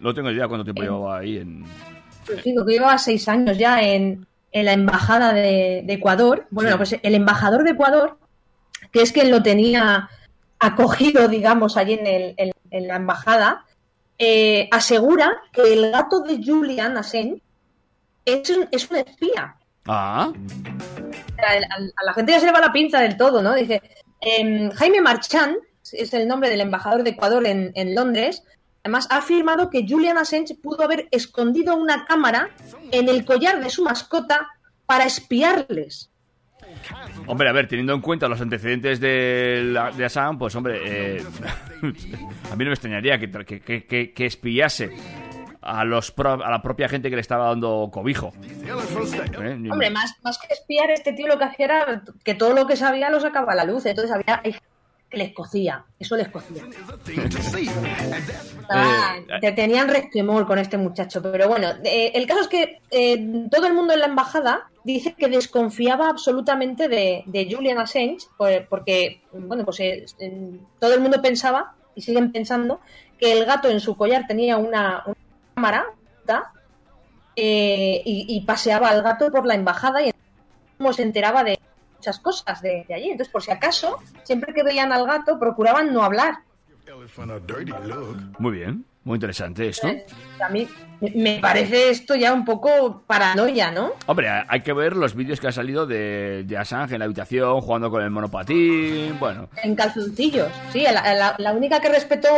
[0.00, 1.64] no tengo idea cuánto tiempo llevaba ahí en...
[2.26, 6.46] pues digo que llevaba seis años ya en, en la embajada de, de Ecuador.
[6.50, 6.76] Bueno, Sí.
[6.76, 8.18] pues el embajador de Ecuador,
[8.92, 10.08] que es quien lo tenía
[10.58, 13.64] acogido, digamos, allí en, el- en- en la embajada,
[14.18, 17.40] eh, asegura que el gato de Julian Assange
[18.26, 19.56] es un, es un espía.
[19.88, 20.30] Ah,
[21.98, 23.54] a la gente ya se le va la pinza del todo, ¿no?
[23.54, 23.80] Dice,
[24.20, 25.56] em, Jaime Marchand,
[25.92, 28.42] es el nombre del embajador de Ecuador en, en Londres,
[28.84, 32.50] además ha afirmado que Julian Assange pudo haber escondido una cámara
[32.92, 34.48] en el collar de su mascota
[34.86, 36.10] para espiarles.
[37.26, 40.80] hombre, a ver, teniendo en cuenta los antecedentes de, la- de Assam, pues hombre,
[41.18, 41.22] eh,
[42.50, 43.30] a mí no me extrañaría que-
[43.86, 44.90] que- que espiase
[45.62, 48.32] a, los pro- a la propia gente que le estaba dando cobijo.
[48.64, 49.68] ¿Eh?
[49.70, 52.76] Hombre, más, más que espiar, este tío lo que hacía era que todo lo que
[52.76, 53.86] sabía lo sacaba a la luz.
[53.86, 54.40] Entonces había
[55.10, 56.62] que les cocía, eso les cocía.
[58.70, 62.80] Ah, Eh, te tenían resquemor con este muchacho, pero bueno, eh, el caso es que
[62.90, 68.26] eh, todo el mundo en la embajada dice que desconfiaba absolutamente de, de Julian Assange,
[68.36, 70.04] pues, porque, bueno, pues eh,
[70.78, 72.80] todo el mundo pensaba, y siguen pensando,
[73.18, 75.16] que el gato en su collar tenía una, una
[77.36, 80.10] Eh, y, y paseaba al gato por la embajada y
[80.92, 81.58] se enteraba de
[81.96, 83.10] muchas cosas de, de allí.
[83.10, 86.38] Entonces, por si acaso, siempre que veían al gato, procuraban no hablar.
[88.40, 89.88] Muy bien, muy interesante esto.
[90.44, 90.66] A mí
[91.14, 93.92] me- parece esto ya un poco paranoia, ¿no?
[94.06, 97.60] Hombre, hay que ver los vídeos que han salido de, de Assange en la habitación,
[97.60, 99.48] jugando con el monopatín, bueno.
[99.62, 100.50] En calzoncillos.
[100.72, 102.28] Sí, la, la- la única que respetó.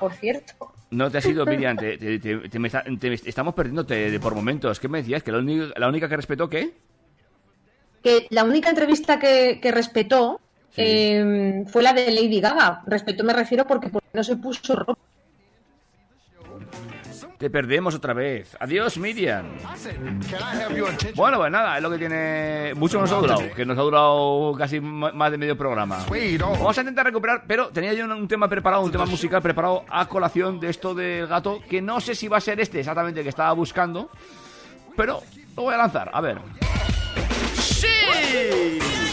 [0.00, 0.72] Por cierto.
[0.90, 4.20] No te has ido, Miriam, te, te- te- te me está- te- estamos perdiéndote de
[4.20, 4.78] por momentos.
[4.78, 5.22] ¿Qué me decías?
[5.22, 6.74] ¿Que la, única- la única que respetó qué?
[8.02, 10.40] Que la única entrevista que, que respetó
[10.70, 10.82] Sí.
[10.84, 12.82] eh, fue la de Lady Gaga.
[12.86, 15.00] Respetó me refiero porque, porque no se puso ropa.
[17.38, 18.56] Te perdemos otra vez.
[18.58, 19.46] Adiós, Miriam.
[21.14, 22.72] Bueno, pues nada, es lo que tiene.
[22.74, 25.98] Mucho nos ha durado, que nos ha durado casi más de medio programa.
[26.40, 30.08] Vamos a intentar recuperar, pero tenía yo un tema preparado, un tema musical preparado a
[30.08, 33.28] colación de esto del gato, que no sé si va a ser este exactamente que
[33.28, 34.08] estaba buscando,
[34.96, 35.20] pero
[35.56, 36.38] lo voy a lanzar, a ver.
[37.54, 39.05] ¡Sí!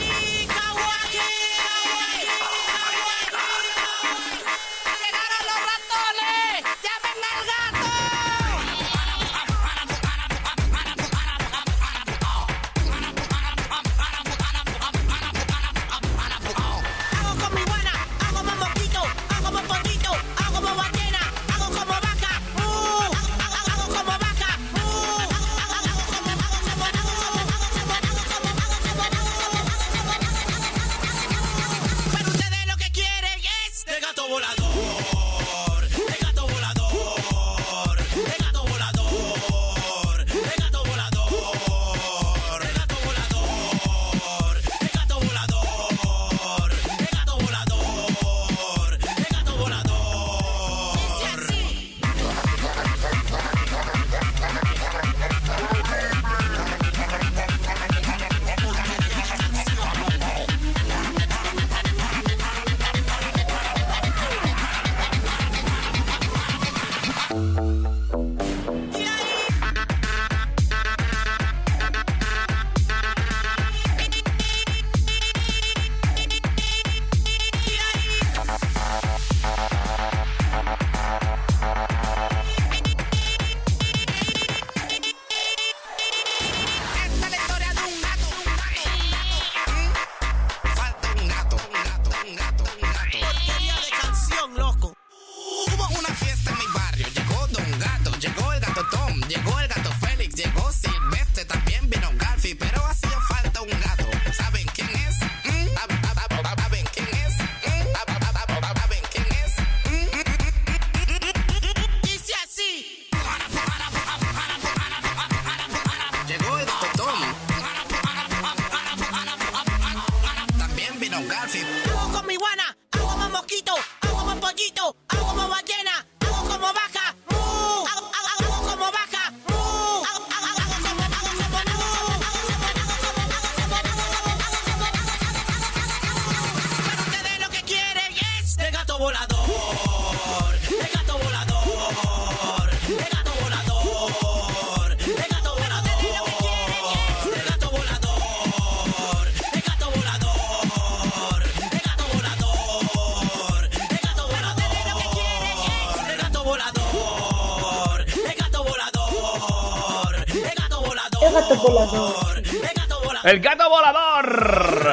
[163.23, 164.91] El gato volador.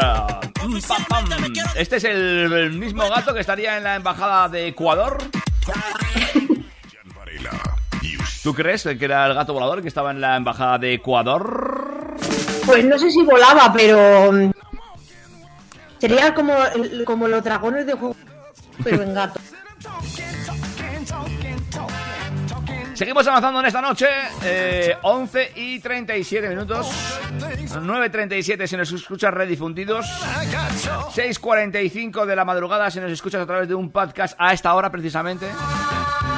[0.86, 1.24] Pam, pam.
[1.74, 5.18] Este es el, el mismo gato que estaría en la embajada de Ecuador.
[8.42, 12.16] ¿Tú crees que era el gato volador que estaba en la embajada de Ecuador?
[12.66, 14.32] Pues no sé si volaba, pero.
[14.32, 14.50] mm,
[15.98, 16.54] Sería como,
[17.04, 18.16] como los dragones de juego,
[18.82, 19.39] pero en gato.
[23.00, 24.06] Seguimos avanzando en esta noche.
[24.42, 26.86] eh, 11 y 37 minutos.
[27.40, 30.04] 9.37 si nos escuchas redifundidos.
[30.04, 34.90] 6.45 de la madrugada si nos escuchas a través de un podcast a esta hora
[34.90, 35.46] precisamente.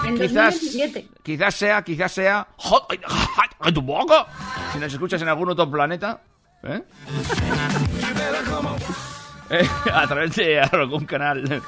[0.04, 1.08] En Quizás, 2027.
[1.24, 2.46] quizás sea, quizás sea.
[2.56, 4.26] ¡Jod- ay, ay, ay, tu boca!
[4.72, 6.20] Si nos escuchas en algún otro planeta,
[6.62, 6.80] ¿eh?
[9.50, 11.60] Eh, a través de algún canal.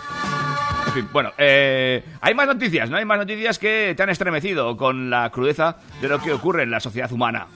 [0.95, 2.97] Fin, bueno, eh, hay más noticias, ¿no?
[2.97, 6.71] Hay más noticias que te han estremecido con la crudeza de lo que ocurre en
[6.71, 7.49] la sociedad humana.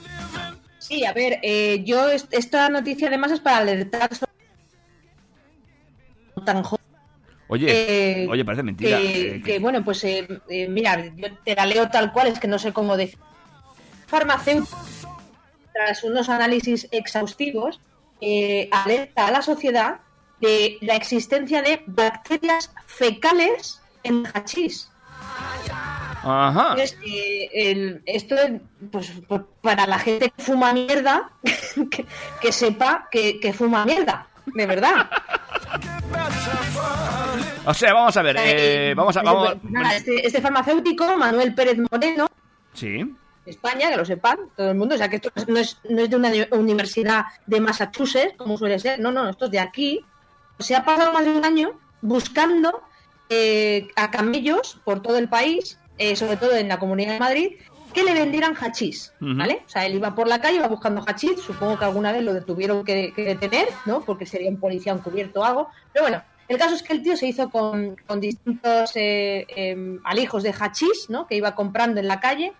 [0.77, 4.09] Sí, a ver, eh, yo est- esta noticia además es para alertar
[6.45, 6.63] tan
[7.47, 8.97] Oye, Eh, oye, parece mentira.
[8.97, 12.39] que, eh, que, bueno, pues eh, eh, mira, yo te la leo tal cual, es
[12.39, 13.17] que no sé cómo decir.
[14.07, 14.77] Farmacéutico,
[15.73, 17.79] tras unos análisis exhaustivos,
[18.21, 20.01] eh, alerta a la sociedad
[20.41, 24.89] de la existencia de bacterias fecales en hachís.
[26.21, 26.71] Ajá.
[26.71, 28.35] Entonces, eh, el- esto,
[28.91, 31.31] pues, pues, para la gente que fuma mierda,
[31.91, 32.05] que,
[32.41, 35.09] que sepa que, que fuma mierda, de verdad.
[37.65, 39.21] O sea, vamos a ver, eh, vamos a...
[39.21, 42.27] Vamos, Nada, este, este farmacéutico, Manuel Pérez Moreno,
[42.73, 42.97] sí.
[43.45, 46.01] de España, que lo sepan todo el mundo, o sea que esto no es, no
[46.01, 49.59] es de una uni- universidad de Massachusetts, como suele ser, no, no, esto es de
[49.59, 50.03] aquí.
[50.59, 51.71] Se ha pasado más de un año
[52.01, 52.81] buscando
[53.29, 57.51] eh, a camellos por todo el país, eh, sobre todo en la Comunidad de Madrid,
[57.93, 59.13] que le vendieran hachís.
[59.19, 59.63] ¿vale?
[59.65, 62.33] O sea, él iba por la calle, iba buscando hachís, supongo que alguna vez lo
[62.33, 64.01] detuvieron que, que detener, ¿no?
[64.01, 67.15] Porque sería un policía encubierto o algo, pero bueno, el caso es que el tío
[67.15, 71.27] se hizo con, con distintos eh, em, alijos de hachís, ¿no?
[71.27, 72.53] Que iba comprando en la calle,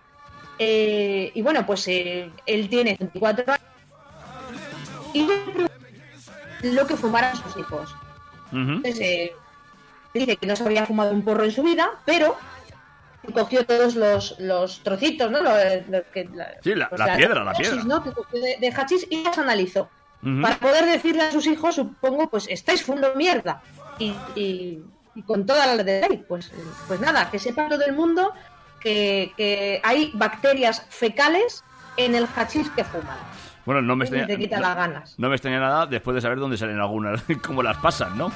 [0.58, 3.66] eh, y bueno, pues eh, él tiene 24 años
[5.12, 5.26] y
[6.62, 7.94] lo que fumaran sus hijos.
[8.52, 9.32] Entonces, eh,
[10.14, 12.36] dice que no se había fumado un porro en su vida, pero
[13.34, 15.40] cogió todos los, los trocitos, ¿no?
[15.42, 15.50] Lo-
[15.88, 17.84] lo que- la- Sí, la- piedra, la piedra.
[17.84, 18.02] ¿no?
[18.02, 19.88] Que cogió de, de hachís y las analizó.
[20.42, 23.62] Para poder decirle a sus hijos, supongo, pues estáis fumando mierda.
[23.98, 24.84] Y, y-
[25.14, 26.54] y con toda la de ley, pues, eh,
[26.88, 28.32] pues nada, que sepa todo el mundo
[28.80, 31.64] que, que hay bacterias fecales
[31.96, 33.16] en el hachís que fuman.
[33.66, 34.26] Bueno, no me extraña...
[34.26, 35.14] te quita no- las ganas.
[35.18, 38.30] No me extraña nada después de saber dónde salen algunas, cómo las pasan, ¿no?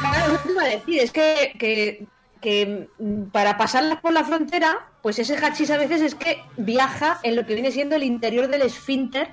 [0.00, 2.06] Claro, no te iba a decir, es que, que,
[2.40, 7.18] que, mm, para pasarlas por la frontera, pues ese hachís a veces es que viaja
[7.22, 9.28] en lo que viene siendo el interior del esfínter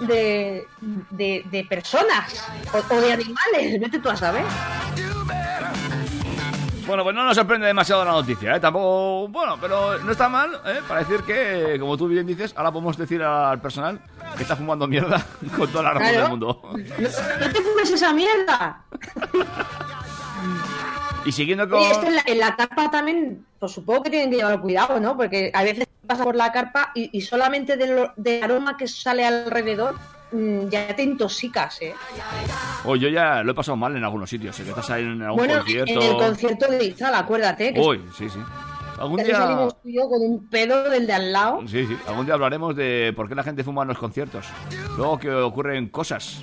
[0.00, 0.64] de,
[1.10, 4.44] de, de personas o, o de animales, vete tú a saber.
[6.90, 8.60] Bueno, pues no nos sorprende demasiado la noticia, ¿eh?
[8.60, 9.28] Tampoco...
[9.28, 10.80] Bueno, pero no está mal, ¿eh?
[10.88, 14.00] Para decir que, como tú bien dices, ahora podemos decir al personal
[14.36, 15.24] que está fumando mierda
[15.56, 16.20] con toda la razón Claro.
[16.22, 16.60] del mundo.
[16.72, 18.82] No, te fumes esa mierda.
[21.24, 21.78] Y siguiendo con...
[21.78, 24.98] Oye, esto en la, en la carpa también, pues supongo que tienen que llevar cuidado,
[24.98, 25.16] ¿no?
[25.16, 29.94] Porque a veces pasa por la carpa y, y solamente del, aroma que sale alrededor
[30.32, 31.94] ya te intoxicas, ¿eh?
[32.84, 34.64] Oh, yo ya lo he pasado mal en algunos sitios, ¿eh?
[34.64, 35.92] que estás ahí en algún Bueno, concierto...
[35.92, 38.38] en el concierto de Izal, acuérdate, que Uy, sí, sí.
[38.98, 39.36] Algún día...
[39.36, 41.60] salimos tú y yo con un pedo del de al lado.
[41.66, 41.96] Sí, sí.
[42.06, 44.44] Algún día hablaremos de por qué la gente fuma en los conciertos.
[44.98, 46.40] Luego que ocurren cosas.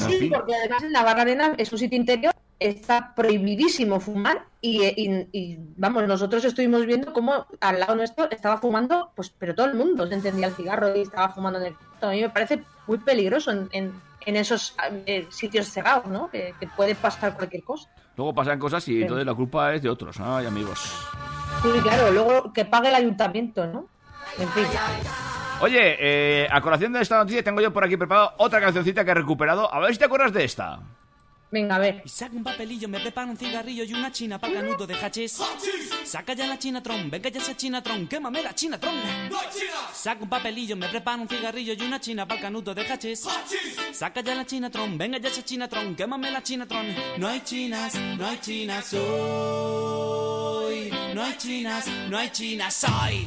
[0.00, 0.30] En Sí, fin.
[0.32, 2.32] porque además en la barra arena es un sitio interior,
[2.68, 8.58] está prohibidísimo fumar y, y- y, vamos, nosotros estuvimos viendo cómo al lado nuestro estaba
[8.58, 11.74] fumando, pues pero todo el mundo se encendía el cigarro y estaba fumando en el...
[12.00, 13.92] A mí me parece muy peligroso en, en-
[14.24, 14.74] en esos
[15.06, 16.30] eh, sitios cerrados, ¿no?
[16.30, 17.88] Que, que puede pasar cualquier cosa.
[18.16, 20.20] Luego pasan cosas y entonces la culpa es de otros.
[20.20, 20.78] Ay, amigos.
[21.62, 23.86] Sí, claro, luego que pague el ayuntamiento, ¿no?
[24.38, 24.64] En fin.
[25.60, 29.10] Oye, eh, a colación de esta noticia tengo yo por aquí preparado otra cancioncita que
[29.10, 29.72] he recuperado.
[29.72, 30.78] A ver si te acuerdas de esta.
[31.52, 32.02] Venga, a ver.
[32.02, 35.38] Y saca un papelillo, me prepara un cigarrillo y una china para canuto de hachís.
[36.02, 38.94] Saca ya la chinatron, venga ya esa chinatron, quémame la chinatron.
[39.92, 43.26] Saca un papelillo, me prepara un cigarrillo y una china para canuto de hachís.
[43.92, 46.86] Saca ya la chinatron, venga ya esa chinatron, quémame la chinatron.
[47.18, 50.90] No hay chinas, no hay chinas hoy.
[51.14, 53.26] No hay chinas, no hay chinas hoy.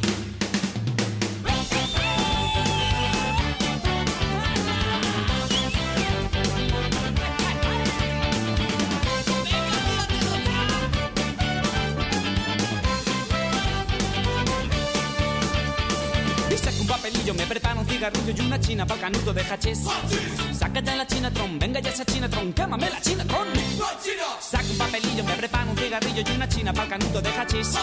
[17.25, 19.79] Papelillo, me prepara un cigarrillo y una china para canuto de hachís.
[20.57, 23.47] Saca ya la chinatron, venga ya esa chinatron, quémame la chinatron.
[24.39, 27.73] Saca un papelillo, me prepara un cigarrillo y una china para canuto de hachís.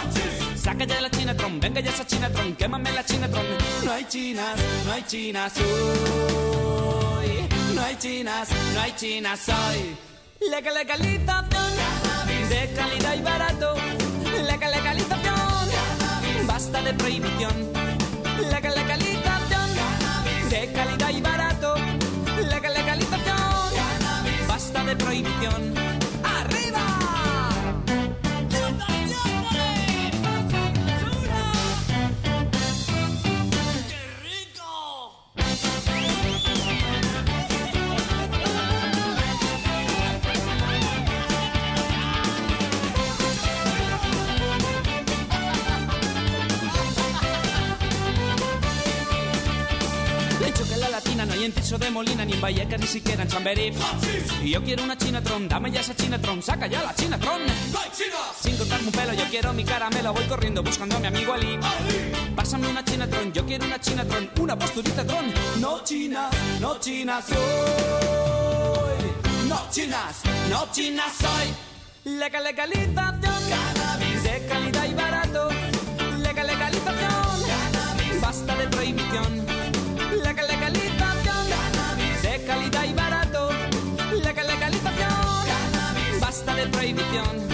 [0.57, 3.47] Saca ya la chinatron, venga ya esa chinatron, quémame la chinatron.
[3.85, 4.57] No hay chinas,
[4.87, 7.49] no hay chinas hoy.
[7.75, 9.97] No hay chinas, no hay chinas hoy.
[10.51, 11.49] Legal legalización
[12.49, 13.75] de calidad y barato.
[14.47, 15.69] Legal legalización,
[16.47, 17.73] basta de prohibición.
[18.51, 19.02] Legal legalización
[21.17, 21.75] y barato.
[22.49, 26.02] Legal legalización, basta de prohibición.
[51.43, 53.73] Hay en Tiso de Molina, ni en Vallecas, ni siquiera en Chamberí.
[54.43, 57.43] Y yo quiero una chinatron, dame ya esa chinatron, saca ya la chinatron.
[58.41, 61.59] Sin cortarme un pelo, yo quiero mi caramelo, voy corriendo buscando a mi amigo Ali.
[62.37, 65.33] Pásame una chinatron, yo quiero una chinatron, una posturita tron.
[65.61, 67.39] No chinas, no chinas soy.
[69.49, 72.15] No chinas, no chinas soy.
[72.19, 75.49] Legal legalización, cannabis de calidad y barato.
[76.19, 79.52] Legal legalización, cannabis, basta de prohibición.
[87.13, 87.52] De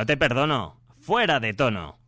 [0.00, 0.80] No te perdono.
[1.02, 1.99] Fuera de tono.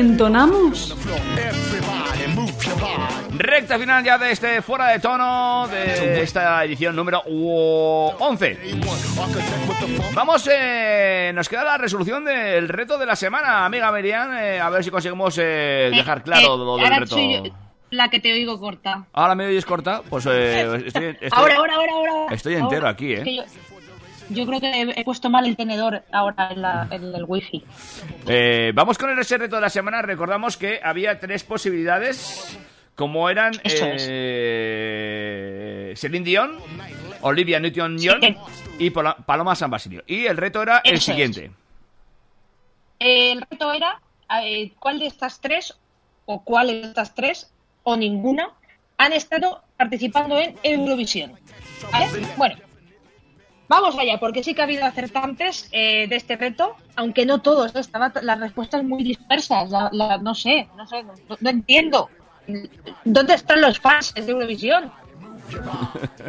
[0.00, 0.94] ¿Entonamos?
[3.38, 8.58] Recta final ya de este fuera de tono de esta edición número uh, 11.
[10.12, 14.36] Vamos, eh, nos queda la resolución del reto de la semana, amiga Merian.
[14.36, 17.16] eh, a ver si conseguimos eh, dejar claro Eh, lo del reto.
[17.90, 19.06] la que te oigo corta.
[19.14, 22.34] Ahora me oyes corta, pues eh, estoy, estoy- ahora, ahora, ahora, ahora.
[22.34, 22.90] estoy entero ahora.
[22.90, 23.24] aquí, Es ¿eh?
[23.24, 23.42] que yo,
[24.30, 27.62] yo creo que he, puesto mal el tenedor ahora en, la- en el wifi.
[28.26, 30.02] Eh, vamos con el ese reto de la semana.
[30.02, 32.58] Recordamos que había tres posibilidades,
[32.94, 33.52] como eran
[34.56, 36.58] eh, Celine Dion,
[37.22, 38.20] Olivia Newton-John
[38.78, 40.02] y Paloma San Basilio.
[40.06, 41.04] Y el reto era el Eso es.
[41.04, 41.50] siguiente.
[42.98, 44.00] El reto era
[44.42, 45.76] eh, cuál de estas tres,
[46.24, 47.50] o cuáles de estas tres,
[47.82, 48.50] o ninguna,
[48.98, 51.32] han estado participando en Eurovisión.
[51.92, 52.06] ¿Vale?
[52.36, 52.56] Bueno,
[53.68, 57.74] vamos allá, porque sí que ha habido acertantes eh, de este reto, aunque no todos,
[57.76, 59.70] estaban las respuestas muy dispersas.
[59.70, 62.08] la- la- no sé, no sé, no, no entiendo.
[63.04, 64.92] ¿Dónde están los fans de Eurovisión?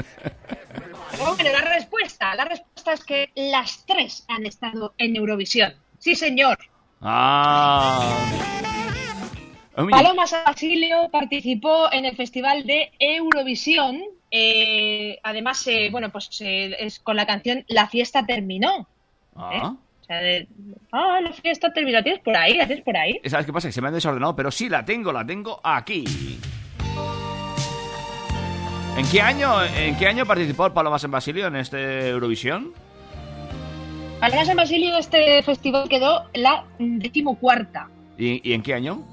[1.19, 5.73] Bueno, la respuesta, la respuesta es que las tres han estado en Eurovisión.
[5.97, 6.57] Sí, señor.
[7.01, 8.07] Ah.
[9.89, 14.01] Paloma Basilio participó en el Festival de Eurovisión.
[14.31, 18.87] Eh, además, eh, bueno, pues eh, es con la canción La fiesta terminó.
[19.35, 19.75] ah.
[20.01, 20.47] O sea, de-
[20.93, 21.97] ah, la fiesta terminó.
[21.97, 22.55] ¿La tienes por ahí?
[22.55, 23.19] ¿La tienes por ahí?
[23.25, 23.67] ¿Sabes qué pasa?
[23.67, 26.05] Que se me han desordenado, pero sí la tengo, la tengo aquí.
[28.97, 32.73] ¿En qué año, en qué año participó Paloma San Basilio en este Eurovisión?
[34.19, 37.89] Paloma San Basilio en este festival quedó la decimocuarta.
[38.17, 39.03] ¿Y, y en qué año?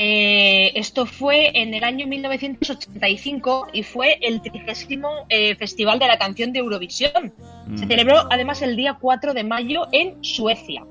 [0.00, 6.16] Eh, esto fue en el año 1985 y fue el trigésimo eh, Festival de la
[6.18, 7.32] Canción de Eurovisión.
[7.76, 7.88] Se Mm.
[7.88, 10.84] celebró además el día 4 de mayo en Suecia.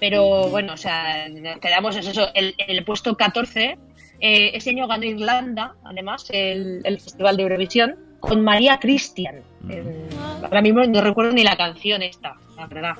[0.00, 1.26] Pero bueno, o sea,
[1.60, 3.76] quedamos en eso, el, el puesto 14.
[4.20, 9.42] eh, ese año ganó Irlanda, además, el, el Festival de Eurovisión, con María Christian.
[9.68, 10.08] Eh,
[10.42, 12.94] ahora mismo no recuerdo ni la canción esta, la verdad.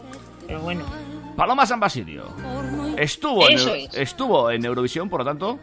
[0.48, 0.84] Pero bueno.
[1.36, 2.24] Paloma San Basilio.
[2.96, 3.94] Estuvo en, Eso Eu- es.
[3.96, 5.60] estuvo en Eurovisión, por lo tanto,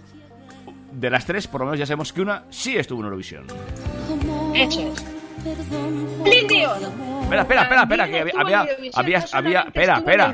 [0.94, 3.46] de las tres, por lo menos ya sabemos que una sí estuvo en Eurovisión.
[4.54, 5.06] Eso es.
[6.26, 8.60] Espera, espera, espera, espera, que había, había,
[8.94, 10.32] había, había- espera, espera.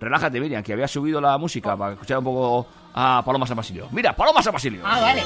[0.00, 3.88] Relájate, Miriam, que había subido la música para escuchar un poco a Paloma San Basilio.
[3.90, 4.80] Mira, Paloma San Basilio.
[4.84, 5.22] Ah, vale.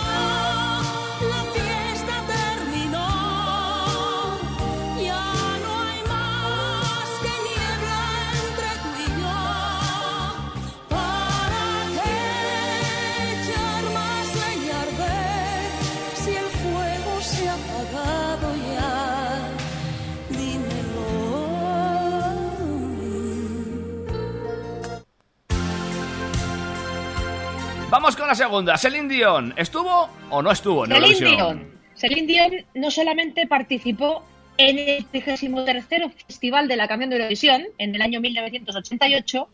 [28.31, 28.77] La segunda.
[28.78, 31.36] Celine Dion, ¿estuvo o no estuvo en Celine?
[31.36, 31.70] Dion.
[31.94, 34.23] Celine Dion no solamente participó
[34.57, 39.48] en el 33 Festival de la Canción de Eurovisión en el año 1988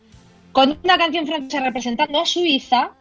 [0.51, 2.91] con una canción francesa representando a Suiza.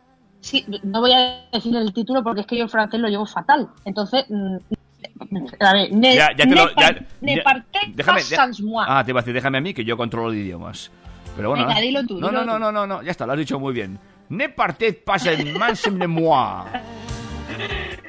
[0.41, 3.27] Sí, no voy a decir el título porque es que yo el francés lo llevo
[3.27, 3.69] fatal.
[3.85, 4.57] Entonces, mm,
[5.61, 6.75] a ver, ne, Ya, ya te ne lo.
[6.75, 8.21] par- ya- ne ya- partez déjame.
[8.87, 10.91] ah, te iba a decir, déjame a mí que yo controlo de idiomas.
[11.37, 11.67] Pero bueno.
[11.67, 13.59] Venga, dilo tú, No, dilo no, no, no, no, no, ya está, lo has dicho
[13.59, 13.99] muy bien.
[14.29, 16.65] Ne partez pas en más de moi.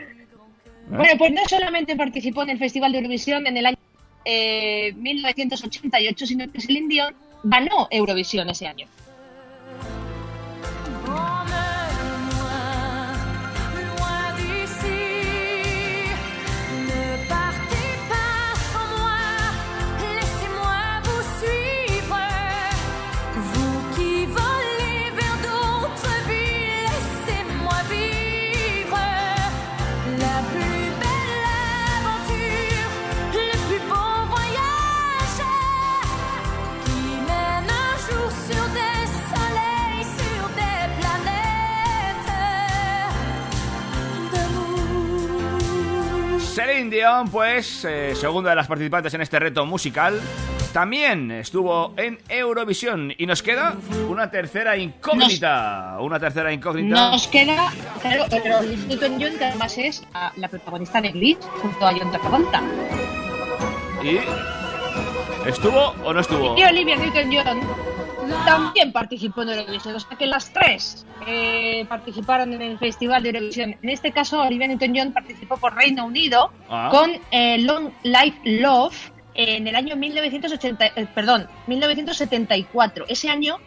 [0.89, 3.77] Bueno, pues no solamente participó en el Festival de Eurovisión en el año
[4.23, 8.87] eh, 1988, sino que Celine Dion ganó Eurovisión ese año.
[46.57, 50.19] Celine Dion, pues, eh, segunda de las participantes en este reto musical,
[50.73, 53.13] también estuvo en Eurovisión.
[53.15, 53.75] Y nos queda
[54.09, 55.97] una tercera incógnita.
[55.99, 57.11] Una tercera incógnita.
[57.11, 57.71] Nos queda,
[58.01, 62.09] claro, pero Newton John, que además es ah, la protagonista de Glitch, junto a John
[62.09, 62.63] Travolta.
[64.01, 64.17] ¿Y
[65.47, 66.57] estuvo o no estuvo?
[66.57, 67.61] Y Olivia Newton-John
[68.45, 73.29] también participó en Eurovisión, o sea que las tres eh, participaron en el Festival de
[73.29, 73.75] Eurovisión.
[73.81, 76.89] En este caso, Olivia Newton-John participó por Reino Unido Ah.
[76.91, 83.05] con eh, Long Life Love en el año 1980, eh, perdón, 1974.
[83.07, 83.57] Ese año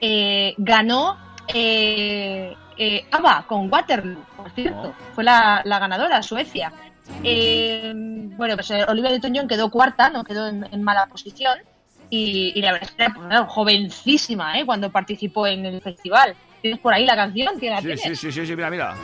[0.00, 1.16] eh, ganó
[1.52, 2.54] eh,
[3.10, 4.94] ABBA con Waterloo, por cierto.
[5.14, 6.72] Fue la, la ganadora, Suecia.
[7.24, 11.58] Eh, bueno, pues Olivia Newton-John quedó cuarta, no quedó en, en mala posición.
[12.10, 14.64] Y, y la verdad es que era era jovencísima ¿eh?
[14.64, 16.34] cuando participó en el festival.
[16.62, 17.58] ¿Tienes por ahí la canción?
[17.58, 18.02] ¿Quién la Sí, tienes?
[18.02, 18.94] sí, sí, sí, sí, mira, mira.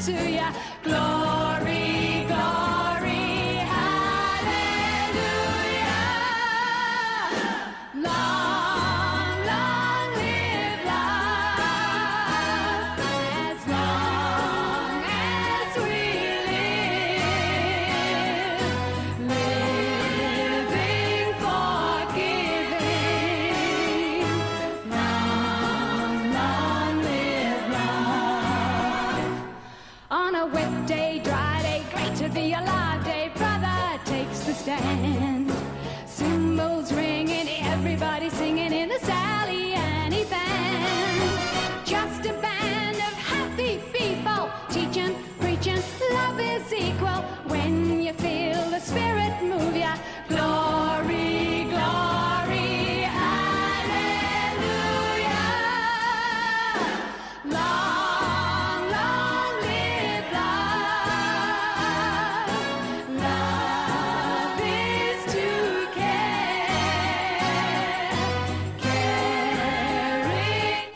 [0.00, 1.49] to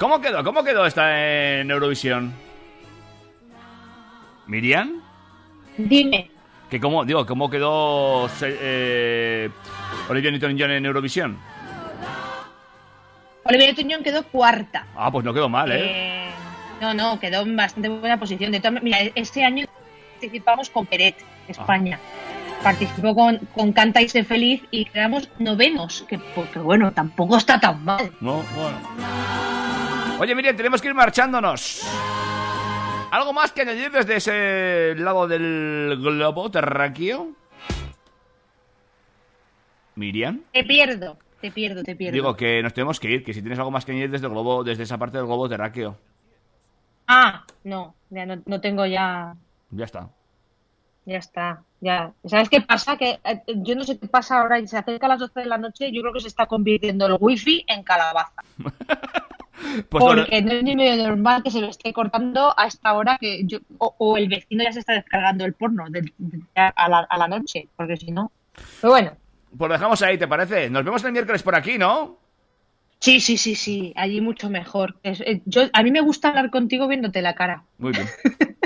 [0.05, 0.45] ¿Cómo quedó?
[0.45, 1.19] ¿Cómo quedó esta
[1.61, 2.31] en Eurovisión?
[4.47, 5.01] ¿Miriam?
[5.79, 6.31] Dime.
[6.69, 9.49] ¿Que cómo, digo, ¿Cómo quedó eh,
[10.11, 11.39] Olivia Newton-John en Eurovisión?
[13.45, 14.87] Olivia Tuñón quedó cuarta.
[14.95, 15.79] Ah, pues no quedó mal, ¿eh?
[15.81, 16.31] Eh,
[16.83, 18.53] no, no, quedó en bastante buena posición.
[18.53, 19.65] De todas- mira, este año
[20.21, 21.17] participamos con Peret,
[21.49, 21.99] España.
[22.63, 27.39] Participó con, con Canta y Sé Feliz y quedamos novenos, que, pues, que bueno, tampoco
[27.39, 28.13] está tan mal.
[28.21, 28.77] No, bueno.
[30.19, 31.83] Oye, Miriam, tenemos que ir marchándonos.
[33.11, 37.29] ¿Algo más que añadir desde ese lado del globo terráqueo?
[39.97, 40.41] Miriam.
[40.53, 42.15] Te pierdo, te pierdo, te pierdo.
[42.15, 44.33] Digo que nos tenemos que ir, que si tienes algo más que añadir desde el
[44.33, 45.97] globo, desde esa parte del globo terráqueo.
[47.07, 49.35] Ah, no, ya no, no tengo ya,
[49.71, 50.09] Ya está.
[51.05, 52.13] ya está, ya.
[52.25, 52.97] ¿Sabes qué pasa?
[52.97, 55.47] Que eh, yo no sé qué pasa ahora, y se acerca a las 12 de
[55.47, 58.43] la noche, yo creo que se está convirtiendo el wifi en calabaza.
[59.89, 63.17] Pues Porque no es ni medio normal que se lo esté cortando a esta hora
[63.21, 66.13] que yo, o, o el vecino ya se está descargando el porno de-
[66.55, 68.31] a, la, a la noche, porque si no.
[68.81, 69.13] Pero bueno,
[69.57, 70.69] pues lo dejamos ahí, ¿te parece?
[70.71, 72.19] Nos vemos el miércoles por aquí, ¿no?
[73.01, 74.97] sí, sí, sí, sí, allí mucho mejor.
[75.03, 77.63] Es- eh, yo, a mí me gusta hablar contigo viéndote la cara.
[77.79, 78.07] Muy bien.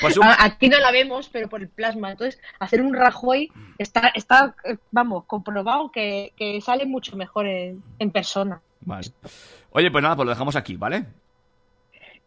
[0.00, 2.12] Pues un- Aquí no la vemos, pero por el plasma.
[2.12, 7.82] Entonces, hacer un Rajoy está, está eh, vamos, comprobado que, que sale mucho mejor en,
[7.98, 8.60] en persona.
[8.84, 9.08] Vale.
[9.70, 11.04] Oye, pues nada, pues lo dejamos aquí, ¿vale?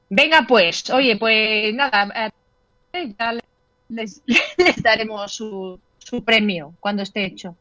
[0.10, 2.32] Venga, pues, oye, pues nada,
[2.94, 3.34] eh, ya
[3.90, 4.22] les,
[4.58, 7.56] les daremos su, su premio cuando esté hecho.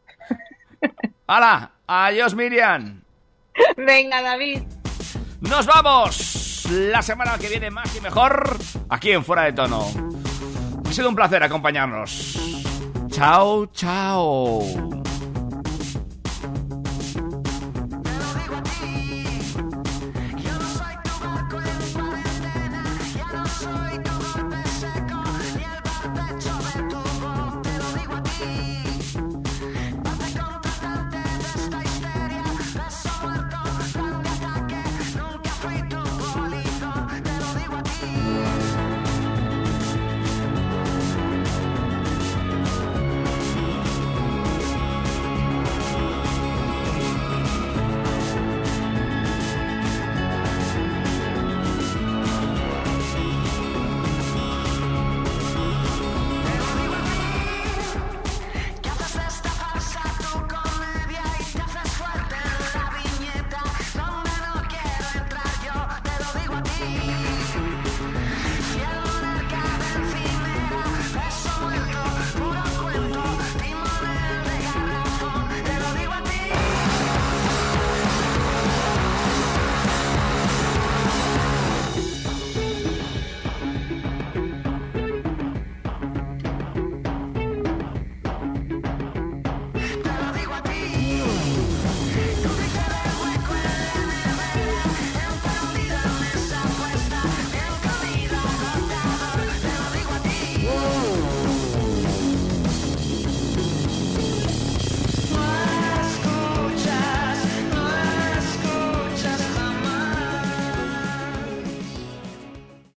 [1.26, 1.70] ¡Hala!
[1.86, 3.02] ¡Adiós, Miriam!
[3.76, 4.62] Venga, David.
[5.40, 6.66] ¡Nos vamos!
[6.70, 8.58] La semana que viene más y mejor
[8.88, 9.86] aquí en Fuera de Tono.
[10.86, 12.38] Ha sido un placer acompañarnos.
[13.10, 14.62] Chao, chao.